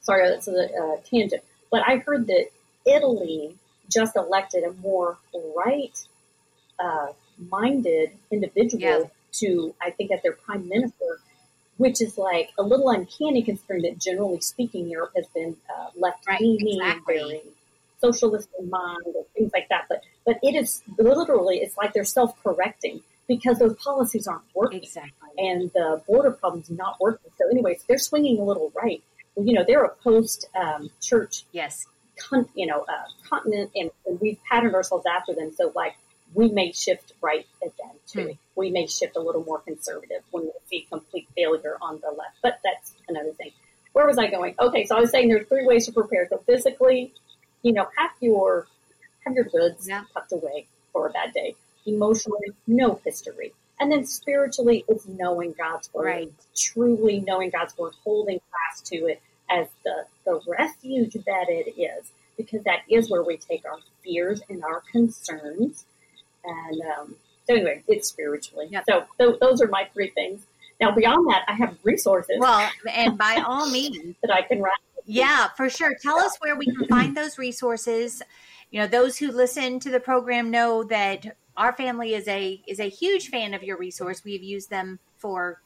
Sorry, 0.00 0.28
that's 0.28 0.46
a, 0.46 0.52
a 0.52 0.98
tangent, 1.10 1.42
but 1.70 1.82
I 1.86 1.96
heard 1.96 2.26
that 2.28 2.50
Italy 2.86 3.56
just 3.90 4.16
elected 4.16 4.64
a 4.64 4.72
more 4.74 5.18
right 5.56 5.98
uh, 6.78 7.08
minded 7.50 8.12
individual 8.30 8.80
yeah. 8.80 9.04
to, 9.32 9.74
I 9.80 9.90
think, 9.90 10.12
as 10.12 10.22
their 10.22 10.32
prime 10.32 10.68
minister 10.68 11.20
which 11.78 12.02
is 12.02 12.18
like 12.18 12.50
a 12.58 12.62
little 12.62 12.90
uncanny 12.90 13.42
considering 13.42 13.82
that 13.82 13.98
generally 13.98 14.40
speaking, 14.40 14.88
Europe 14.88 15.12
has 15.16 15.26
been 15.28 15.56
uh, 15.70 15.86
left 15.96 16.26
leaning, 16.40 16.80
right, 16.80 16.96
exactly. 16.96 17.14
very 17.16 17.42
socialist 18.00 18.48
in 18.58 18.68
mind, 18.68 19.06
and 19.06 19.24
things 19.34 19.50
like 19.54 19.68
that. 19.70 19.86
But 19.88 20.02
but 20.26 20.38
it 20.42 20.54
is 20.54 20.82
literally 20.98 21.58
it's 21.58 21.76
like 21.76 21.94
they're 21.94 22.04
self 22.04 22.40
correcting 22.42 23.00
because 23.26 23.58
those 23.58 23.74
policies 23.76 24.26
aren't 24.26 24.42
working, 24.54 24.82
exactly. 24.82 25.30
and 25.38 25.70
the 25.72 26.02
border 26.06 26.32
problem's 26.32 26.70
not 26.70 27.00
working. 27.00 27.30
So, 27.38 27.48
anyways, 27.48 27.84
they're 27.88 27.98
swinging 27.98 28.38
a 28.38 28.44
little 28.44 28.72
right. 28.74 29.02
Well, 29.34 29.46
you 29.46 29.54
know, 29.54 29.64
they're 29.66 29.84
a 29.84 29.94
post 29.94 30.46
um, 30.60 30.90
church, 31.00 31.44
yes, 31.52 31.86
con- 32.18 32.48
you 32.54 32.66
know, 32.66 32.84
uh, 32.88 33.28
continent, 33.28 33.70
and, 33.76 33.90
and 34.06 34.20
we've 34.20 34.38
patterned 34.50 34.74
ourselves 34.74 35.06
after 35.06 35.34
them. 35.34 35.52
So, 35.56 35.72
like 35.76 35.94
we 36.34 36.48
may 36.48 36.72
shift 36.72 37.12
right 37.20 37.46
again 37.62 37.96
too. 38.06 38.24
Hmm. 38.24 38.32
We 38.54 38.70
may 38.70 38.86
shift 38.86 39.16
a 39.16 39.20
little 39.20 39.44
more 39.44 39.60
conservative 39.60 40.22
when 40.30 40.44
we 40.44 40.52
see 40.68 40.86
complete 40.90 41.28
failure 41.34 41.76
on 41.80 42.00
the 42.00 42.08
left. 42.08 42.36
But 42.42 42.60
that's 42.64 42.94
another 43.08 43.32
thing. 43.32 43.52
Where 43.92 44.06
was 44.06 44.18
I 44.18 44.28
going? 44.28 44.54
Okay, 44.60 44.84
so 44.84 44.96
I 44.96 45.00
was 45.00 45.10
saying 45.10 45.28
there's 45.28 45.48
three 45.48 45.66
ways 45.66 45.86
to 45.86 45.92
prepare. 45.92 46.26
So 46.28 46.38
physically, 46.38 47.12
you 47.62 47.72
know, 47.72 47.88
have 47.96 48.10
your 48.20 48.66
have 49.24 49.34
your 49.34 49.44
goods 49.44 49.88
yeah. 49.88 50.04
tucked 50.12 50.32
away 50.32 50.66
for 50.92 51.06
a 51.06 51.10
bad 51.10 51.32
day. 51.32 51.54
Emotionally, 51.86 52.52
know 52.66 53.00
history. 53.04 53.52
And 53.80 53.92
then 53.92 54.04
spiritually, 54.04 54.84
it's 54.88 55.06
knowing 55.06 55.54
God's 55.56 55.92
word, 55.94 56.06
right. 56.06 56.32
truly 56.56 57.20
knowing 57.20 57.50
God's 57.50 57.76
word, 57.78 57.94
holding 58.02 58.40
fast 58.50 58.86
to 58.86 59.06
it 59.06 59.22
as 59.48 59.68
the, 59.84 60.04
the 60.24 60.40
refuge 60.46 61.12
that 61.12 61.46
it 61.48 61.80
is, 61.80 62.10
because 62.36 62.62
that 62.64 62.80
is 62.88 63.08
where 63.08 63.22
we 63.22 63.36
take 63.36 63.64
our 63.64 63.78
fears 64.02 64.42
and 64.48 64.64
our 64.64 64.82
concerns 64.90 65.84
and 66.44 66.80
um, 66.98 67.14
so 67.46 67.54
anyway, 67.54 67.82
it's 67.88 68.08
spiritually. 68.08 68.68
Yep. 68.70 68.84
So 68.88 69.04
th- 69.18 69.38
those 69.40 69.60
are 69.62 69.68
my 69.68 69.88
three 69.92 70.10
things. 70.10 70.42
Now 70.80 70.92
beyond 70.92 71.28
that, 71.30 71.44
I 71.48 71.54
have 71.54 71.76
resources. 71.82 72.36
Well, 72.38 72.68
and 72.90 73.18
by 73.18 73.42
all 73.46 73.70
means 73.70 74.16
that 74.22 74.32
I 74.32 74.42
can 74.42 74.60
write. 74.60 74.72
Yeah, 75.06 75.48
for 75.56 75.70
sure. 75.70 75.96
Tell 76.00 76.18
us 76.18 76.36
where 76.40 76.56
we 76.56 76.66
can 76.66 76.86
find 76.86 77.16
those 77.16 77.38
resources. 77.38 78.22
You 78.70 78.80
know, 78.80 78.86
those 78.86 79.16
who 79.16 79.32
listen 79.32 79.80
to 79.80 79.90
the 79.90 80.00
program 80.00 80.50
know 80.50 80.84
that 80.84 81.36
our 81.56 81.72
family 81.72 82.14
is 82.14 82.28
a 82.28 82.60
is 82.66 82.78
a 82.78 82.88
huge 82.88 83.28
fan 83.28 83.54
of 83.54 83.62
your 83.62 83.78
resource. 83.78 84.22
We've 84.22 84.42
used 84.42 84.68
them 84.68 84.98
for 85.16 85.62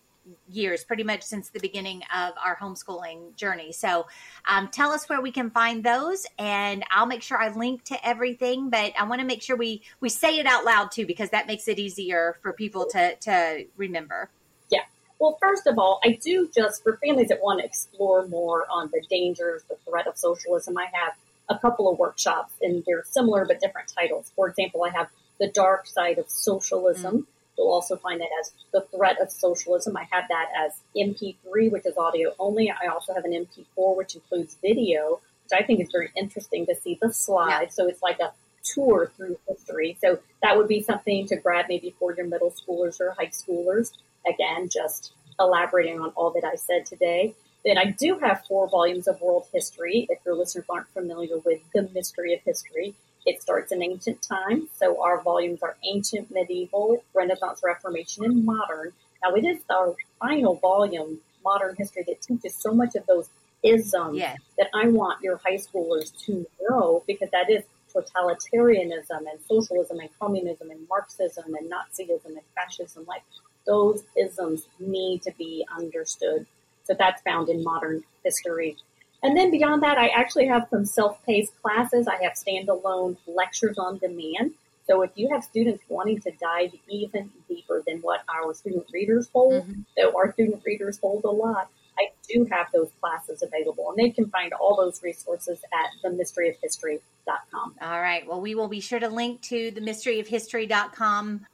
years, 0.48 0.84
pretty 0.84 1.02
much 1.02 1.22
since 1.22 1.50
the 1.50 1.60
beginning 1.60 2.02
of 2.14 2.34
our 2.44 2.56
homeschooling 2.56 3.34
journey. 3.36 3.72
So 3.72 4.06
um, 4.48 4.68
tell 4.68 4.90
us 4.90 5.08
where 5.08 5.20
we 5.20 5.32
can 5.32 5.50
find 5.50 5.84
those, 5.84 6.26
and 6.38 6.84
I'll 6.90 7.06
make 7.06 7.22
sure 7.22 7.38
I 7.38 7.48
link 7.48 7.84
to 7.84 8.06
everything. 8.06 8.70
But 8.70 8.92
I 8.98 9.04
want 9.04 9.20
to 9.20 9.26
make 9.26 9.42
sure 9.42 9.56
we 9.56 9.82
we 10.00 10.08
say 10.08 10.38
it 10.38 10.46
out 10.46 10.64
loud 10.64 10.90
too, 10.92 11.06
because 11.06 11.30
that 11.30 11.46
makes 11.46 11.68
it 11.68 11.78
easier 11.78 12.36
for 12.42 12.52
people 12.52 12.86
to 12.92 13.16
to 13.16 13.66
remember. 13.76 14.30
Yeah. 14.70 14.82
Well, 15.18 15.38
first 15.40 15.66
of 15.66 15.78
all, 15.78 16.00
I 16.04 16.18
do 16.22 16.48
just 16.54 16.82
for 16.82 16.98
families 17.04 17.28
that 17.28 17.40
want 17.42 17.60
to 17.60 17.66
explore 17.66 18.26
more 18.26 18.66
on 18.70 18.90
the 18.92 19.02
dangers, 19.08 19.62
the 19.68 19.76
threat 19.88 20.06
of 20.06 20.16
socialism. 20.16 20.76
I 20.76 20.86
have 20.92 21.14
a 21.48 21.58
couple 21.58 21.90
of 21.90 21.98
workshops, 21.98 22.54
and 22.62 22.84
they're 22.86 23.04
similar 23.04 23.44
but 23.44 23.60
different 23.60 23.92
titles. 23.96 24.32
For 24.36 24.48
example, 24.48 24.84
I 24.84 24.90
have 24.90 25.08
the 25.40 25.48
dark 25.48 25.86
side 25.86 26.18
of 26.18 26.30
socialism. 26.30 27.12
Mm-hmm 27.12 27.20
You'll 27.57 27.70
also 27.70 27.96
find 27.96 28.20
that 28.20 28.28
as 28.40 28.53
the 28.72 28.80
threat 28.96 29.20
of 29.20 29.30
socialism. 29.30 29.96
I 29.96 30.07
have 30.11 30.24
that 30.28 30.48
as 30.57 30.80
MP3, 30.96 31.70
which 31.70 31.86
is 31.86 31.96
audio 31.96 32.34
only. 32.38 32.70
I 32.70 32.86
also 32.86 33.14
have 33.14 33.24
an 33.24 33.32
MP4, 33.32 33.96
which 33.96 34.14
includes 34.14 34.57
video, 34.62 35.20
which 35.44 35.61
I 35.61 35.64
think 35.64 35.80
is 35.80 35.90
very 35.92 36.11
interesting 36.16 36.66
to 36.66 36.74
see 36.74 36.98
the 37.00 37.12
slide. 37.12 37.62
Yeah. 37.64 37.68
So 37.68 37.88
it's 37.88 38.03
like 38.03 38.20
a 38.20 38.32
tour 38.64 39.12
through 39.16 39.38
history. 39.48 39.96
So 40.00 40.18
that 40.42 40.57
would 40.57 40.68
be 40.68 40.82
something 40.82 41.26
to 41.28 41.36
grab 41.36 41.66
maybe 41.68 41.94
for 41.98 42.14
your 42.14 42.26
middle 42.26 42.53
schoolers 42.53 43.00
or 43.00 43.12
high 43.12 43.26
schoolers. 43.26 43.92
Again, 44.26 44.68
just 44.68 45.12
elaborating 45.38 46.00
on 46.00 46.11
all 46.11 46.30
that 46.30 46.44
I 46.44 46.57
said 46.57 46.86
today. 46.86 47.34
Then 47.64 47.78
I 47.78 47.86
do 47.86 48.18
have 48.18 48.44
four 48.46 48.68
volumes 48.68 49.07
of 49.07 49.20
world 49.20 49.46
history. 49.53 50.07
If 50.11 50.18
your 50.24 50.34
listeners 50.34 50.64
aren't 50.68 50.88
familiar 50.88 51.38
with 51.38 51.61
the 51.74 51.88
mystery 51.94 52.34
of 52.34 52.40
history, 52.40 52.94
it 53.24 53.40
starts 53.40 53.72
in 53.72 53.82
ancient 53.82 54.22
times, 54.22 54.68
so 54.76 55.02
our 55.02 55.20
volumes 55.22 55.62
are 55.62 55.76
ancient, 55.84 56.30
medieval, 56.30 57.04
Renaissance, 57.14 57.60
Reformation, 57.64 58.24
and 58.24 58.44
modern. 58.44 58.92
Now, 59.22 59.34
it 59.34 59.44
is 59.44 59.62
our 59.70 59.94
final 60.18 60.56
volume, 60.56 61.20
Modern 61.44 61.76
History, 61.76 62.04
that 62.08 62.20
teaches 62.20 62.54
so 62.54 62.72
much 62.72 62.94
of 62.96 63.06
those 63.06 63.28
isms 63.62 64.18
yes. 64.18 64.38
that 64.58 64.68
I 64.74 64.88
want 64.88 65.22
your 65.22 65.36
high 65.36 65.56
schoolers 65.56 66.12
to 66.26 66.46
know 66.68 67.04
because 67.06 67.30
that 67.30 67.48
is 67.48 67.62
totalitarianism 67.94 69.10
and 69.10 69.38
socialism 69.46 70.00
and 70.00 70.08
communism 70.18 70.70
and 70.70 70.88
Marxism 70.88 71.54
and 71.54 71.70
Nazism 71.70 72.26
and 72.26 72.40
fascism. 72.54 73.04
Like 73.06 73.22
those 73.66 74.02
isms 74.16 74.66
need 74.80 75.22
to 75.22 75.32
be 75.38 75.64
understood. 75.76 76.46
So 76.84 76.94
that's 76.98 77.22
found 77.22 77.48
in 77.48 77.62
modern 77.62 78.02
history. 78.24 78.76
And 79.22 79.36
then 79.36 79.50
beyond 79.50 79.82
that, 79.82 79.98
I 79.98 80.08
actually 80.08 80.46
have 80.46 80.66
some 80.70 80.84
self-paced 80.84 81.52
classes. 81.62 82.08
I 82.08 82.22
have 82.22 82.32
standalone 82.32 83.16
lectures 83.26 83.78
on 83.78 83.98
demand. 83.98 84.52
So 84.86 85.02
if 85.02 85.12
you 85.14 85.28
have 85.30 85.44
students 85.44 85.82
wanting 85.88 86.20
to 86.22 86.32
dive 86.32 86.72
even 86.88 87.30
deeper 87.48 87.82
than 87.86 87.98
what 87.98 88.22
our 88.28 88.52
student 88.52 88.86
readers 88.92 89.28
hold, 89.32 89.62
mm-hmm. 89.62 89.82
so 89.96 90.16
our 90.16 90.32
student 90.32 90.62
readers 90.66 90.98
hold 91.00 91.24
a 91.24 91.30
lot, 91.30 91.68
I 91.98 92.08
do 92.28 92.46
have 92.50 92.66
those 92.72 92.90
classes 93.00 93.42
available 93.42 93.90
and 93.90 93.98
they 93.98 94.10
can 94.10 94.28
find 94.30 94.52
all 94.54 94.76
those 94.76 95.02
resources 95.02 95.60
at 95.72 95.90
themysteryofhistory.com. 96.10 97.74
All 97.80 98.00
right. 98.00 98.26
Well, 98.26 98.40
we 98.40 98.54
will 98.54 98.68
be 98.68 98.80
sure 98.80 98.98
to 98.98 99.08
link 99.08 99.42
to 99.42 99.70
themysteryofhistory.com 99.70 101.46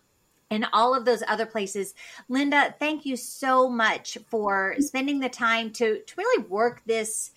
and 0.51 0.67
all 0.73 0.95
of 0.95 1.05
those 1.05 1.23
other 1.29 1.45
places. 1.45 1.95
Linda, 2.29 2.75
thank 2.79 3.05
you 3.05 3.17
so 3.17 3.69
much 3.69 4.17
for 4.29 4.77
spending 4.79 5.21
the 5.21 5.29
time 5.29 5.71
to, 5.73 6.01
to 6.01 6.15
really 6.17 6.45
work 6.45 6.83
this 6.87 7.33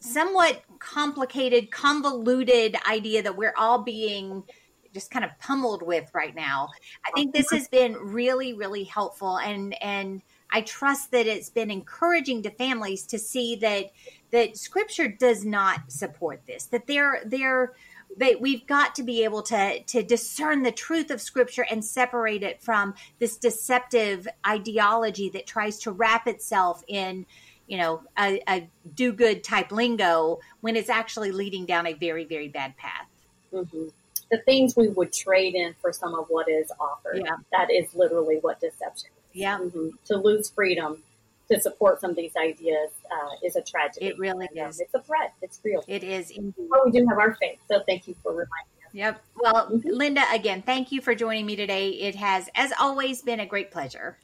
somewhat 0.00 0.62
complicated, 0.78 1.70
convoluted 1.70 2.76
idea 2.88 3.22
that 3.22 3.36
we're 3.36 3.54
all 3.56 3.82
being 3.82 4.42
just 4.92 5.10
kind 5.10 5.24
of 5.24 5.38
pummeled 5.38 5.82
with 5.82 6.10
right 6.14 6.34
now. 6.34 6.68
I 7.06 7.10
think 7.14 7.32
this 7.32 7.50
has 7.52 7.68
been 7.68 7.94
really, 7.94 8.54
really 8.54 8.84
helpful 8.84 9.38
and 9.38 9.80
and 9.82 10.22
I 10.52 10.62
trust 10.62 11.12
that 11.12 11.26
it's 11.26 11.50
been 11.50 11.70
encouraging 11.70 12.42
to 12.42 12.50
families 12.50 13.04
to 13.06 13.18
see 13.18 13.56
that 13.56 13.92
that 14.32 14.56
scripture 14.56 15.08
does 15.08 15.44
not 15.44 15.92
support 15.92 16.44
this, 16.46 16.64
that 16.66 16.86
they're 16.86 17.22
they're 17.24 17.74
that 18.16 18.40
we've 18.40 18.66
got 18.66 18.96
to 18.96 19.02
be 19.02 19.22
able 19.22 19.42
to 19.42 19.82
to 19.84 20.02
discern 20.02 20.62
the 20.62 20.72
truth 20.72 21.10
of 21.10 21.20
scripture 21.20 21.66
and 21.70 21.84
separate 21.84 22.42
it 22.42 22.60
from 22.60 22.94
this 23.20 23.36
deceptive 23.36 24.26
ideology 24.46 25.28
that 25.30 25.46
tries 25.46 25.78
to 25.80 25.92
wrap 25.92 26.26
itself 26.26 26.82
in 26.88 27.26
you 27.70 27.78
know 27.78 28.02
a, 28.18 28.42
a 28.48 28.68
do 28.94 29.12
good 29.12 29.42
type 29.44 29.70
lingo 29.70 30.40
when 30.60 30.76
it's 30.76 30.90
actually 30.90 31.30
leading 31.30 31.64
down 31.64 31.86
a 31.86 31.94
very 31.94 32.24
very 32.24 32.48
bad 32.48 32.76
path 32.76 33.06
mm-hmm. 33.52 33.86
the 34.30 34.38
things 34.38 34.76
we 34.76 34.88
would 34.88 35.12
trade 35.12 35.54
in 35.54 35.74
for 35.80 35.92
some 35.92 36.14
of 36.14 36.26
what 36.28 36.48
is 36.48 36.70
offered 36.80 37.22
yeah. 37.24 37.36
that 37.52 37.70
is 37.70 37.94
literally 37.94 38.38
what 38.40 38.60
deception 38.60 39.10
is 39.32 39.40
yeah 39.40 39.58
mm-hmm. 39.58 39.88
to 40.04 40.16
lose 40.16 40.50
freedom 40.50 41.02
to 41.50 41.60
support 41.60 42.00
some 42.00 42.10
of 42.10 42.16
these 42.16 42.36
ideas 42.36 42.90
uh, 43.10 43.44
is 43.44 43.56
a 43.56 43.62
tragedy. 43.62 44.06
It 44.06 44.18
really 44.18 44.46
and, 44.52 44.60
um, 44.60 44.68
is. 44.68 44.78
it's 44.78 44.94
a 44.94 45.02
threat. 45.02 45.34
It's 45.42 45.58
real. 45.64 45.82
It 45.88 46.04
is 46.04 46.30
indeed. 46.30 46.68
But 46.70 46.84
we 46.84 46.92
do 46.92 47.04
have 47.08 47.18
our 47.18 47.34
faith. 47.40 47.58
So 47.68 47.82
thank 47.86 48.06
you 48.06 48.14
for 48.22 48.30
reminding 48.30 48.86
us. 48.86 48.92
Yep. 48.92 49.22
Well, 49.34 49.68
mm-hmm. 49.68 49.88
Linda, 49.88 50.22
again, 50.32 50.62
thank 50.62 50.92
you 50.92 51.00
for 51.00 51.12
joining 51.12 51.46
me 51.46 51.56
today. 51.56 51.88
It 51.88 52.14
has, 52.14 52.48
as 52.54 52.72
always, 52.78 53.22
been 53.22 53.40
a 53.40 53.46
great 53.46 53.72
pleasure. 53.72 54.16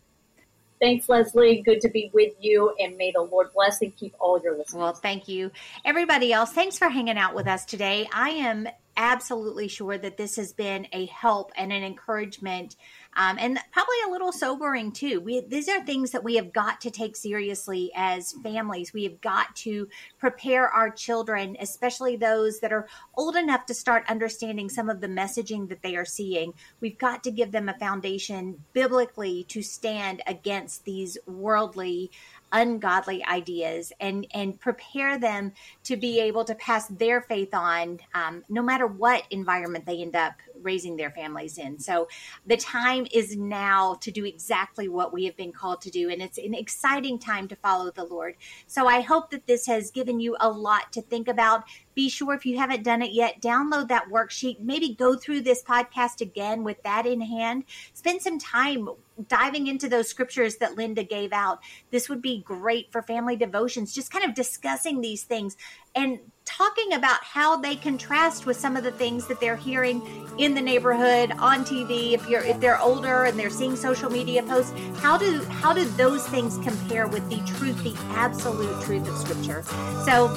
Thanks, 0.81 1.09
Leslie. 1.09 1.63
Good 1.63 1.81
to 1.83 1.89
be 1.89 2.11
with 2.13 2.35
you, 2.39 2.75
and 2.79 2.97
may 2.97 3.13
the 3.13 3.23
Lord 3.23 3.49
bless 3.55 3.81
and 3.81 3.97
keep 3.97 4.15
all 4.19 4.41
your 4.43 4.57
listeners. 4.57 4.81
Well, 4.81 4.93
thank 4.93 5.27
you. 5.29 5.51
Everybody 5.85 6.33
else, 6.33 6.53
thanks 6.53 6.79
for 6.79 6.89
hanging 6.89 7.17
out 7.17 7.35
with 7.35 7.47
us 7.47 7.65
today. 7.65 8.09
I 8.13 8.31
am 8.31 8.69
absolutely 8.97 9.69
sure 9.69 9.97
that 9.99 10.17
this 10.17 10.37
has 10.37 10.53
been 10.53 10.87
a 10.93 11.07
help 11.07 11.53
and 11.57 11.73
an 11.73 11.83
encouragement 11.83 12.77
um, 13.17 13.39
and 13.41 13.59
probably 13.73 13.97
a 14.07 14.11
little 14.11 14.31
sobering 14.31 14.93
too. 14.93 15.21
We, 15.21 15.41
these 15.41 15.69
are 15.69 15.85
things 15.85 16.11
that 16.11 16.23
we 16.23 16.37
have 16.37 16.53
got 16.53 16.81
to 16.83 16.91
take 16.91 17.17
seriously 17.17 17.91
as 17.97 18.35
families. 18.43 18.93
We 18.93 19.05
have 19.05 19.21
got 19.21 19.57
to 19.57 19.89
prepare 20.19 20.69
our 20.69 20.91
children, 20.91 21.57
especially 21.59 22.17
those 22.17 22.61
that 22.61 22.73
are 22.73 22.87
old 23.17 23.37
enough 23.37 23.67
to 23.67 23.75
start 23.75 24.05
understanding 24.09 24.69
some 24.69 24.91
of 24.91 25.01
the 25.01 25.09
messaging 25.09 25.69
that 25.71 25.83
they 25.83 25.97
are 25.97 26.05
seeing. 26.05 26.53
We've 26.81 26.99
got 26.99 27.25
to 27.25 27.31
give 27.31 27.53
them 27.53 27.69
a 27.69 27.79
foundation 27.79 28.63
biblically 28.75 29.45
to 29.45 29.63
stand 29.63 30.23
against 30.27 30.85
these 30.85 31.17
worldly 31.27 32.11
ungodly 32.57 33.23
ideas 33.27 33.93
and 34.01 34.27
and 34.33 34.59
prepare 34.59 35.19
them 35.19 35.53
to 35.85 35.95
be 35.95 36.19
able 36.21 36.43
to 36.43 36.55
pass 36.55 36.89
their 36.89 37.21
faith 37.21 37.53
on 37.53 38.01
um, 38.15 38.43
no 38.49 38.63
matter 38.63 38.87
what 38.87 39.25
environment 39.31 39.85
they 39.85 40.01
end 40.01 40.17
up 40.17 40.33
raising 40.63 40.97
their 40.97 41.11
families 41.11 41.59
in 41.59 41.79
so 41.79 42.09
the 42.47 42.57
time 42.57 43.07
is 43.13 43.37
now 43.37 43.95
to 44.01 44.11
do 44.11 44.25
exactly 44.25 44.89
what 44.89 45.13
we 45.13 45.27
have 45.27 45.37
been 45.37 45.53
called 45.53 45.83
to 45.83 45.91
do 45.91 46.09
and 46.09 46.23
it's 46.23 46.39
an 46.39 46.55
exciting 46.55 47.19
time 47.19 47.47
to 47.47 47.57
follow 47.57 47.91
the 47.91 48.05
lord 48.05 48.35
so 48.67 48.87
i 48.87 49.01
hope 49.03 49.31
that 49.31 49.47
this 49.47 49.67
has 49.67 49.91
given 49.91 50.19
you 50.19 50.35
a 50.41 50.49
lot 50.49 50.91
to 50.91 51.03
think 51.03 51.29
about 51.29 51.65
be 51.95 52.09
sure 52.11 52.35
if 52.35 52.45
you 52.45 52.59
haven't 52.59 52.85
done 52.85 53.01
it 53.01 53.13
yet, 53.13 53.41
download 53.41 53.89
that 53.89 54.11
worksheet. 54.11 54.61
Maybe 54.61 54.95
go 54.95 55.17
through 55.17 55.41
this 55.41 55.63
podcast 55.63 56.21
again 56.21 56.63
with 56.63 56.83
that 56.83 57.07
in 57.07 57.23
hand. 57.23 57.65
Spend 57.95 58.21
some 58.21 58.39
time 58.39 58.91
diving 59.29 59.67
into 59.67 59.89
those 59.89 60.09
scriptures 60.09 60.57
that 60.57 60.77
Linda 60.77 61.03
gave 61.05 61.33
out. 61.33 61.61
This 61.91 62.09
would 62.09 62.23
be 62.23 62.43
great 62.43 62.93
for 62.93 63.03
family 63.03 63.37
devotions, 63.37 63.95
just 63.95 64.11
kind 64.11 64.25
of 64.25 64.35
discussing 64.35 65.01
these 65.01 65.25
things 65.25 65.57
and 65.95 66.19
talking 66.45 66.93
about 66.93 67.25
how 67.25 67.57
they 67.57 67.75
contrast 67.75 68.47
with 68.47 68.57
some 68.57 68.77
of 68.77 68.85
the 68.85 68.93
things 68.93 69.27
that 69.27 69.41
they're 69.41 69.57
hearing 69.57 70.03
in 70.39 70.55
the 70.55 70.61
neighborhood 70.61 71.33
on 71.39 71.65
TV 71.65 72.13
if 72.13 72.29
you're 72.29 72.43
if 72.43 72.61
they're 72.61 72.81
older 72.81 73.25
and 73.25 73.37
they're 73.37 73.51
seeing 73.51 73.75
social 73.75 74.09
media 74.09 74.45
posts 74.45 74.73
how 75.01 75.19
do 75.19 75.43
how 75.45 75.73
do 75.73 75.85
those 75.97 76.25
things 76.29 76.59
compare 76.59 77.09
with 77.09 77.29
the 77.31 77.39
truth 77.53 77.83
the 77.83 77.97
absolute 78.11 78.81
truth 78.85 79.09
of 79.09 79.17
scripture 79.17 79.65
so 80.05 80.29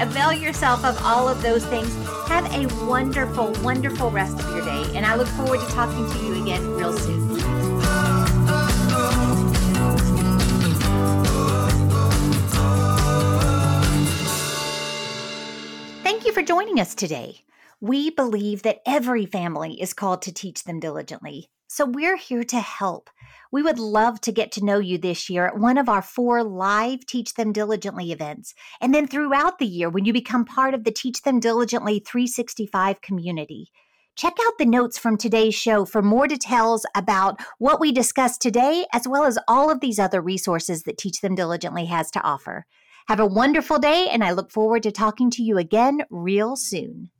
avail 0.00 0.32
yourself 0.32 0.84
of 0.84 0.98
all 1.04 1.28
of 1.28 1.42
those 1.42 1.64
things. 1.66 1.94
Have 2.28 2.46
a 2.52 2.66
wonderful, 2.86 3.52
wonderful 3.62 4.10
rest 4.10 4.38
of 4.40 4.50
your 4.50 4.64
day. 4.64 4.96
And 4.96 5.04
I 5.04 5.14
look 5.14 5.28
forward 5.28 5.60
to 5.60 5.66
talking 5.66 6.10
to 6.10 6.18
you 6.24 6.42
again 6.42 6.74
real 6.74 6.96
soon. 6.96 7.29
You 16.30 16.34
for 16.34 16.42
joining 16.42 16.78
us 16.78 16.94
today. 16.94 17.40
We 17.80 18.10
believe 18.10 18.62
that 18.62 18.82
every 18.86 19.26
family 19.26 19.80
is 19.82 19.92
called 19.92 20.22
to 20.22 20.32
teach 20.32 20.62
them 20.62 20.78
diligently. 20.78 21.50
So 21.66 21.84
we're 21.84 22.16
here 22.16 22.44
to 22.44 22.60
help. 22.60 23.10
We 23.50 23.64
would 23.64 23.80
love 23.80 24.20
to 24.20 24.32
get 24.32 24.52
to 24.52 24.64
know 24.64 24.78
you 24.78 24.96
this 24.96 25.28
year 25.28 25.46
at 25.46 25.58
one 25.58 25.76
of 25.76 25.88
our 25.88 26.02
four 26.02 26.44
live 26.44 27.04
Teach 27.04 27.34
Them 27.34 27.52
Diligently 27.52 28.12
events. 28.12 28.54
And 28.80 28.94
then 28.94 29.08
throughout 29.08 29.58
the 29.58 29.66
year 29.66 29.90
when 29.90 30.04
you 30.04 30.12
become 30.12 30.44
part 30.44 30.72
of 30.72 30.84
the 30.84 30.92
Teach 30.92 31.22
Them 31.22 31.40
Diligently 31.40 31.98
365 31.98 33.00
community. 33.00 33.72
Check 34.14 34.34
out 34.46 34.58
the 34.58 34.66
notes 34.66 34.98
from 34.98 35.16
today's 35.16 35.56
show 35.56 35.84
for 35.84 36.00
more 36.00 36.28
details 36.28 36.86
about 36.94 37.40
what 37.58 37.80
we 37.80 37.90
discussed 37.90 38.40
today, 38.40 38.86
as 38.92 39.08
well 39.08 39.24
as 39.24 39.38
all 39.48 39.68
of 39.68 39.80
these 39.80 39.98
other 39.98 40.20
resources 40.20 40.84
that 40.84 40.98
Teach 40.98 41.22
Them 41.22 41.34
Diligently 41.34 41.86
has 41.86 42.08
to 42.12 42.22
offer. 42.22 42.66
Have 43.08 43.20
a 43.20 43.26
wonderful 43.26 43.78
day, 43.78 44.08
and 44.10 44.22
I 44.22 44.32
look 44.32 44.50
forward 44.50 44.82
to 44.84 44.92
talking 44.92 45.30
to 45.30 45.42
you 45.42 45.58
again 45.58 46.02
real 46.10 46.56
soon. 46.56 47.10